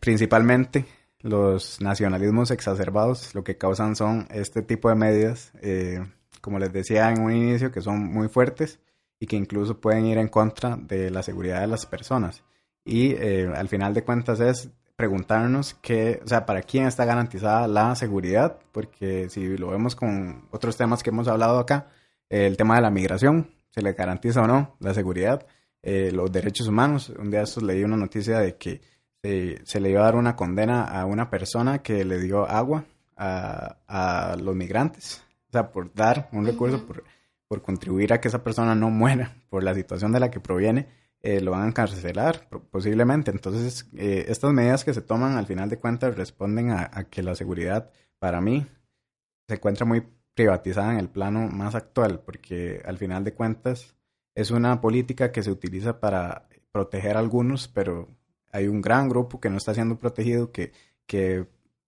principalmente 0.00 0.86
los 1.20 1.80
nacionalismos 1.80 2.50
exacerbados 2.50 3.34
lo 3.34 3.44
que 3.44 3.56
causan 3.56 3.96
son 3.96 4.26
este 4.30 4.62
tipo 4.62 4.88
de 4.88 4.96
medidas, 4.96 5.52
eh, 5.60 6.04
como 6.40 6.58
les 6.58 6.72
decía 6.72 7.10
en 7.10 7.22
un 7.22 7.32
inicio, 7.32 7.70
que 7.70 7.80
son 7.80 8.12
muy 8.12 8.28
fuertes 8.28 8.80
y 9.20 9.26
que 9.26 9.36
incluso 9.36 9.80
pueden 9.80 10.06
ir 10.06 10.18
en 10.18 10.28
contra 10.28 10.76
de 10.76 11.10
la 11.10 11.22
seguridad 11.22 11.60
de 11.60 11.68
las 11.68 11.86
personas. 11.86 12.42
Y 12.84 13.12
eh, 13.12 13.48
al 13.54 13.68
final 13.68 13.94
de 13.94 14.02
cuentas 14.02 14.40
es 14.40 14.70
preguntarnos 14.96 15.74
qué, 15.74 16.20
o 16.24 16.28
sea, 16.28 16.44
para 16.44 16.62
quién 16.62 16.86
está 16.86 17.04
garantizada 17.04 17.68
la 17.68 17.94
seguridad, 17.94 18.58
porque 18.72 19.28
si 19.30 19.56
lo 19.56 19.68
vemos 19.68 19.94
con 19.94 20.48
otros 20.50 20.76
temas 20.76 21.02
que 21.02 21.10
hemos 21.10 21.28
hablado 21.28 21.58
acá, 21.58 21.86
el 22.32 22.56
tema 22.56 22.76
de 22.76 22.82
la 22.82 22.90
migración, 22.90 23.50
se 23.70 23.82
le 23.82 23.92
garantiza 23.92 24.42
o 24.42 24.46
no 24.46 24.76
la 24.80 24.94
seguridad, 24.94 25.46
eh, 25.82 26.10
los 26.12 26.32
derechos 26.32 26.66
humanos. 26.66 27.10
Un 27.10 27.30
día 27.30 27.42
estos 27.42 27.62
leí 27.62 27.84
una 27.84 27.96
noticia 27.96 28.38
de 28.38 28.56
que 28.56 28.80
se 29.22 29.80
le 29.80 29.90
iba 29.90 30.00
a 30.00 30.04
dar 30.04 30.16
una 30.16 30.34
condena 30.34 30.82
a 30.82 31.04
una 31.04 31.30
persona 31.30 31.80
que 31.80 32.04
le 32.04 32.18
dio 32.18 32.44
agua 32.48 32.84
a, 33.16 34.36
los 34.40 34.56
migrantes. 34.56 35.22
O 35.48 35.52
sea, 35.52 35.70
por 35.70 35.94
dar 35.94 36.28
un 36.32 36.44
recurso, 36.46 36.84
por, 36.86 37.04
por, 37.46 37.62
contribuir 37.62 38.12
a 38.12 38.20
que 38.20 38.28
esa 38.28 38.42
persona 38.42 38.74
no 38.74 38.90
muera 38.90 39.36
por 39.48 39.62
la 39.62 39.74
situación 39.74 40.10
de 40.10 40.18
la 40.18 40.30
que 40.30 40.40
proviene, 40.40 40.88
eh, 41.20 41.40
lo 41.40 41.52
van 41.52 41.62
a 41.62 41.68
encarcelar 41.68 42.48
posiblemente. 42.70 43.30
Entonces, 43.30 43.88
eh, 43.94 44.24
estas 44.28 44.52
medidas 44.52 44.84
que 44.84 44.94
se 44.94 45.02
toman 45.02 45.36
al 45.36 45.46
final 45.46 45.68
de 45.68 45.78
cuentas 45.78 46.16
responden 46.16 46.70
a, 46.70 46.90
a, 46.92 47.04
que 47.04 47.22
la 47.22 47.36
seguridad, 47.36 47.90
para 48.18 48.40
mí, 48.40 48.66
se 49.46 49.54
encuentra 49.54 49.86
muy 49.86 50.02
privatizada 50.34 50.92
en 50.92 50.98
el 50.98 51.08
plano 51.08 51.48
más 51.48 51.74
actual, 51.74 52.20
porque 52.20 52.82
al 52.84 52.98
final 52.98 53.24
de 53.24 53.34
cuentas 53.34 53.94
es 54.34 54.50
una 54.50 54.80
política 54.80 55.32
que 55.32 55.42
se 55.42 55.50
utiliza 55.50 56.00
para 56.00 56.48
proteger 56.70 57.16
a 57.16 57.20
algunos, 57.20 57.68
pero 57.68 58.08
hay 58.50 58.68
un 58.68 58.80
gran 58.80 59.08
grupo 59.08 59.40
que 59.40 59.50
no 59.50 59.58
está 59.58 59.74
siendo 59.74 59.98
protegido, 59.98 60.52
que, 60.52 60.72
que 61.06 61.46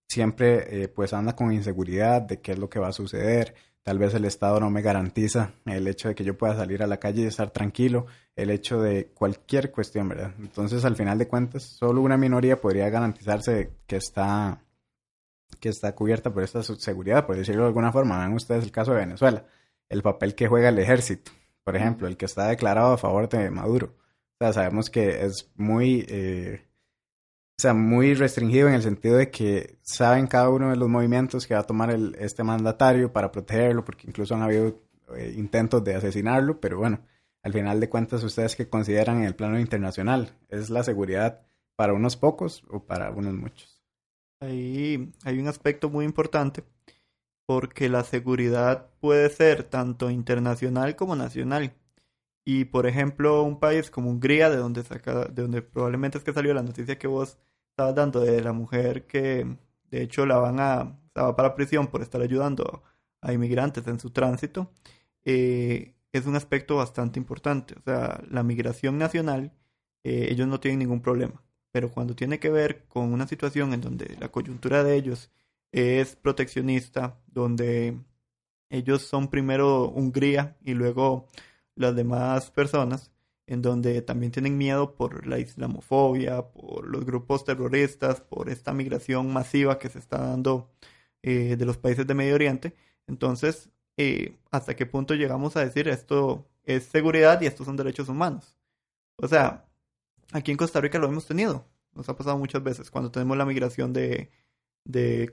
siempre 0.08 0.82
eh, 0.82 0.88
pues 0.88 1.12
anda 1.12 1.34
con 1.34 1.52
inseguridad 1.52 2.22
de 2.22 2.40
qué 2.40 2.52
es 2.52 2.58
lo 2.58 2.68
que 2.68 2.78
va 2.78 2.88
a 2.88 2.92
suceder. 2.92 3.54
Tal 3.82 3.98
vez 3.98 4.14
el 4.14 4.24
Estado 4.24 4.60
no 4.60 4.70
me 4.70 4.80
garantiza 4.80 5.52
el 5.66 5.86
hecho 5.86 6.08
de 6.08 6.14
que 6.14 6.24
yo 6.24 6.38
pueda 6.38 6.56
salir 6.56 6.82
a 6.82 6.86
la 6.86 6.98
calle 6.98 7.22
y 7.22 7.26
estar 7.26 7.50
tranquilo, 7.50 8.06
el 8.34 8.50
hecho 8.50 8.80
de 8.80 9.08
cualquier 9.08 9.70
cuestión, 9.70 10.08
¿verdad? 10.08 10.32
Entonces, 10.38 10.86
al 10.86 10.96
final 10.96 11.18
de 11.18 11.28
cuentas, 11.28 11.62
solo 11.64 12.00
una 12.00 12.16
minoría 12.16 12.60
podría 12.60 12.88
garantizarse 12.88 13.72
que 13.86 13.96
está, 13.96 14.62
que 15.64 15.70
está 15.70 15.94
cubierta 15.94 16.30
por 16.32 16.42
esta 16.42 16.62
seguridad, 16.62 17.26
por 17.26 17.36
decirlo 17.36 17.62
de 17.62 17.68
alguna 17.68 17.90
forma. 17.90 18.20
Ven 18.20 18.34
ustedes 18.34 18.64
el 18.64 18.70
caso 18.70 18.92
de 18.92 18.98
Venezuela, 18.98 19.46
el 19.88 20.02
papel 20.02 20.34
que 20.34 20.46
juega 20.46 20.68
el 20.68 20.78
ejército, 20.78 21.32
por 21.64 21.74
ejemplo, 21.74 22.06
el 22.06 22.18
que 22.18 22.26
está 22.26 22.48
declarado 22.48 22.92
a 22.92 22.98
favor 22.98 23.28
de 23.28 23.50
Maduro 23.50 23.94
o 24.34 24.44
sea, 24.44 24.52
sabemos 24.52 24.90
que 24.90 25.24
es 25.24 25.50
muy, 25.54 26.04
eh, 26.08 26.60
o 27.58 27.62
sea, 27.62 27.72
muy 27.72 28.14
restringido 28.14 28.68
en 28.68 28.74
el 28.74 28.82
sentido 28.82 29.16
de 29.16 29.30
que 29.30 29.78
saben 29.82 30.26
cada 30.26 30.50
uno 30.50 30.70
de 30.70 30.76
los 30.76 30.88
movimientos 30.88 31.46
que 31.46 31.54
va 31.54 31.60
a 31.60 31.66
tomar 31.66 31.90
el, 31.90 32.16
este 32.18 32.42
mandatario 32.42 33.12
para 33.12 33.30
protegerlo, 33.30 33.84
porque 33.84 34.08
incluso 34.08 34.34
han 34.34 34.42
habido 34.42 34.82
eh, 35.16 35.34
intentos 35.36 35.84
de 35.84 35.94
asesinarlo, 35.94 36.60
pero 36.60 36.78
bueno, 36.78 37.00
al 37.42 37.52
final 37.52 37.78
de 37.78 37.88
cuentas, 37.88 38.24
¿ustedes 38.24 38.56
qué 38.56 38.68
consideran 38.68 39.18
en 39.18 39.24
el 39.24 39.36
plano 39.36 39.60
internacional? 39.60 40.32
¿Es 40.48 40.70
la 40.70 40.82
seguridad 40.82 41.42
para 41.76 41.94
unos 41.94 42.16
pocos 42.16 42.64
o 42.70 42.84
para 42.84 43.10
unos 43.10 43.34
muchos? 43.34 43.73
Ahí 44.44 45.12
hay 45.24 45.38
un 45.38 45.48
aspecto 45.48 45.90
muy 45.90 46.04
importante 46.04 46.64
porque 47.46 47.88
la 47.88 48.04
seguridad 48.04 48.90
puede 49.00 49.30
ser 49.30 49.64
tanto 49.64 50.10
internacional 50.10 50.96
como 50.96 51.16
nacional. 51.16 51.74
Y 52.44 52.66
por 52.66 52.86
ejemplo, 52.86 53.42
un 53.42 53.58
país 53.60 53.90
como 53.90 54.10
Hungría, 54.10 54.50
de 54.50 54.56
donde 54.58 54.82
saca, 54.84 55.26
de 55.26 55.42
donde 55.42 55.62
probablemente 55.62 56.18
es 56.18 56.24
que 56.24 56.32
salió 56.32 56.54
la 56.54 56.62
noticia 56.62 56.98
que 56.98 57.06
vos 57.06 57.38
estabas 57.70 57.94
dando 57.94 58.20
de 58.20 58.42
la 58.42 58.52
mujer 58.52 59.06
que 59.06 59.46
de 59.90 60.02
hecho 60.02 60.26
la 60.26 60.38
van 60.38 60.60
a, 60.60 60.98
estaba 61.06 61.36
para 61.36 61.54
prisión 61.54 61.88
por 61.88 62.02
estar 62.02 62.20
ayudando 62.20 62.82
a 63.22 63.32
inmigrantes 63.32 63.86
en 63.86 63.98
su 64.00 64.10
tránsito, 64.10 64.70
eh, 65.24 65.94
es 66.12 66.26
un 66.26 66.36
aspecto 66.36 66.76
bastante 66.76 67.18
importante. 67.18 67.74
O 67.78 67.82
sea, 67.82 68.22
la 68.30 68.42
migración 68.42 68.98
nacional, 68.98 69.52
eh, 70.04 70.28
ellos 70.30 70.48
no 70.48 70.60
tienen 70.60 70.80
ningún 70.80 71.00
problema. 71.00 71.42
Pero 71.74 71.90
cuando 71.90 72.14
tiene 72.14 72.38
que 72.38 72.50
ver 72.50 72.84
con 72.86 73.12
una 73.12 73.26
situación 73.26 73.74
en 73.74 73.80
donde 73.80 74.16
la 74.20 74.30
coyuntura 74.30 74.84
de 74.84 74.94
ellos 74.94 75.32
es 75.72 76.14
proteccionista, 76.14 77.18
donde 77.26 77.98
ellos 78.70 79.02
son 79.02 79.28
primero 79.28 79.88
Hungría 79.88 80.56
y 80.62 80.74
luego 80.74 81.26
las 81.74 81.96
demás 81.96 82.52
personas, 82.52 83.10
en 83.48 83.60
donde 83.60 84.02
también 84.02 84.30
tienen 84.30 84.56
miedo 84.56 84.94
por 84.94 85.26
la 85.26 85.40
islamofobia, 85.40 86.52
por 86.52 86.86
los 86.86 87.04
grupos 87.04 87.44
terroristas, 87.44 88.20
por 88.20 88.50
esta 88.50 88.72
migración 88.72 89.32
masiva 89.32 89.80
que 89.80 89.88
se 89.88 89.98
está 89.98 90.18
dando 90.18 90.70
eh, 91.22 91.56
de 91.56 91.66
los 91.66 91.76
países 91.76 92.06
de 92.06 92.14
Medio 92.14 92.36
Oriente. 92.36 92.76
Entonces, 93.08 93.68
eh, 93.96 94.38
¿hasta 94.52 94.76
qué 94.76 94.86
punto 94.86 95.14
llegamos 95.14 95.56
a 95.56 95.64
decir 95.64 95.88
esto 95.88 96.46
es 96.62 96.84
seguridad 96.84 97.40
y 97.40 97.46
estos 97.46 97.66
son 97.66 97.76
derechos 97.76 98.08
humanos? 98.08 98.56
O 99.16 99.26
sea, 99.26 99.66
aquí 100.34 100.50
en 100.50 100.56
Costa 100.58 100.80
Rica 100.80 100.98
lo 100.98 101.06
hemos 101.06 101.26
tenido. 101.26 101.66
Nos 101.94 102.08
ha 102.08 102.16
pasado 102.16 102.36
muchas 102.36 102.62
veces 102.62 102.90
cuando 102.90 103.10
tenemos 103.10 103.36
la 103.36 103.46
migración 103.46 103.92
de, 103.92 104.30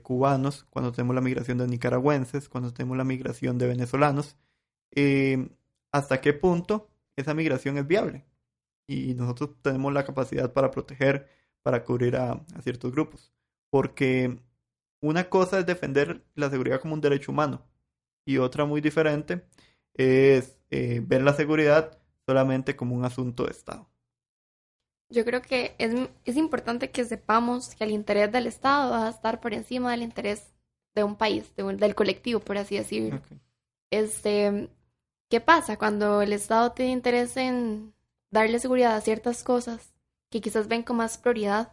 cubanos, 0.02 0.64
cuando 0.70 0.92
tenemos 0.92 1.14
la 1.14 1.20
migración 1.20 1.58
de 1.58 1.66
nicaragüenses, 1.66 2.48
cuando 2.48 2.72
tenemos 2.72 2.96
la 2.96 3.04
migración 3.04 3.58
de 3.58 3.66
venezolanos. 3.66 4.36
Eh, 4.92 5.48
hasta 5.90 6.20
qué 6.20 6.32
punto 6.32 6.88
esa 7.16 7.34
migración 7.34 7.78
es 7.78 7.86
viable. 7.86 8.24
Y 8.86 9.14
nosotros 9.14 9.50
tenemos 9.62 9.92
la 9.92 10.04
capacidad 10.04 10.52
para 10.52 10.70
proteger, 10.70 11.28
para 11.62 11.84
cubrir 11.84 12.16
a, 12.16 12.44
ciertos 12.62 12.92
grupos. 12.92 13.32
Porque 13.70 14.40
una 15.00 15.28
cosa 15.28 15.58
es 15.58 15.66
defender 15.66 16.24
la 16.34 16.50
seguridad 16.50 16.80
como 16.80 16.94
un 16.94 17.00
derecho 17.00 17.32
humano 17.32 17.66
y 18.24 18.38
otra 18.38 18.64
muy 18.66 18.80
diferente 18.80 19.44
es 19.94 20.58
eh, 20.70 21.02
ver 21.04 21.22
la 21.22 21.34
seguridad 21.34 21.98
solamente 22.26 22.76
como 22.76 22.94
un 22.94 23.04
asunto 23.04 23.44
de 23.44 23.50
Estado. 23.50 23.91
Yo 25.12 25.26
creo 25.26 25.42
que 25.42 25.74
es, 25.78 26.36
importante 26.36 26.90
que 26.90 27.04
sepamos 27.04 27.74
que 27.74 27.84
el 27.84 27.90
interés 27.90 28.32
del 28.32 28.46
Estado 28.46 28.92
va 28.92 29.06
a 29.06 29.10
estar 29.10 29.40
por 29.40 29.52
encima 29.52 29.90
del 29.90 30.02
interés 30.02 30.54
de 30.94 31.04
un 31.04 31.16
país, 31.16 31.54
del 31.54 31.94
colectivo, 31.94 32.40
por 32.40 32.56
así 32.56 32.76
decirlo. 32.76 33.20
Este, 33.90 34.70
¿Qué 35.28 35.40
pasa 35.40 35.76
cuando 35.76 36.22
el 36.22 36.32
Estado 36.32 36.72
tiene 36.72 36.92
interés 36.92 37.36
en 37.36 37.94
darle 38.30 38.58
seguridad 38.58 38.94
a 38.94 39.00
ciertas 39.02 39.42
cosas 39.42 39.92
que 40.30 40.40
quizás 40.40 40.66
ven 40.66 40.82
con 40.82 40.96
más 40.96 41.18
prioridad? 41.18 41.72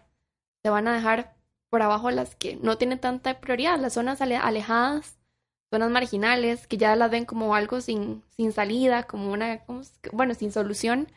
Se 0.62 0.70
van 0.70 0.90
a 0.90 0.94
dejar 0.94 1.36
por 1.70 1.82
abajo 1.82 2.12
las 2.12 2.36
que 2.36 2.58
no 2.58 2.78
tienen 2.78 3.00
tanta 3.00 3.40
prioridad, 3.40 3.80
las 3.80 3.94
zonas 3.94 4.22
alejadas, 4.22 5.19
zonas 5.70 5.92
marginales, 5.92 6.68
que 6.68 6.78
ya 6.78 6.96
las 6.96 7.12
ven 7.12 7.26
como 7.26 7.54
algo 7.56 7.82
sin, 7.82 8.24
sin 8.36 8.52
salida, 8.52 9.04
como 9.04 9.32
una, 9.32 9.62
bueno, 10.12 10.34
sin 10.34 10.52
solución. 10.52 11.08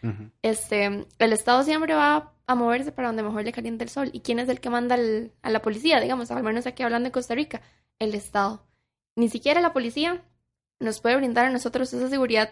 este, 0.42 1.06
el 1.18 1.32
Estado 1.32 1.62
siempre 1.62 1.94
va 1.94 2.32
a 2.46 2.54
moverse 2.54 2.92
para 2.92 3.08
donde 3.08 3.22
mejor 3.22 3.44
le 3.44 3.52
caliente 3.52 3.84
el 3.84 3.90
sol. 3.90 4.10
¿Y 4.12 4.20
quién 4.20 4.38
es 4.38 4.48
el 4.48 4.60
que 4.60 4.70
manda 4.70 4.96
a 5.42 5.50
la 5.50 5.62
policía? 5.62 6.00
Digamos, 6.00 6.30
al 6.30 6.42
menos 6.42 6.66
aquí 6.66 6.82
hablando 6.82 7.08
de 7.08 7.12
Costa 7.12 7.34
Rica, 7.34 7.62
el 7.98 8.14
Estado. 8.14 8.66
Ni 9.16 9.28
siquiera 9.28 9.60
la 9.60 9.72
policía 9.72 10.22
nos 10.80 11.00
puede 11.00 11.16
brindar 11.16 11.46
a 11.46 11.50
nosotros 11.50 11.92
esa 11.92 12.08
seguridad 12.08 12.50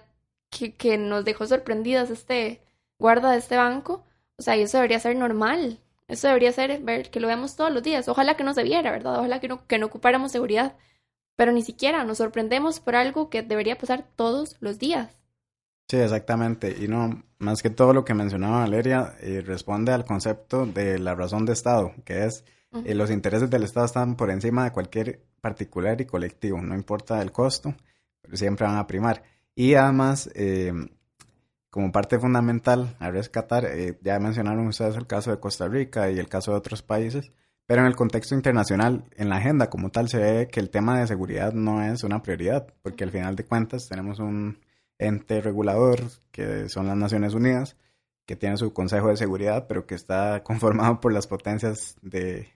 que, 0.51 0.75
que 0.75 0.99
nos 0.99 1.25
dejó 1.25 1.47
sorprendidas 1.47 2.11
este 2.11 2.63
guarda 2.99 3.33
de 3.33 3.39
este 3.39 3.57
banco. 3.57 4.05
O 4.37 4.43
sea, 4.43 4.57
y 4.57 4.63
eso 4.63 4.79
debería 4.79 5.01
ser 5.01 5.17
normal. 5.17 5.81
Eso 6.09 6.29
debería 6.29 6.53
ser 6.53 6.81
ver 6.81 7.11
que 7.11 7.21
lo 7.21 7.27
veamos 7.27 7.57
todos 7.57 7.73
los 7.73 7.83
días. 7.83 8.09
Ojalá 8.09 8.37
que 8.37 8.45
no 8.45 8.55
se 8.55 8.63
viera, 8.63 8.91
¿verdad? 8.91 9.19
Ojalá 9.19 9.41
que 9.41 9.49
no, 9.49 9.67
que 9.67 9.79
no 9.79 9.87
ocupáramos 9.87 10.33
seguridad. 10.33 10.77
Pero 11.41 11.53
ni 11.53 11.63
siquiera 11.63 12.05
nos 12.05 12.19
sorprendemos 12.19 12.81
por 12.81 12.97
algo 12.97 13.31
que 13.31 13.41
debería 13.43 13.79
pasar 13.79 14.05
todos 14.15 14.59
los 14.61 14.79
días. 14.79 15.09
Sí, 15.89 15.97
exactamente. 15.97 16.77
Y 16.79 16.87
no, 16.87 17.23
más 17.39 17.63
que 17.63 17.71
todo 17.71 17.95
lo 17.95 18.05
que 18.05 18.13
mencionaba 18.13 18.59
Valeria, 18.59 19.15
eh, 19.21 19.41
responde 19.41 19.93
al 19.93 20.05
concepto 20.05 20.67
de 20.67 20.99
la 20.99 21.15
razón 21.15 21.47
de 21.47 21.55
Estado, 21.55 21.95
que 22.05 22.27
es 22.27 22.45
eh, 22.85 22.95
los 22.95 23.11
intereses 23.11 23.49
del 23.49 23.63
Estado 23.63 23.87
están 23.87 24.17
por 24.17 24.31
encima 24.31 24.65
de 24.65 24.73
cualquier 24.73 25.23
particular 25.41 25.99
y 26.03 26.05
colectivo, 26.05 26.61
no 26.61 26.75
importa 26.75 27.23
el 27.23 27.33
costo 27.33 27.75
siempre 28.35 28.67
van 28.67 28.77
a 28.77 28.87
primar. 28.87 29.23
Y 29.55 29.77
además, 29.77 30.29
eh, 30.35 30.75
como 31.71 31.91
parte 31.91 32.19
fundamental 32.19 32.97
a 32.99 33.11
rescatar, 33.11 33.65
eh, 33.65 33.99
ya 34.03 34.19
mencionaron 34.19 34.67
ustedes 34.67 34.95
el 34.95 35.07
caso 35.07 35.31
de 35.31 35.41
Costa 35.41 35.69
Rica 35.69 36.11
y 36.11 36.19
el 36.19 36.29
caso 36.29 36.51
de 36.51 36.59
otros 36.59 36.83
países, 36.83 37.33
Pero 37.71 37.83
en 37.83 37.87
el 37.87 37.95
contexto 37.95 38.35
internacional, 38.35 39.05
en 39.15 39.29
la 39.29 39.37
agenda 39.37 39.71
como 39.71 39.91
tal, 39.91 40.09
se 40.09 40.19
ve 40.19 40.49
que 40.49 40.59
el 40.59 40.71
tema 40.71 40.99
de 40.99 41.07
seguridad 41.07 41.53
no 41.53 41.85
es 41.85 42.03
una 42.03 42.21
prioridad, 42.21 42.67
porque 42.83 43.05
al 43.05 43.13
final 43.13 43.37
de 43.37 43.45
cuentas 43.45 43.89
tenemos 43.89 44.19
un 44.19 44.59
ente 44.99 45.41
regulador, 45.41 46.01
que 46.33 46.69
son 46.69 46.89
las 46.89 46.97
Naciones 46.97 47.33
Unidas, 47.33 47.77
que 48.27 48.35
tiene 48.35 48.57
su 48.57 48.73
Consejo 48.73 49.11
de 49.11 49.17
Seguridad, 49.17 49.69
pero 49.69 49.87
que 49.87 49.95
está 49.95 50.43
conformado 50.43 50.99
por 50.99 51.13
las 51.13 51.29
potencias 51.29 51.97
de, 52.03 52.49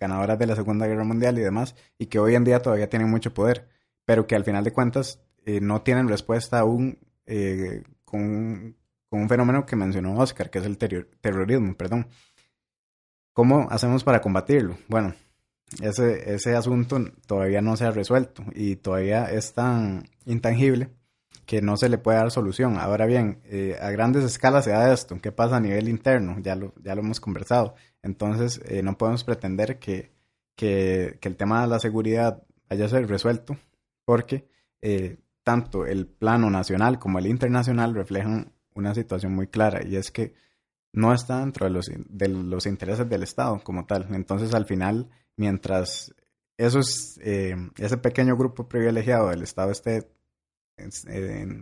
ganadoras 0.00 0.38
de 0.38 0.46
la 0.46 0.56
Segunda 0.56 0.86
Guerra 0.86 1.04
Mundial 1.04 1.36
y 1.38 1.42
demás, 1.42 1.74
y 1.98 2.06
que 2.06 2.18
hoy 2.18 2.36
en 2.36 2.44
día 2.44 2.62
todavía 2.62 2.88
tienen 2.88 3.10
mucho 3.10 3.34
poder, 3.34 3.68
pero 4.06 4.26
que 4.26 4.34
al 4.34 4.44
final 4.44 4.64
de 4.64 4.72
cuentas 4.72 5.20
eh, 5.44 5.60
no 5.60 5.82
tienen 5.82 6.08
respuesta 6.08 6.58
aún 6.58 6.98
eh, 7.26 7.82
con, 8.06 8.76
un 9.10 9.28
fenómeno 9.28 9.66
que 9.66 9.76
mencionó 9.76 10.16
Oscar, 10.16 10.48
que 10.48 10.60
es 10.60 10.64
el 10.64 10.78
terrorismo, 10.78 11.76
perdón. 11.76 12.08
¿Cómo 13.36 13.68
hacemos 13.70 14.02
para 14.02 14.22
combatirlo? 14.22 14.78
Bueno, 14.88 15.14
ese, 15.82 16.34
ese 16.34 16.56
asunto 16.56 16.98
todavía 17.26 17.60
no 17.60 17.76
se 17.76 17.84
ha 17.84 17.90
resuelto 17.90 18.42
y 18.54 18.76
todavía 18.76 19.30
es 19.30 19.52
tan 19.52 20.08
intangible 20.24 20.88
que 21.44 21.60
no 21.60 21.76
se 21.76 21.90
le 21.90 21.98
puede 21.98 22.16
dar 22.16 22.30
solución. 22.30 22.78
Ahora 22.78 23.04
bien, 23.04 23.42
eh, 23.44 23.76
a 23.78 23.90
grandes 23.90 24.24
escalas 24.24 24.64
se 24.64 24.70
da 24.70 24.90
esto. 24.90 25.20
¿Qué 25.20 25.32
pasa 25.32 25.56
a 25.56 25.60
nivel 25.60 25.90
interno? 25.90 26.38
Ya 26.40 26.56
lo, 26.56 26.72
ya 26.82 26.94
lo 26.94 27.02
hemos 27.02 27.20
conversado. 27.20 27.74
Entonces, 28.02 28.58
eh, 28.64 28.82
no 28.82 28.96
podemos 28.96 29.22
pretender 29.22 29.78
que, 29.78 30.12
que, 30.54 31.18
el 31.20 31.36
tema 31.36 31.60
de 31.60 31.68
la 31.68 31.78
seguridad 31.78 32.42
haya 32.70 32.88
sido 32.88 33.02
resuelto 33.02 33.58
porque 34.06 34.48
eh, 34.80 35.18
tanto 35.42 35.84
el 35.84 36.06
plano 36.06 36.48
nacional 36.48 36.98
como 36.98 37.18
el 37.18 37.26
internacional 37.26 37.94
reflejan 37.94 38.54
una 38.74 38.94
situación 38.94 39.34
muy 39.34 39.48
clara 39.48 39.84
y 39.86 39.96
es 39.96 40.10
que 40.10 40.32
no 40.96 41.14
está 41.14 41.38
dentro 41.38 41.66
de 41.66 41.70
los, 41.70 41.88
de 41.94 42.28
los 42.28 42.66
intereses 42.66 43.08
del 43.08 43.22
Estado 43.22 43.60
como 43.62 43.86
tal. 43.86 44.08
Entonces, 44.12 44.52
al 44.54 44.64
final, 44.64 45.08
mientras 45.36 46.12
esos, 46.56 47.18
ese 47.18 47.96
pequeño 47.98 48.36
grupo 48.36 48.68
privilegiado 48.68 49.28
del 49.28 49.42
Estado 49.42 49.70
esté 49.70 50.10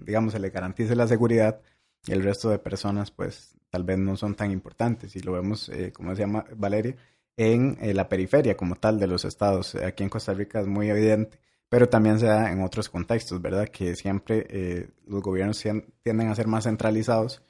digamos, 0.05 0.33
se 0.33 0.39
le 0.41 0.51
garantice 0.51 0.97
la 0.97 1.07
seguridad 1.07 1.61
el 2.09 2.23
resto 2.23 2.51
de 2.51 2.59
personas, 2.59 3.11
pues, 3.11 3.57
tal 3.71 3.85
vez 3.85 3.99
no 3.99 4.17
son 4.17 4.35
tan 4.35 4.51
importantes. 4.51 5.17
Y 5.17 5.21
lo 5.21 5.33
vemos, 5.33 5.69
eh, 5.71 5.93
como 5.93 6.11
decía 6.11 6.27
Valeria, 6.57 6.97
en 7.37 7.79
eh, 7.81 7.95
la 7.95 8.09
periferia 8.09 8.57
como 8.57 8.77
tal 8.77 8.99
de 8.99 9.07
los 9.07 9.25
estados. 9.25 9.75
Aquí 9.77 10.03
en 10.03 10.11
Costa 10.11 10.35
Rica 10.35 10.61
es 10.61 10.67
muy 10.67 10.91
evidente, 10.91 11.39
pero 11.69 11.89
también 11.89 12.19
se 12.19 12.27
da 12.27 12.53
en 12.53 12.63
otros 12.63 12.89
contextos, 12.89 13.41
¿verdad? 13.41 13.69
Que 13.69 13.97
siempre 13.97 14.47
eh, 14.51 14.91
los 15.07 15.23
gobiernos 15.23 15.63
tienden 16.03 16.29
a 16.29 16.35
ser 16.35 16.47
más 16.47 16.65
centralizados 16.65 17.43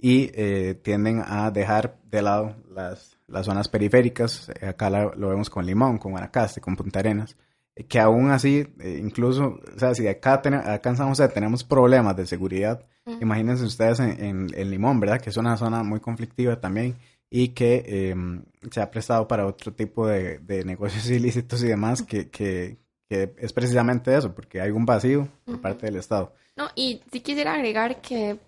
y 0.00 0.28
tienden 0.82 1.22
a 1.24 1.50
dejar 1.50 1.98
de 2.04 2.22
lado 2.22 2.56
las, 2.74 3.18
las 3.26 3.46
zonas 3.46 3.68
periféricas. 3.68 4.50
Acá 4.62 4.90
lo 4.90 5.28
vemos 5.28 5.50
con 5.50 5.66
Limón, 5.66 5.98
con 5.98 6.12
Guanacaste, 6.12 6.60
con 6.60 6.76
Punta 6.76 7.00
Arenas 7.00 7.36
que 7.86 8.00
aún 8.00 8.30
así, 8.30 8.66
eh, 8.80 8.98
incluso, 9.00 9.60
o 9.74 9.78
sea, 9.78 9.94
si 9.94 10.06
acá, 10.08 10.34
acá 10.34 10.90
en 10.90 10.96
San 10.96 11.08
José 11.08 11.28
tenemos 11.28 11.62
problemas 11.62 12.16
de 12.16 12.26
seguridad, 12.26 12.84
imagínense 13.20 13.64
ustedes 13.64 14.00
en, 14.00 14.48
en, 14.52 14.70
Limón, 14.70 15.00
¿verdad? 15.00 15.20
Que 15.20 15.30
es 15.30 15.36
una 15.36 15.56
zona 15.56 15.82
muy 15.82 16.00
conflictiva 16.00 16.60
también 16.60 16.96
y 17.30 17.48
que 17.48 18.10
em, 18.10 18.44
se 18.70 18.80
ha 18.80 18.90
prestado 18.90 19.28
para 19.28 19.46
otro 19.46 19.72
tipo 19.72 20.06
de, 20.06 20.38
de 20.38 20.64
negocios 20.64 21.08
ilícitos 21.10 21.62
y 21.62 21.68
demás, 21.68 22.02
que, 22.02 22.28
que, 22.30 22.78
que, 23.08 23.34
es 23.38 23.52
precisamente 23.52 24.16
eso, 24.16 24.34
porque 24.34 24.60
hay 24.60 24.70
un 24.70 24.84
vacío 24.84 25.28
por 25.44 25.60
parte 25.60 25.86
del 25.86 25.96
Estado. 25.96 26.34
No, 26.56 26.68
y 26.74 27.00
sí 27.12 27.20
quisiera 27.20 27.54
agregar 27.54 28.00
que 28.00 28.38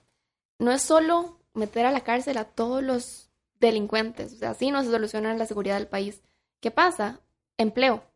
no 0.59 0.73
es 0.73 0.83
solo 0.83 1.39
meter 1.55 1.87
a 1.87 1.93
la 1.93 2.03
cárcel 2.03 2.39
a 2.39 2.45
todos 2.45 2.83
los 2.83 3.31
delincuentes, 3.61 4.33
o 4.35 4.37
sea, 4.37 4.51
así 4.51 4.71
no 4.71 4.83
se 4.83 4.91
soluciona 4.91 5.35
la 5.35 5.47
seguridad 5.47 5.77
del 5.77 5.89
país. 5.89 6.23
¿Qué 6.61 6.71
pasa? 6.71 7.21
Empleo 7.59 8.11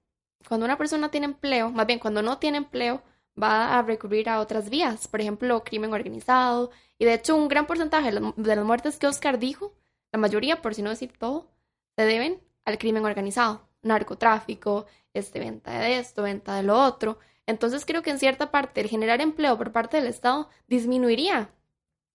cuando 0.48 0.66
una 0.66 0.78
persona 0.78 1.10
tiene 1.10 1.26
empleo, 1.26 1.70
más 1.70 1.86
bien 1.86 1.98
cuando 1.98 2.22
no 2.22 2.38
tiene 2.38 2.58
empleo, 2.58 3.02
va 3.40 3.78
a 3.78 3.82
recurrir 3.82 4.28
a 4.28 4.40
otras 4.40 4.70
vías, 4.70 5.08
por 5.08 5.20
ejemplo, 5.20 5.64
crimen 5.64 5.92
organizado. 5.92 6.70
Y 6.98 7.04
de 7.04 7.14
hecho, 7.14 7.36
un 7.36 7.48
gran 7.48 7.66
porcentaje 7.66 8.12
de 8.12 8.56
las 8.56 8.64
muertes 8.64 8.98
que 8.98 9.06
Oscar 9.06 9.38
dijo, 9.38 9.74
la 10.12 10.18
mayoría, 10.18 10.62
por 10.62 10.74
si 10.74 10.82
no 10.82 10.90
decir 10.90 11.12
todo, 11.18 11.50
se 11.96 12.04
deben 12.04 12.40
al 12.64 12.78
crimen 12.78 13.04
organizado, 13.04 13.68
narcotráfico, 13.82 14.86
este, 15.12 15.40
venta 15.40 15.78
de 15.78 15.98
esto, 15.98 16.22
venta 16.22 16.56
de 16.56 16.62
lo 16.62 16.80
otro. 16.80 17.18
Entonces 17.46 17.84
creo 17.84 18.02
que 18.02 18.10
en 18.10 18.18
cierta 18.18 18.50
parte 18.50 18.80
el 18.80 18.88
generar 18.88 19.20
empleo 19.20 19.58
por 19.58 19.72
parte 19.72 19.96
del 19.98 20.06
Estado 20.06 20.48
disminuiría 20.68 21.50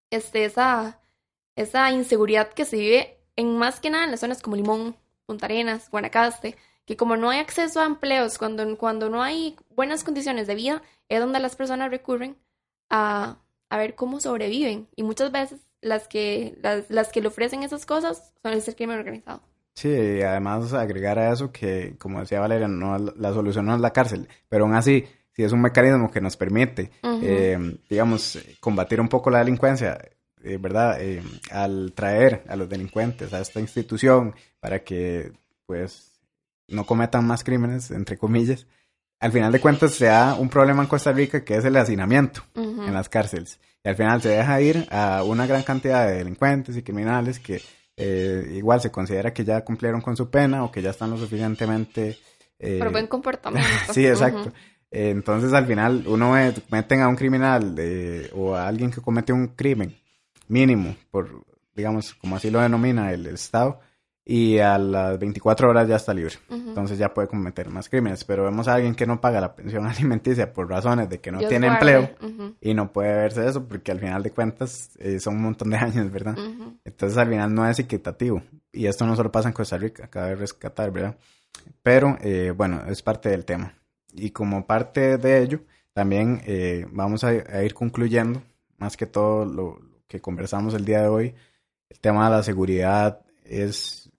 este, 0.09 0.45
esa, 0.45 0.99
esa 1.61 1.91
inseguridad 1.91 2.49
que 2.49 2.65
se 2.65 2.77
vive 2.77 3.17
en 3.35 3.57
más 3.57 3.79
que 3.79 3.89
nada 3.89 4.05
en 4.05 4.11
las 4.11 4.21
zonas 4.21 4.41
como 4.41 4.55
Limón, 4.55 4.95
Punta 5.25 5.45
Arenas, 5.45 5.89
Guanacaste, 5.91 6.55
que 6.85 6.97
como 6.97 7.17
no 7.17 7.29
hay 7.29 7.39
acceso 7.39 7.81
a 7.81 7.85
empleos, 7.85 8.37
cuando, 8.37 8.77
cuando 8.77 9.09
no 9.09 9.21
hay 9.21 9.55
buenas 9.75 10.03
condiciones 10.03 10.47
de 10.47 10.55
vida, 10.55 10.81
es 11.09 11.19
donde 11.19 11.39
las 11.39 11.55
personas 11.55 11.91
recurren 11.91 12.37
a, 12.89 13.37
a 13.69 13.77
ver 13.77 13.95
cómo 13.95 14.19
sobreviven. 14.19 14.87
Y 14.95 15.03
muchas 15.03 15.31
veces 15.31 15.59
las 15.81 16.07
que, 16.07 16.57
las, 16.61 16.89
las 16.89 17.09
que 17.11 17.21
le 17.21 17.27
ofrecen 17.27 17.63
esas 17.63 17.85
cosas 17.85 18.33
son 18.41 18.53
el 18.53 18.75
crimen 18.75 18.97
organizado. 18.97 19.41
Sí, 19.75 19.89
y 19.89 20.21
además 20.21 20.73
agregar 20.73 21.19
a 21.19 21.31
eso 21.31 21.51
que, 21.51 21.95
como 21.97 22.21
decía 22.21 22.39
Valeria, 22.39 22.67
no, 22.67 22.97
la 22.97 23.33
solución 23.33 23.65
no 23.65 23.75
es 23.75 23.81
la 23.81 23.93
cárcel, 23.93 24.27
pero 24.47 24.65
aún 24.65 24.75
así, 24.75 25.05
si 25.31 25.43
es 25.43 25.51
un 25.51 25.61
mecanismo 25.61 26.09
que 26.11 26.19
nos 26.19 26.35
permite, 26.35 26.91
eh, 27.21 27.77
digamos, 27.89 28.39
combatir 28.59 28.99
un 28.99 29.07
poco 29.07 29.29
la 29.29 29.39
delincuencia, 29.39 29.97
eh, 30.43 30.57
¿verdad? 30.57 31.01
Eh, 31.01 31.21
al 31.51 31.91
traer 31.93 32.43
a 32.47 32.55
los 32.55 32.69
delincuentes 32.69 33.33
a 33.33 33.41
esta 33.41 33.59
institución 33.59 34.33
para 34.59 34.83
que, 34.83 35.33
pues, 35.65 36.19
no 36.67 36.85
cometan 36.85 37.25
más 37.27 37.43
crímenes, 37.43 37.91
entre 37.91 38.17
comillas, 38.17 38.65
al 39.19 39.31
final 39.33 39.51
de 39.51 39.59
cuentas 39.59 39.93
se 39.93 40.05
da 40.05 40.35
un 40.35 40.49
problema 40.49 40.81
en 40.81 40.87
Costa 40.87 41.11
Rica 41.11 41.43
que 41.43 41.57
es 41.57 41.65
el 41.65 41.75
hacinamiento 41.75 42.41
en 42.55 42.93
las 42.93 43.09
cárceles. 43.09 43.59
Y 43.83 43.89
al 43.89 43.95
final 43.95 44.21
se 44.21 44.29
deja 44.29 44.61
ir 44.61 44.87
a 44.91 45.23
una 45.23 45.45
gran 45.45 45.63
cantidad 45.63 46.07
de 46.07 46.15
delincuentes 46.15 46.77
y 46.77 46.83
criminales 46.83 47.39
que 47.39 47.61
eh, 47.97 48.53
igual 48.53 48.79
se 48.79 48.91
considera 48.91 49.33
que 49.33 49.43
ya 49.43 49.65
cumplieron 49.65 49.99
con 49.99 50.15
su 50.15 50.29
pena 50.29 50.63
o 50.63 50.71
que 50.71 50.81
ya 50.81 50.91
están 50.91 51.09
lo 51.09 51.17
suficientemente... 51.17 52.17
Eh, 52.57 52.79
Por 52.79 52.91
buen 52.91 53.07
comportamiento. 53.07 53.69
sí, 53.93 54.07
exacto. 54.07 54.53
entonces 54.89 55.51
al 55.51 55.65
final 55.65 56.05
uno 56.07 56.35
meten 56.71 57.01
a 57.01 57.09
un 57.09 57.17
criminal 57.17 57.75
o 58.35 58.55
a 58.55 58.67
alguien 58.67 58.89
que 58.89 59.01
comete 59.01 59.33
un 59.33 59.49
crimen 59.49 59.97
mínimo, 60.49 60.97
por 61.09 61.45
digamos, 61.73 62.13
como 62.15 62.35
así 62.35 62.51
lo 62.51 62.59
denomina 62.59 63.13
el 63.13 63.25
Estado, 63.27 63.79
y 64.31 64.59
a 64.59 64.77
las 64.77 65.17
24 65.17 65.67
horas 65.67 65.87
ya 65.87 65.95
está 65.95 66.13
libre. 66.13 66.35
Entonces 66.51 66.99
ya 66.99 67.11
puede 67.15 67.27
cometer 67.27 67.67
más 67.71 67.89
crímenes. 67.89 68.23
Pero 68.23 68.43
vemos 68.43 68.67
a 68.67 68.75
alguien 68.75 68.93
que 68.93 69.07
no 69.07 69.19
paga 69.19 69.41
la 69.41 69.55
pensión 69.55 69.87
alimenticia 69.87 70.53
por 70.53 70.69
razones 70.69 71.09
de 71.09 71.19
que 71.19 71.31
no 71.31 71.39
tiene 71.39 71.65
empleo 71.65 72.11
y 72.61 72.75
no 72.75 72.93
puede 72.93 73.11
verse 73.11 73.47
eso 73.47 73.67
porque 73.67 73.91
al 73.91 73.99
final 73.99 74.21
de 74.21 74.29
cuentas 74.29 74.91
eh, 74.99 75.19
son 75.19 75.37
un 75.37 75.41
montón 75.41 75.71
de 75.71 75.77
años, 75.77 76.11
¿verdad? 76.11 76.37
Entonces 76.85 77.17
al 77.17 77.27
final 77.27 77.55
no 77.55 77.67
es 77.67 77.79
equitativo. 77.79 78.43
Y 78.71 78.85
esto 78.85 79.07
no 79.07 79.15
solo 79.15 79.31
pasa 79.31 79.47
en 79.47 79.53
Costa 79.53 79.79
Rica, 79.79 80.07
cabe 80.09 80.35
rescatar, 80.35 80.91
¿verdad? 80.91 81.17
Pero 81.81 82.15
eh, 82.21 82.53
bueno, 82.55 82.83
es 82.87 83.01
parte 83.01 83.29
del 83.29 83.45
tema. 83.45 83.73
Y 84.13 84.29
como 84.29 84.67
parte 84.67 85.17
de 85.17 85.41
ello, 85.41 85.61
también 85.91 86.43
eh, 86.45 86.85
vamos 86.91 87.23
a, 87.23 87.29
a, 87.29 87.63
ir 87.63 87.73
concluyendo, 87.73 88.43
más 88.77 88.95
que 88.95 89.07
todo 89.07 89.43
lo 89.43 89.88
que 90.09 90.19
conversamos 90.19 90.73
el 90.73 90.83
día 90.83 91.03
de 91.03 91.07
hoy, 91.07 91.35
el 91.87 91.99
tema 91.99 92.25
de 92.25 92.35
la 92.35 92.43
seguridad 92.43 93.21
es 93.45 94.11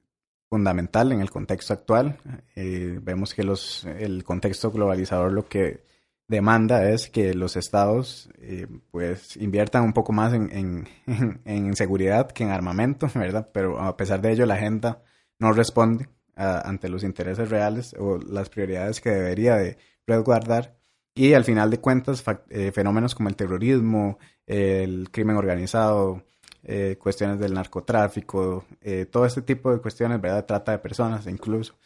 fundamental 0.49 1.13
en 1.13 1.21
el 1.21 1.31
contexto 1.31 1.75
actual. 1.75 2.17
Eh, 2.57 2.99
vemos 3.03 3.35
que 3.35 3.43
los, 3.43 3.85
el 3.85 4.25
contexto 4.25 4.71
globalizador 4.71 5.33
lo 5.33 5.47
que 5.49 5.85
demanda 6.29 6.89
es 6.89 7.11
que 7.11 7.35
los 7.35 7.57
estados 7.57 8.31
eh, 8.39 8.69
pues 8.93 9.37
inviertan 9.37 9.83
un 9.83 9.93
poco 9.93 10.13
más 10.13 10.33
en, 10.33 10.87
en, 11.07 11.41
en, 11.45 11.75
seguridad 11.77 12.31
que 12.31 12.45
en 12.45 12.51
armamento, 12.51 13.11
¿verdad? 13.15 13.51
Pero 13.53 13.81
a 13.81 13.97
pesar 13.97 14.23
de 14.23 14.33
ello 14.33 14.47
la 14.47 14.55
agenda 14.55 15.03
no 15.39 15.53
responde 15.53 16.09
ante 16.37 16.89
los 16.89 17.05
intereses 17.05 17.51
reales 17.51 17.95
o 17.99 18.17
las 18.17 18.49
prioridades 18.49 19.03
que 19.03 19.11
debería 19.11 19.57
de 19.57 19.77
resguardar 20.07 20.81
y 21.15 21.35
al 21.35 21.45
final 21.45 21.71
de 21.71 21.81
cuentas 21.81 22.25
eh, 22.49 22.73
fenómenos 22.73 23.15
como 23.15 23.29
el 23.29 23.37
terrorismo, 23.37 24.19
el 24.51 25.11
crimen 25.13 25.37
organizado, 25.37 26.25
eh, 26.65 26.97
cuestiones 27.01 27.39
del 27.39 27.55
narcotráfico, 27.55 28.65
eh, 28.81 29.07
todo 29.07 29.25
este 29.25 29.43
tipo 29.43 29.73
de 29.73 29.81
cuestiones, 29.81 30.21
¿verdad? 30.21 30.45
Trata 30.45 30.73
de 30.73 30.79
personas 30.79 31.27
incluso, 31.29 31.77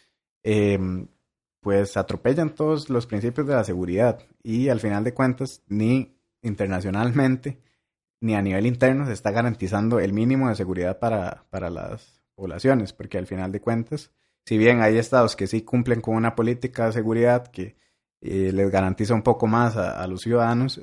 em, 0.43 1.07
pues 1.61 1.97
atropellan 1.99 2.55
todos 2.55 2.89
los 2.89 3.07
principios 3.07 3.47
de 3.47 3.55
la 3.55 3.65
seguridad 3.65 4.21
y 4.43 4.71
al 4.71 4.81
final 4.81 5.05
de 5.05 5.13
cuentas 5.13 5.63
ni 5.69 6.17
internacionalmente 6.43 7.59
ni 8.21 8.35
a 8.35 8.41
nivel 8.43 8.67
interno 8.67 9.07
se 9.07 9.13
está 9.13 9.31
garantizando 9.31 10.01
el 10.01 10.15
mínimo 10.15 10.49
de 10.49 10.55
seguridad 10.55 10.99
para, 10.99 11.45
para 11.51 11.69
las 11.69 12.23
poblaciones, 12.35 12.95
porque 12.95 13.19
al 13.19 13.27
final 13.27 13.53
de 13.53 13.61
cuentas, 13.61 14.11
si 14.47 14.57
bien 14.57 14.81
hay 14.81 14.97
estados 14.97 15.37
que 15.37 15.47
sí 15.47 15.63
cumplen 15.63 16.01
con 16.01 16.17
una 16.17 16.35
política 16.35 16.87
de 16.87 16.93
seguridad 16.93 17.47
que 17.49 17.77
eh, 18.23 18.53
les 18.53 18.71
garantiza 18.71 19.13
un 19.15 19.23
poco 19.23 19.47
más 19.47 19.77
a, 19.77 20.03
a 20.03 20.07
los 20.07 20.23
ciudadanos, 20.23 20.81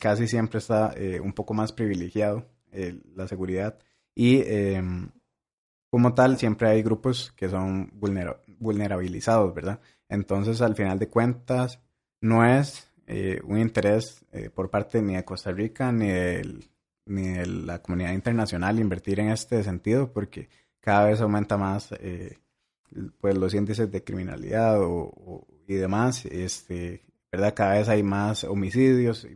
casi 0.00 0.26
siempre 0.26 0.58
está 0.58 0.94
un 1.22 1.32
poco 1.32 1.54
más 1.54 1.72
privilegiado 1.72 2.46
la 3.14 3.28
seguridad 3.28 3.78
y 4.14 4.42
em, 4.42 5.10
como 5.90 6.14
tal, 6.14 6.38
siempre 6.38 6.68
hay 6.68 6.82
grupos 6.82 7.32
que 7.36 7.48
son 7.48 7.90
vulnerabilizados, 8.58 9.52
¿verdad? 9.52 9.80
Entonces, 10.08 10.62
al 10.62 10.76
final 10.76 11.00
de 11.00 11.08
cuentas, 11.08 11.80
no 12.20 12.44
es 12.44 12.88
eh, 13.08 13.40
un 13.44 13.58
interés 13.58 14.24
eh, 14.32 14.50
por 14.50 14.70
parte 14.70 15.02
ni 15.02 15.16
de 15.16 15.24
Costa 15.24 15.50
Rica 15.50 15.90
ni 15.90 16.08
de, 16.08 16.60
ni 17.06 17.34
la 17.44 17.82
comunidad 17.82 18.12
internacional 18.12 18.78
invertir 18.78 19.18
en 19.18 19.30
este 19.30 19.64
sentido, 19.64 20.12
porque 20.12 20.48
cada 20.78 21.06
vez 21.06 21.20
aumenta 21.20 21.56
más 21.56 21.92
eh, 21.98 22.38
pues 23.20 23.36
los 23.36 23.52
índices 23.54 23.90
de 23.90 24.04
criminalidad 24.04 24.80
o, 24.80 25.46
y 25.66 25.74
demás, 25.74 26.24
este, 26.26 27.02
¿verdad? 27.32 27.54
Cada 27.54 27.74
vez 27.74 27.88
hay 27.88 28.02
más 28.02 28.44
homicidios, 28.44 29.26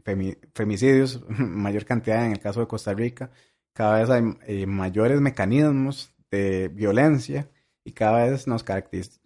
femicidios, 0.55 1.25
mayor 1.29 1.85
cantidad 1.85 2.27
en 2.27 2.33
el 2.33 2.41
caso 2.41 2.61
de 2.61 2.67
Costa 2.67 2.93
Rica, 2.95 3.31
cada 3.73 3.99
vez 3.99 4.11
hay 4.11 4.67
mayores 4.67 5.21
mecanismos 5.21 6.15
de 6.31 6.69
violencia 6.69 7.51
y 7.85 7.93
cada 7.93 8.25
vez 8.25 8.47
nos 8.47 8.65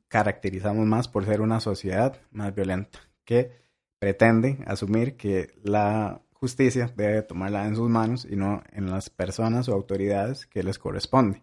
caracterizamos 0.08 0.86
más 0.86 1.06
por 1.08 1.26
ser 1.26 1.40
una 1.40 1.60
sociedad 1.60 2.20
más 2.30 2.54
violenta 2.54 2.98
que 3.24 3.52
pretende 3.98 4.58
asumir 4.66 5.16
que 5.16 5.52
la 5.62 6.22
justicia 6.32 6.92
debe 6.96 7.22
tomarla 7.22 7.66
en 7.66 7.76
sus 7.76 7.90
manos 7.90 8.26
y 8.28 8.36
no 8.36 8.62
en 8.72 8.90
las 8.90 9.10
personas 9.10 9.68
o 9.68 9.74
autoridades 9.74 10.46
que 10.46 10.62
les 10.62 10.78
corresponde. 10.78 11.42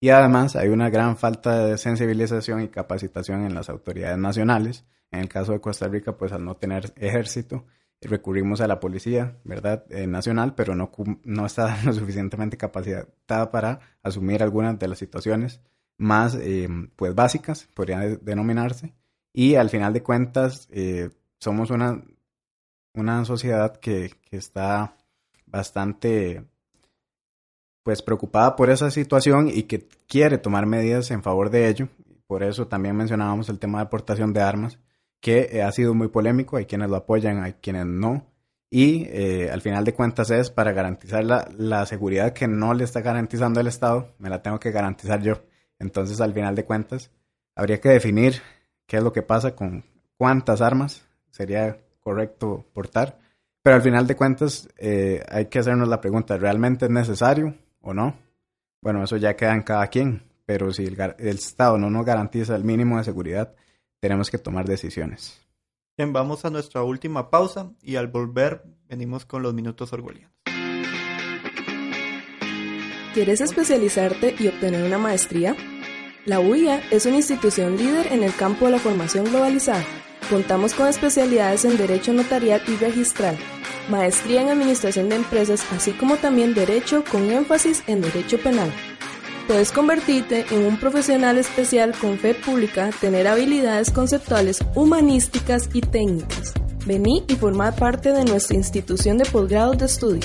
Y 0.00 0.10
además 0.10 0.56
hay 0.56 0.68
una 0.68 0.90
gran 0.90 1.16
falta 1.16 1.66
de 1.66 1.78
sensibilización 1.78 2.62
y 2.62 2.68
capacitación 2.68 3.44
en 3.44 3.54
las 3.54 3.68
autoridades 3.70 4.18
nacionales. 4.18 4.84
En 5.10 5.20
el 5.20 5.28
caso 5.28 5.52
de 5.52 5.60
Costa 5.60 5.88
Rica, 5.88 6.16
pues 6.16 6.32
al 6.32 6.44
no 6.44 6.56
tener 6.56 6.92
ejército, 6.96 7.64
recurrimos 8.08 8.60
a 8.60 8.68
la 8.68 8.80
policía, 8.80 9.38
¿verdad? 9.44 9.84
Eh, 9.90 10.06
nacional, 10.06 10.54
pero 10.54 10.74
no, 10.74 10.90
no 11.24 11.46
está 11.46 11.76
lo 11.84 11.92
suficientemente 11.92 12.56
capacitada 12.56 13.50
para 13.50 13.80
asumir 14.02 14.42
algunas 14.42 14.78
de 14.78 14.88
las 14.88 14.98
situaciones 14.98 15.60
más, 15.96 16.34
eh, 16.36 16.68
pues, 16.96 17.14
básicas, 17.14 17.68
podría 17.74 18.00
denominarse. 18.00 18.94
Y 19.32 19.56
al 19.56 19.70
final 19.70 19.92
de 19.92 20.02
cuentas, 20.02 20.68
eh, 20.70 21.10
somos 21.38 21.70
una, 21.70 22.02
una 22.94 23.24
sociedad 23.24 23.76
que, 23.76 24.12
que 24.22 24.36
está 24.36 24.96
bastante 25.46 26.44
pues 27.84 28.02
preocupada 28.02 28.56
por 28.56 28.70
esa 28.70 28.90
situación 28.90 29.48
y 29.48 29.64
que 29.64 29.86
quiere 30.08 30.38
tomar 30.38 30.66
medidas 30.66 31.10
en 31.12 31.22
favor 31.22 31.50
de 31.50 31.68
ello. 31.68 31.88
Por 32.26 32.42
eso 32.42 32.66
también 32.66 32.96
mencionábamos 32.96 33.48
el 33.50 33.60
tema 33.60 33.78
de 33.78 33.84
aportación 33.84 34.32
de 34.32 34.40
armas, 34.40 34.80
que 35.20 35.50
eh, 35.52 35.62
ha 35.62 35.70
sido 35.70 35.94
muy 35.94 36.08
polémico, 36.08 36.56
hay 36.56 36.64
quienes 36.64 36.90
lo 36.90 36.96
apoyan, 36.96 37.44
hay 37.44 37.52
quienes 37.54 37.86
no. 37.86 38.26
Y 38.70 39.04
eh, 39.10 39.50
al 39.52 39.60
final 39.60 39.84
de 39.84 39.94
cuentas 39.94 40.30
es 40.30 40.50
para 40.50 40.72
garantizar 40.72 41.22
la, 41.24 41.46
la, 41.56 41.86
seguridad 41.86 42.32
que 42.32 42.48
no 42.48 42.74
le 42.74 42.84
está 42.84 43.02
garantizando 43.02 43.60
el 43.60 43.68
Estado, 43.68 44.14
me 44.18 44.30
la 44.30 44.42
tengo 44.42 44.58
que 44.58 44.72
garantizar 44.72 45.22
yo. 45.22 45.42
Entonces 45.78 46.20
al 46.20 46.32
final 46.32 46.56
de 46.56 46.64
cuentas 46.64 47.10
habría 47.54 47.80
que 47.80 47.90
definir 47.90 48.40
qué 48.86 48.96
es 48.96 49.02
lo 49.02 49.12
que 49.12 49.22
pasa 49.22 49.54
con 49.54 49.84
cuántas 50.16 50.62
armas 50.62 51.06
sería 51.30 51.78
correcto 52.00 52.64
portar. 52.72 53.18
Pero 53.62 53.76
al 53.76 53.82
final 53.82 54.06
de 54.06 54.16
cuentas 54.16 54.68
eh, 54.78 55.22
hay 55.28 55.46
que 55.46 55.58
hacernos 55.58 55.88
la 55.88 56.00
pregunta, 56.00 56.36
¿realmente 56.36 56.86
es 56.86 56.90
necesario? 56.90 57.54
O 57.84 57.94
no. 57.94 58.16
Bueno, 58.82 59.02
eso 59.04 59.16
ya 59.16 59.36
queda 59.36 59.54
en 59.54 59.62
cada 59.62 59.86
quien, 59.86 60.22
pero 60.46 60.72
si 60.72 60.84
el, 60.84 60.98
Estado 61.18 61.78
no 61.78 61.90
nos 61.90 62.04
garantiza 62.04 62.56
el 62.56 62.64
mínimo 62.64 62.98
de 62.98 63.04
seguridad, 63.04 63.54
tenemos 64.00 64.30
que 64.30 64.38
tomar 64.38 64.66
decisiones. 64.66 65.40
Bien, 65.96 66.12
vamos 66.12 66.44
a 66.44 66.50
nuestra 66.50 66.82
última 66.82 67.30
pausa 67.30 67.70
y 67.80 67.96
al 67.96 68.08
volver 68.08 68.62
venimos 68.88 69.24
con 69.24 69.42
los 69.42 69.54
minutos 69.54 69.92
orgullosos. 69.92 70.30
¿Quieres 73.14 73.40
especializarte 73.40 74.34
y 74.38 74.48
obtener 74.48 74.82
una 74.82 74.98
maestría? 74.98 75.54
La 76.26 76.40
UIA 76.40 76.82
es 76.90 77.06
una 77.06 77.16
institución 77.16 77.76
líder 77.76 78.12
en 78.12 78.24
el 78.24 78.34
campo 78.34 78.64
de 78.64 78.72
la 78.72 78.78
formación 78.78 79.26
globalizada. 79.26 79.84
Contamos 80.28 80.74
con 80.74 80.88
especialidades 80.88 81.64
en 81.64 81.76
Derecho 81.76 82.12
Notarial 82.12 82.60
y 82.66 82.76
Registral 82.76 83.38
maestría 83.88 84.42
en 84.42 84.48
Administración 84.48 85.08
de 85.08 85.16
Empresas, 85.16 85.64
así 85.72 85.92
como 85.92 86.16
también 86.16 86.54
Derecho 86.54 87.04
con 87.10 87.30
énfasis 87.30 87.82
en 87.86 88.00
Derecho 88.00 88.38
Penal. 88.38 88.72
Puedes 89.46 89.72
convertirte 89.72 90.46
en 90.50 90.64
un 90.64 90.78
profesional 90.78 91.36
especial 91.36 91.94
con 92.00 92.18
fe 92.18 92.34
pública, 92.34 92.90
tener 92.98 93.26
habilidades 93.28 93.90
conceptuales, 93.90 94.64
humanísticas 94.74 95.68
y 95.74 95.82
técnicas. 95.82 96.54
Vení 96.86 97.24
y 97.28 97.34
formar 97.34 97.76
parte 97.76 98.12
de 98.12 98.24
nuestra 98.24 98.56
institución 98.56 99.18
de 99.18 99.26
posgrados 99.26 99.76
de 99.78 99.84
estudio. 99.86 100.22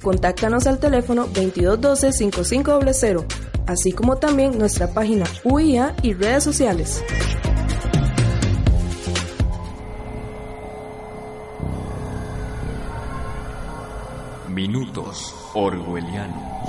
Contáctanos 0.00 0.68
al 0.68 0.78
teléfono 0.78 1.26
2212-5500, 1.28 3.24
así 3.66 3.92
como 3.92 4.16
también 4.18 4.56
nuestra 4.58 4.88
página 4.88 5.24
UIA 5.44 5.96
y 6.02 6.12
redes 6.14 6.44
sociales. 6.44 7.02
Minutos 14.92 15.34
Orwellianos. 15.54 16.68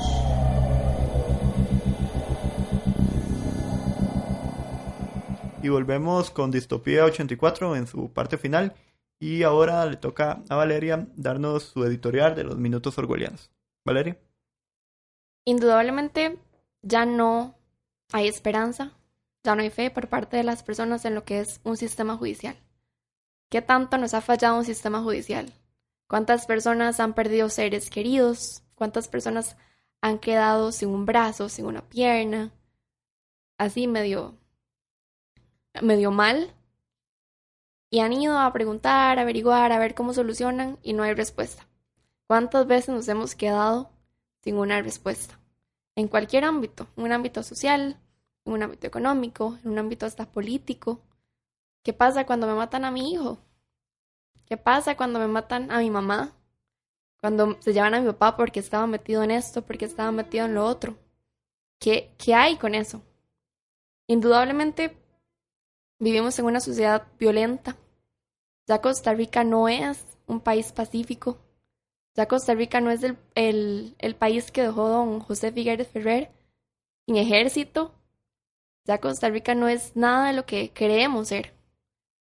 Y 5.61 5.67
volvemos 5.67 6.31
con 6.31 6.49
Distopía 6.49 7.03
84 7.03 7.75
en 7.75 7.85
su 7.85 8.13
parte 8.13 8.37
final. 8.37 8.75
Y 9.19 9.43
ahora 9.43 9.85
le 9.87 9.97
toca 9.97 10.41
a 10.47 10.55
Valeria 10.55 11.05
darnos 11.17 11.63
su 11.63 11.83
editorial 11.83 12.33
de 12.33 12.45
los 12.45 12.57
Minutos 12.57 12.97
Orwellianos. 12.97 13.51
Valeria. 13.83 14.17
Indudablemente 15.43 16.37
ya 16.81 17.05
no 17.05 17.55
hay 18.13 18.29
esperanza, 18.29 18.93
ya 19.43 19.53
no 19.55 19.63
hay 19.63 19.69
fe 19.69 19.91
por 19.91 20.07
parte 20.07 20.37
de 20.37 20.45
las 20.45 20.63
personas 20.63 21.03
en 21.03 21.15
lo 21.15 21.25
que 21.25 21.41
es 21.41 21.59
un 21.65 21.75
sistema 21.75 22.15
judicial. 22.15 22.55
¿Qué 23.49 23.61
tanto 23.61 23.97
nos 23.97 24.13
ha 24.13 24.21
fallado 24.21 24.57
un 24.57 24.63
sistema 24.63 25.01
judicial? 25.01 25.51
¿Cuántas 26.13 26.45
personas 26.45 26.99
han 26.99 27.15
perdido 27.15 27.49
seres 27.49 27.89
queridos? 27.89 28.61
¿Cuántas 28.75 29.07
personas 29.07 29.57
han 29.99 30.19
quedado 30.19 30.71
sin 30.71 30.89
un 30.89 31.07
brazo, 31.07 31.49
sin 31.49 31.65
una 31.65 31.89
pierna? 31.89 32.51
Así 33.57 33.87
medio, 33.87 34.37
medio 35.81 36.11
mal. 36.11 36.53
Y 37.89 38.01
han 38.01 38.13
ido 38.13 38.37
a 38.37 38.53
preguntar, 38.53 39.17
a 39.17 39.23
averiguar, 39.23 39.71
a 39.71 39.79
ver 39.79 39.95
cómo 39.95 40.13
solucionan 40.13 40.77
y 40.83 40.93
no 40.93 41.01
hay 41.01 41.15
respuesta. 41.15 41.67
¿Cuántas 42.27 42.67
veces 42.67 42.89
nos 42.93 43.07
hemos 43.07 43.33
quedado 43.33 43.89
sin 44.43 44.57
una 44.57 44.83
respuesta? 44.83 45.39
En 45.95 46.07
cualquier 46.07 46.45
ámbito, 46.45 46.85
un 46.95 47.11
ámbito 47.11 47.41
social, 47.41 47.97
un 48.43 48.61
ámbito 48.61 48.85
económico, 48.85 49.57
un 49.63 49.79
ámbito 49.79 50.05
hasta 50.05 50.31
político. 50.31 51.01
¿Qué 51.81 51.91
pasa 51.91 52.27
cuando 52.27 52.45
me 52.45 52.53
matan 52.53 52.85
a 52.85 52.91
mi 52.91 53.13
hijo? 53.13 53.39
¿Qué 54.45 54.57
pasa 54.57 54.97
cuando 54.97 55.19
me 55.19 55.27
matan 55.27 55.71
a 55.71 55.79
mi 55.79 55.89
mamá? 55.89 56.33
Cuando 57.21 57.57
se 57.61 57.73
llevan 57.73 57.93
a 57.93 58.01
mi 58.01 58.07
papá 58.07 58.35
porque 58.35 58.59
estaba 58.59 58.85
metido 58.85 59.23
en 59.23 59.31
esto, 59.31 59.61
porque 59.61 59.85
estaba 59.85 60.11
metido 60.11 60.45
en 60.45 60.55
lo 60.55 60.65
otro. 60.65 60.97
¿Qué, 61.79 62.13
qué 62.17 62.35
hay 62.35 62.57
con 62.57 62.75
eso? 62.75 63.01
Indudablemente 64.07 64.97
vivimos 65.99 66.37
en 66.39 66.45
una 66.45 66.59
sociedad 66.59 67.07
violenta. 67.17 67.77
Ya 68.67 68.81
Costa 68.81 69.13
Rica 69.13 69.43
no 69.43 69.69
es 69.69 70.03
un 70.27 70.41
país 70.41 70.71
pacífico. 70.71 71.37
Ya 72.15 72.27
Costa 72.27 72.53
Rica 72.53 72.81
no 72.81 72.91
es 72.91 73.03
el, 73.03 73.17
el, 73.35 73.95
el 73.99 74.15
país 74.15 74.51
que 74.51 74.61
dejó 74.63 74.89
don 74.89 75.19
José 75.19 75.51
Figueres 75.51 75.87
Ferrer 75.87 76.31
sin 77.05 77.15
ejército. 77.15 77.93
Ya 78.85 78.99
Costa 78.99 79.29
Rica 79.29 79.55
no 79.55 79.69
es 79.69 79.95
nada 79.95 80.27
de 80.27 80.33
lo 80.33 80.45
que 80.45 80.69
queremos 80.71 81.29
ser 81.29 81.52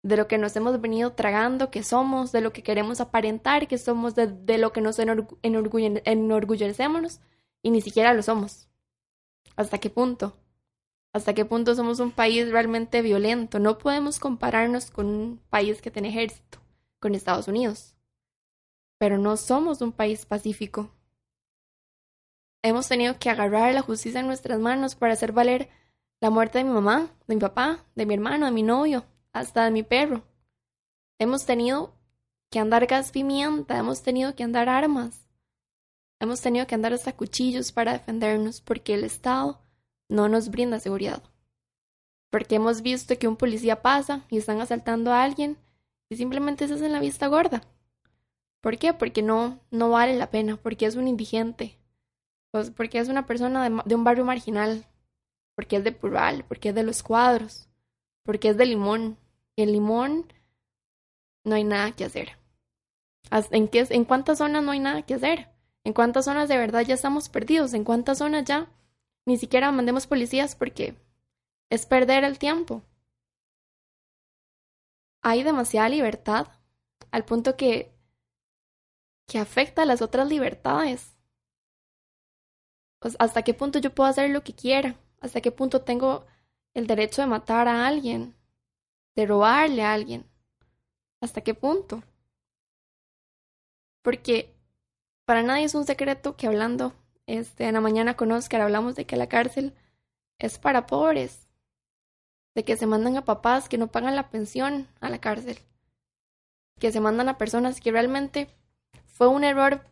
de 0.09 0.17
lo 0.17 0.27
que 0.27 0.39
nos 0.39 0.57
hemos 0.57 0.81
venido 0.81 1.13
tragando 1.13 1.71
que 1.71 1.83
somos, 1.83 2.33
de 2.33 2.41
lo 2.41 2.51
que 2.51 2.63
queremos 2.63 2.99
aparentar 2.99 3.69
que 3.69 3.77
somos, 3.77 4.15
de, 4.15 4.57
lo 4.57 4.73
que 4.73 4.81
nos 4.81 4.99
enorgullecemos 4.99 7.21
y 7.63 7.71
ni 7.71 7.83
siquiera 7.83 8.15
lo 8.15 8.23
somos. 8.23 8.71
¿Hasta 9.55 9.77
qué 9.77 9.91
punto? 9.91 10.35
¿Hasta 11.13 11.35
qué 11.35 11.45
punto 11.45 11.75
somos 11.75 12.01
un 12.01 12.11
país 12.11 12.51
realmente 12.51 13.03
violento? 13.03 13.59
No 13.59 13.77
podemos 13.77 14.19
compararnos 14.19 14.91
con 14.91 15.09
un 15.09 15.43
país 15.51 15.83
que 15.83 15.91
tiene 15.91 16.09
ejército, 16.09 16.59
con 17.01 17.15
Estados 17.15 17.47
Unidos. 17.47 17.95
Pero 18.97 19.19
no 19.19 19.37
somos 19.37 19.83
un 19.83 19.93
país 19.93 20.25
pacífico. 20.25 20.91
Hemos 22.63 22.89
tenido 22.89 23.19
que 23.19 23.29
agarrar 23.29 23.75
la 23.75 23.83
justicia 23.83 24.21
en 24.21 24.27
nuestras 24.27 24.59
manos 24.59 24.95
para 24.95 25.13
hacer 25.13 25.33
valer 25.33 25.69
la 26.21 26.31
muerte 26.31 26.57
de 26.59 26.65
mi 26.65 26.71
mamá, 26.71 27.11
de 27.27 27.35
mi 27.35 27.41
papá, 27.43 27.85
de 27.95 28.07
mi 28.07 28.15
hermano, 28.15 28.47
de 28.47 28.53
mi 28.53 28.63
novio, 28.63 29.05
hasta 29.39 29.65
de 29.65 29.71
mi 29.71 29.83
perro. 29.83 30.23
Hemos 31.19 31.47
tenido 31.47 31.95
que 32.51 32.59
andar 32.59 32.87
gas 32.87 33.11
pimienta, 33.11 33.79
hemos 33.79 34.03
tenido 34.03 34.35
que 34.35 34.45
andar 34.45 34.69
armas, 34.69 35.29
hemos 36.21 36.41
tenido 36.41 36.67
que 36.67 36.75
andar 36.75 36.93
hasta 36.93 37.13
cuchillos 37.13 37.73
para 37.73 37.93
defendernos 37.93 38.61
porque 38.61 38.95
el 38.95 39.05
Estado 39.05 39.61
no 40.09 40.29
nos 40.29 40.51
brinda 40.51 40.81
seguridad. 40.81 41.23
Porque 42.31 42.57
hemos 42.57 42.83
visto 42.83 43.19
que 43.19 43.29
un 43.29 43.37
policía 43.37 43.83
pasa 43.83 44.25
y 44.31 44.39
están 44.39 44.61
asaltando 44.61 45.13
a 45.13 45.23
alguien 45.23 45.57
y 46.11 46.17
simplemente 46.17 46.69
se 46.69 46.75
hacen 46.75 46.93
la 46.93 47.01
vista 47.01 47.27
gorda. 47.27 47.63
¿Por 48.61 48.79
qué? 48.79 48.93
Porque 48.93 49.23
no, 49.23 49.61
no 49.71 49.91
vale 49.91 50.17
la 50.17 50.31
pena, 50.31 50.57
porque 50.57 50.87
es 50.87 50.97
un 50.97 51.09
indigente, 51.09 51.79
pues 52.51 52.71
porque 52.71 52.99
es 52.99 53.09
una 53.09 53.27
persona 53.27 53.69
de, 53.85 53.95
un 53.95 54.05
barrio 54.05 54.25
marginal, 54.25 54.85
porque 55.55 55.77
es 55.77 55.85
de 55.85 55.93
Pural, 55.93 56.45
porque 56.47 56.71
es 56.71 56.75
de 56.75 56.83
los 56.83 57.03
cuadros, 57.03 57.69
porque 58.25 58.49
es 58.49 58.57
de 58.57 58.67
Limón. 58.67 59.17
En 59.59 59.73
Limón 59.73 60.33
no 61.45 61.57
hay 61.57 61.65
nada 61.65 61.91
que 61.91 62.05
hacer. 62.05 62.39
¿En, 63.51 63.67
qué, 63.67 63.85
¿En 63.91 64.05
cuántas 64.05 64.39
zonas 64.39 64.63
no 64.63 64.71
hay 64.71 64.79
nada 64.79 65.03
que 65.03 65.15
hacer? 65.15 65.51
¿En 65.83 65.93
cuántas 65.95 66.27
zonas 66.27 66.49
de 66.49 66.57
verdad 66.57 66.83
ya 66.83 66.95
estamos 66.95 67.29
perdidos? 67.29 67.75
¿En 67.75 67.83
cuántas 67.83 68.19
zonas 68.19 68.45
ya 68.45 68.71
ni 69.27 69.37
siquiera 69.37 69.73
mandemos 69.73 70.07
policías 70.07 70.55
porque 70.55 70.95
es 71.71 71.87
perder 71.87 72.23
el 72.23 72.39
tiempo? 72.39 72.85
Hay 75.23 75.43
demasiada 75.43 75.89
libertad 75.89 76.47
al 77.11 77.25
punto 77.25 77.57
que, 77.57 77.93
que 79.27 79.41
afecta 79.41 79.83
a 79.83 79.87
las 79.87 80.03
otras 80.03 80.29
libertades. 80.29 81.17
Pues, 83.01 83.17
¿Hasta 83.19 83.43
qué 83.43 83.55
punto 83.55 83.81
yo 83.81 83.93
puedo 83.93 84.09
hacer 84.09 84.31
lo 84.31 84.45
que 84.45 84.55
quiera? 84.55 84.95
¿Hasta 85.21 85.41
qué 85.41 85.51
punto 85.51 85.83
tengo 85.83 86.27
el 86.75 86.87
derecho 86.87 87.23
de 87.23 87.27
matar 87.27 87.67
a 87.67 87.89
alguien? 87.89 88.38
¿De 89.19 89.27
robarle 89.27 89.83
a 89.83 89.95
alguien? 89.95 90.25
¿Hasta 91.21 91.41
qué 91.41 91.53
punto? 91.53 92.05
Porque 94.01 94.55
para 95.25 95.43
nadie 95.43 95.65
es 95.65 95.75
un 95.75 95.85
secreto 95.85 96.37
que 96.37 96.47
hablando 96.47 96.95
este, 97.27 97.67
en 97.67 97.75
la 97.75 97.81
mañana 97.81 98.17
con 98.17 98.31
Oscar 98.31 98.61
hablamos 98.61 98.95
de 98.95 99.07
que 99.07 99.17
la 99.17 99.29
cárcel 99.29 99.75
es 100.39 100.61
para 100.61 100.87
pobres, 100.87 101.49
de 102.55 102.63
que 102.65 102.77
se 102.77 102.87
mandan 102.87 103.17
a 103.17 103.25
papás 103.25 103.69
que 103.69 103.77
no 103.77 103.89
pagan 103.89 104.15
la 104.15 104.31
pensión 104.31 104.87
a 105.01 105.11
la 105.11 105.19
cárcel, 105.19 105.59
que 106.79 106.93
se 106.93 107.01
mandan 107.01 107.29
a 107.29 107.39
personas 107.39 107.81
que 107.81 107.91
realmente 107.91 108.49
fue 109.09 109.27
un 109.27 109.43
error 109.43 109.83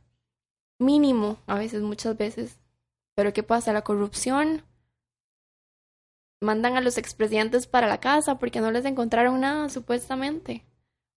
mínimo, 0.79 1.39
a 1.49 1.57
veces, 1.57 1.83
muchas 1.83 2.17
veces. 2.17 2.61
Pero 3.17 3.33
¿qué 3.33 3.43
pasa? 3.43 3.73
La 3.73 3.83
corrupción. 3.83 4.63
Mandan 6.41 6.77
a 6.77 6.81
los 6.81 6.99
expresidentes 6.99 7.67
para 7.67 7.87
la 7.87 8.01
casa 8.01 8.39
porque 8.39 8.61
no 8.61 8.71
les 8.71 8.85
encontraron 8.85 9.41
nada, 9.41 9.69
supuestamente. 9.69 10.67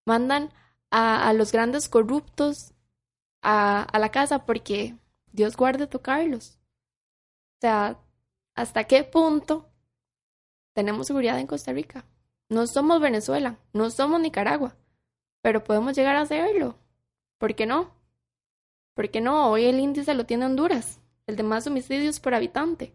Mandan 0.06 0.52
a, 0.90 1.32
los 1.32 1.52
grandes 1.52 1.88
corruptos 1.88 2.74
a, 3.42 3.82
a 3.82 3.98
la 3.98 4.10
casa 4.10 4.46
porque 4.46 4.96
Dios 5.32 5.56
guarde 5.56 5.86
tocarlos. 5.86 6.58
O 7.58 7.60
sea, 7.60 7.98
¿hasta 8.54 8.84
qué 8.84 9.04
punto 9.04 9.68
tenemos 10.74 11.08
seguridad 11.08 11.38
en 11.38 11.46
Costa 11.46 11.72
Rica? 11.72 12.04
No 12.48 12.66
somos 12.66 13.00
Venezuela, 13.00 13.58
no 13.72 13.90
somos 13.90 14.20
Nicaragua, 14.20 14.76
pero 15.42 15.64
podemos 15.64 15.94
llegar 15.94 16.16
a 16.16 16.22
hacerlo. 16.22 16.78
¿Por 17.38 17.54
qué 17.54 17.66
no? 17.66 17.94
¿Por 18.94 19.10
qué 19.10 19.20
no? 19.20 19.50
Hoy 19.50 19.64
el 19.64 19.78
índice 19.78 20.14
lo 20.14 20.24
tiene 20.24 20.46
Honduras, 20.46 21.00
el 21.26 21.36
de 21.36 21.42
más 21.42 21.66
homicidios 21.66 22.20
por 22.20 22.34
habitante, 22.34 22.94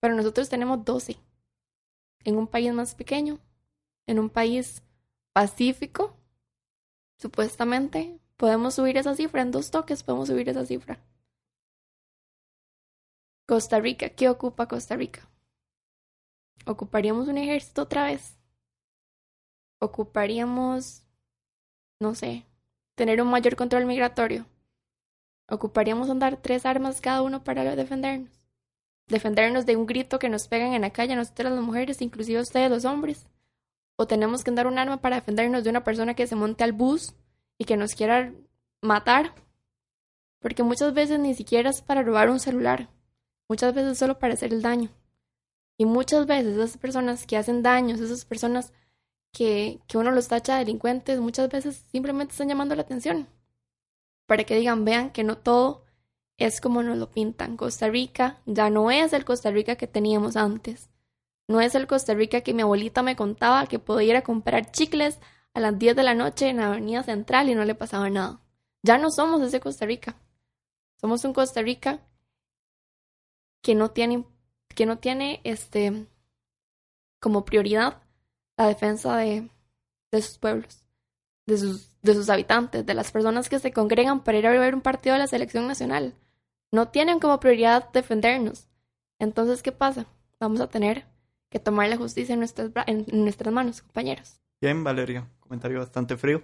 pero 0.00 0.14
nosotros 0.14 0.48
tenemos 0.48 0.84
12. 0.84 1.16
En 2.24 2.36
un 2.36 2.46
país 2.46 2.72
más 2.72 2.94
pequeño, 2.94 3.38
en 4.06 4.18
un 4.18 4.30
país 4.30 4.82
pacífico, 5.32 6.16
supuestamente 7.16 8.18
podemos 8.36 8.74
subir 8.74 8.96
esa 8.96 9.14
cifra 9.14 9.42
en 9.42 9.50
dos 9.50 9.70
toques, 9.70 10.02
podemos 10.02 10.28
subir 10.28 10.48
esa 10.48 10.66
cifra. 10.66 11.00
Costa 13.46 13.80
Rica, 13.80 14.10
¿qué 14.10 14.28
ocupa 14.28 14.68
Costa 14.68 14.96
Rica? 14.96 15.28
¿Ocuparíamos 16.66 17.28
un 17.28 17.38
ejército 17.38 17.82
otra 17.82 18.04
vez? 18.04 18.36
¿Ocuparíamos, 19.80 21.04
no 22.00 22.14
sé, 22.14 22.44
tener 22.94 23.22
un 23.22 23.28
mayor 23.28 23.56
control 23.56 23.86
migratorio? 23.86 24.44
¿Ocuparíamos 25.48 26.10
andar 26.10 26.36
tres 26.42 26.66
armas 26.66 27.00
cada 27.00 27.22
uno 27.22 27.42
para 27.42 27.74
defendernos? 27.74 28.37
¿Defendernos 29.08 29.66
de 29.66 29.76
un 29.76 29.86
grito 29.86 30.18
que 30.18 30.28
nos 30.28 30.48
pegan 30.48 30.74
en 30.74 30.82
la 30.82 30.90
calle 30.90 31.14
a 31.14 31.16
nosotras 31.16 31.52
las 31.52 31.62
mujeres, 31.62 32.02
inclusive 32.02 32.40
ustedes 32.40 32.70
los 32.70 32.84
hombres? 32.84 33.26
¿O 33.96 34.06
tenemos 34.06 34.44
que 34.44 34.50
andar 34.50 34.66
un 34.66 34.78
arma 34.78 35.00
para 35.00 35.16
defendernos 35.16 35.64
de 35.64 35.70
una 35.70 35.82
persona 35.82 36.14
que 36.14 36.26
se 36.26 36.36
monte 36.36 36.62
al 36.64 36.72
bus 36.72 37.14
y 37.56 37.64
que 37.64 37.76
nos 37.76 37.94
quiera 37.94 38.32
matar? 38.82 39.34
Porque 40.40 40.62
muchas 40.62 40.94
veces 40.94 41.18
ni 41.18 41.34
siquiera 41.34 41.70
es 41.70 41.82
para 41.82 42.02
robar 42.02 42.30
un 42.30 42.38
celular, 42.38 42.90
muchas 43.48 43.74
veces 43.74 43.98
solo 43.98 44.18
para 44.18 44.34
hacer 44.34 44.52
el 44.52 44.62
daño. 44.62 44.90
Y 45.78 45.86
muchas 45.86 46.26
veces 46.26 46.56
esas 46.56 46.76
personas 46.76 47.26
que 47.26 47.36
hacen 47.36 47.62
daños, 47.62 48.00
esas 48.00 48.24
personas 48.24 48.72
que, 49.32 49.80
que 49.86 49.98
uno 49.98 50.10
los 50.10 50.28
tacha 50.28 50.54
de 50.54 50.60
delincuentes, 50.60 51.18
muchas 51.20 51.48
veces 51.48 51.84
simplemente 51.90 52.32
están 52.32 52.48
llamando 52.48 52.74
la 52.74 52.82
atención 52.82 53.26
para 54.28 54.44
que 54.44 54.56
digan, 54.56 54.84
vean 54.84 55.10
que 55.10 55.24
no 55.24 55.38
todo 55.38 55.84
es 56.38 56.60
como 56.60 56.82
nos 56.82 56.96
lo 56.96 57.10
pintan. 57.10 57.56
Costa 57.56 57.88
Rica 57.88 58.40
ya 58.46 58.70
no 58.70 58.90
es 58.90 59.12
el 59.12 59.24
Costa 59.24 59.50
Rica 59.50 59.76
que 59.76 59.86
teníamos 59.86 60.36
antes. 60.36 60.88
No 61.48 61.60
es 61.60 61.74
el 61.74 61.86
Costa 61.86 62.14
Rica 62.14 62.42
que 62.42 62.54
mi 62.54 62.62
abuelita 62.62 63.02
me 63.02 63.16
contaba 63.16 63.66
que 63.66 63.78
podía 63.78 64.10
ir 64.10 64.16
a 64.16 64.22
comprar 64.22 64.70
chicles 64.70 65.18
a 65.54 65.60
las 65.60 65.78
10 65.78 65.96
de 65.96 66.02
la 66.02 66.14
noche 66.14 66.48
en 66.48 66.58
la 66.58 66.68
Avenida 66.68 67.02
Central 67.02 67.48
y 67.48 67.54
no 67.54 67.64
le 67.64 67.74
pasaba 67.74 68.08
nada. 68.10 68.40
Ya 68.82 68.98
no 68.98 69.10
somos 69.10 69.40
ese 69.42 69.60
Costa 69.60 69.86
Rica. 69.86 70.16
Somos 71.00 71.24
un 71.24 71.32
Costa 71.32 71.62
Rica 71.62 72.00
que 73.62 73.74
no 73.74 73.90
tiene, 73.90 74.24
que 74.74 74.86
no 74.86 74.98
tiene 74.98 75.40
este 75.44 76.06
como 77.20 77.44
prioridad 77.44 78.02
la 78.56 78.68
defensa 78.68 79.16
de, 79.16 79.50
de 80.12 80.22
sus 80.22 80.38
pueblos, 80.38 80.84
de 81.46 81.58
sus 81.58 81.88
de 82.02 82.14
sus 82.14 82.30
habitantes, 82.30 82.86
de 82.86 82.94
las 82.94 83.10
personas 83.12 83.48
que 83.48 83.58
se 83.58 83.72
congregan 83.72 84.22
para 84.22 84.38
ir 84.38 84.46
a 84.46 84.50
ver 84.50 84.74
un 84.74 84.80
partido 84.80 85.14
de 85.14 85.20
la 85.20 85.26
selección 85.26 85.66
nacional. 85.66 86.14
No 86.70 86.88
tienen 86.88 87.18
como 87.18 87.40
prioridad 87.40 87.90
defendernos. 87.92 88.68
Entonces, 89.18 89.62
¿qué 89.62 89.72
pasa? 89.72 90.06
Vamos 90.38 90.60
a 90.60 90.68
tener 90.68 91.06
que 91.50 91.58
tomar 91.58 91.88
la 91.88 91.96
justicia 91.96 92.34
en 92.34 92.40
nuestras, 92.40 92.70
en 92.86 93.06
nuestras 93.10 93.52
manos, 93.52 93.82
compañeros. 93.82 94.40
Bien, 94.60 94.84
Valeria, 94.84 95.28
comentario 95.40 95.78
bastante 95.78 96.16
frío. 96.16 96.42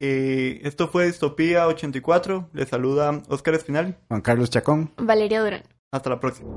Eh, 0.00 0.60
esto 0.64 0.88
fue 0.88 1.06
Distopía 1.06 1.66
84. 1.68 2.50
Les 2.52 2.68
saluda 2.68 3.22
Óscar 3.28 3.54
Espinal. 3.54 3.96
Juan 4.08 4.20
Carlos 4.22 4.50
Chacón. 4.50 4.92
Valeria 4.96 5.40
Durán. 5.40 5.62
Hasta 5.92 6.10
la 6.10 6.18
próxima. 6.18 6.50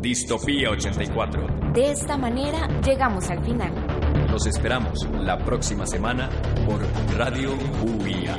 Distopía 0.00 0.70
84. 0.70 1.72
De 1.72 1.90
esta 1.90 2.16
manera 2.16 2.68
llegamos 2.82 3.28
al 3.30 3.44
final. 3.44 3.72
Los 4.30 4.46
esperamos 4.46 5.08
la 5.12 5.38
próxima 5.38 5.86
semana 5.86 6.30
por 6.66 6.80
Radio 7.16 7.54
UIA. 7.82 8.36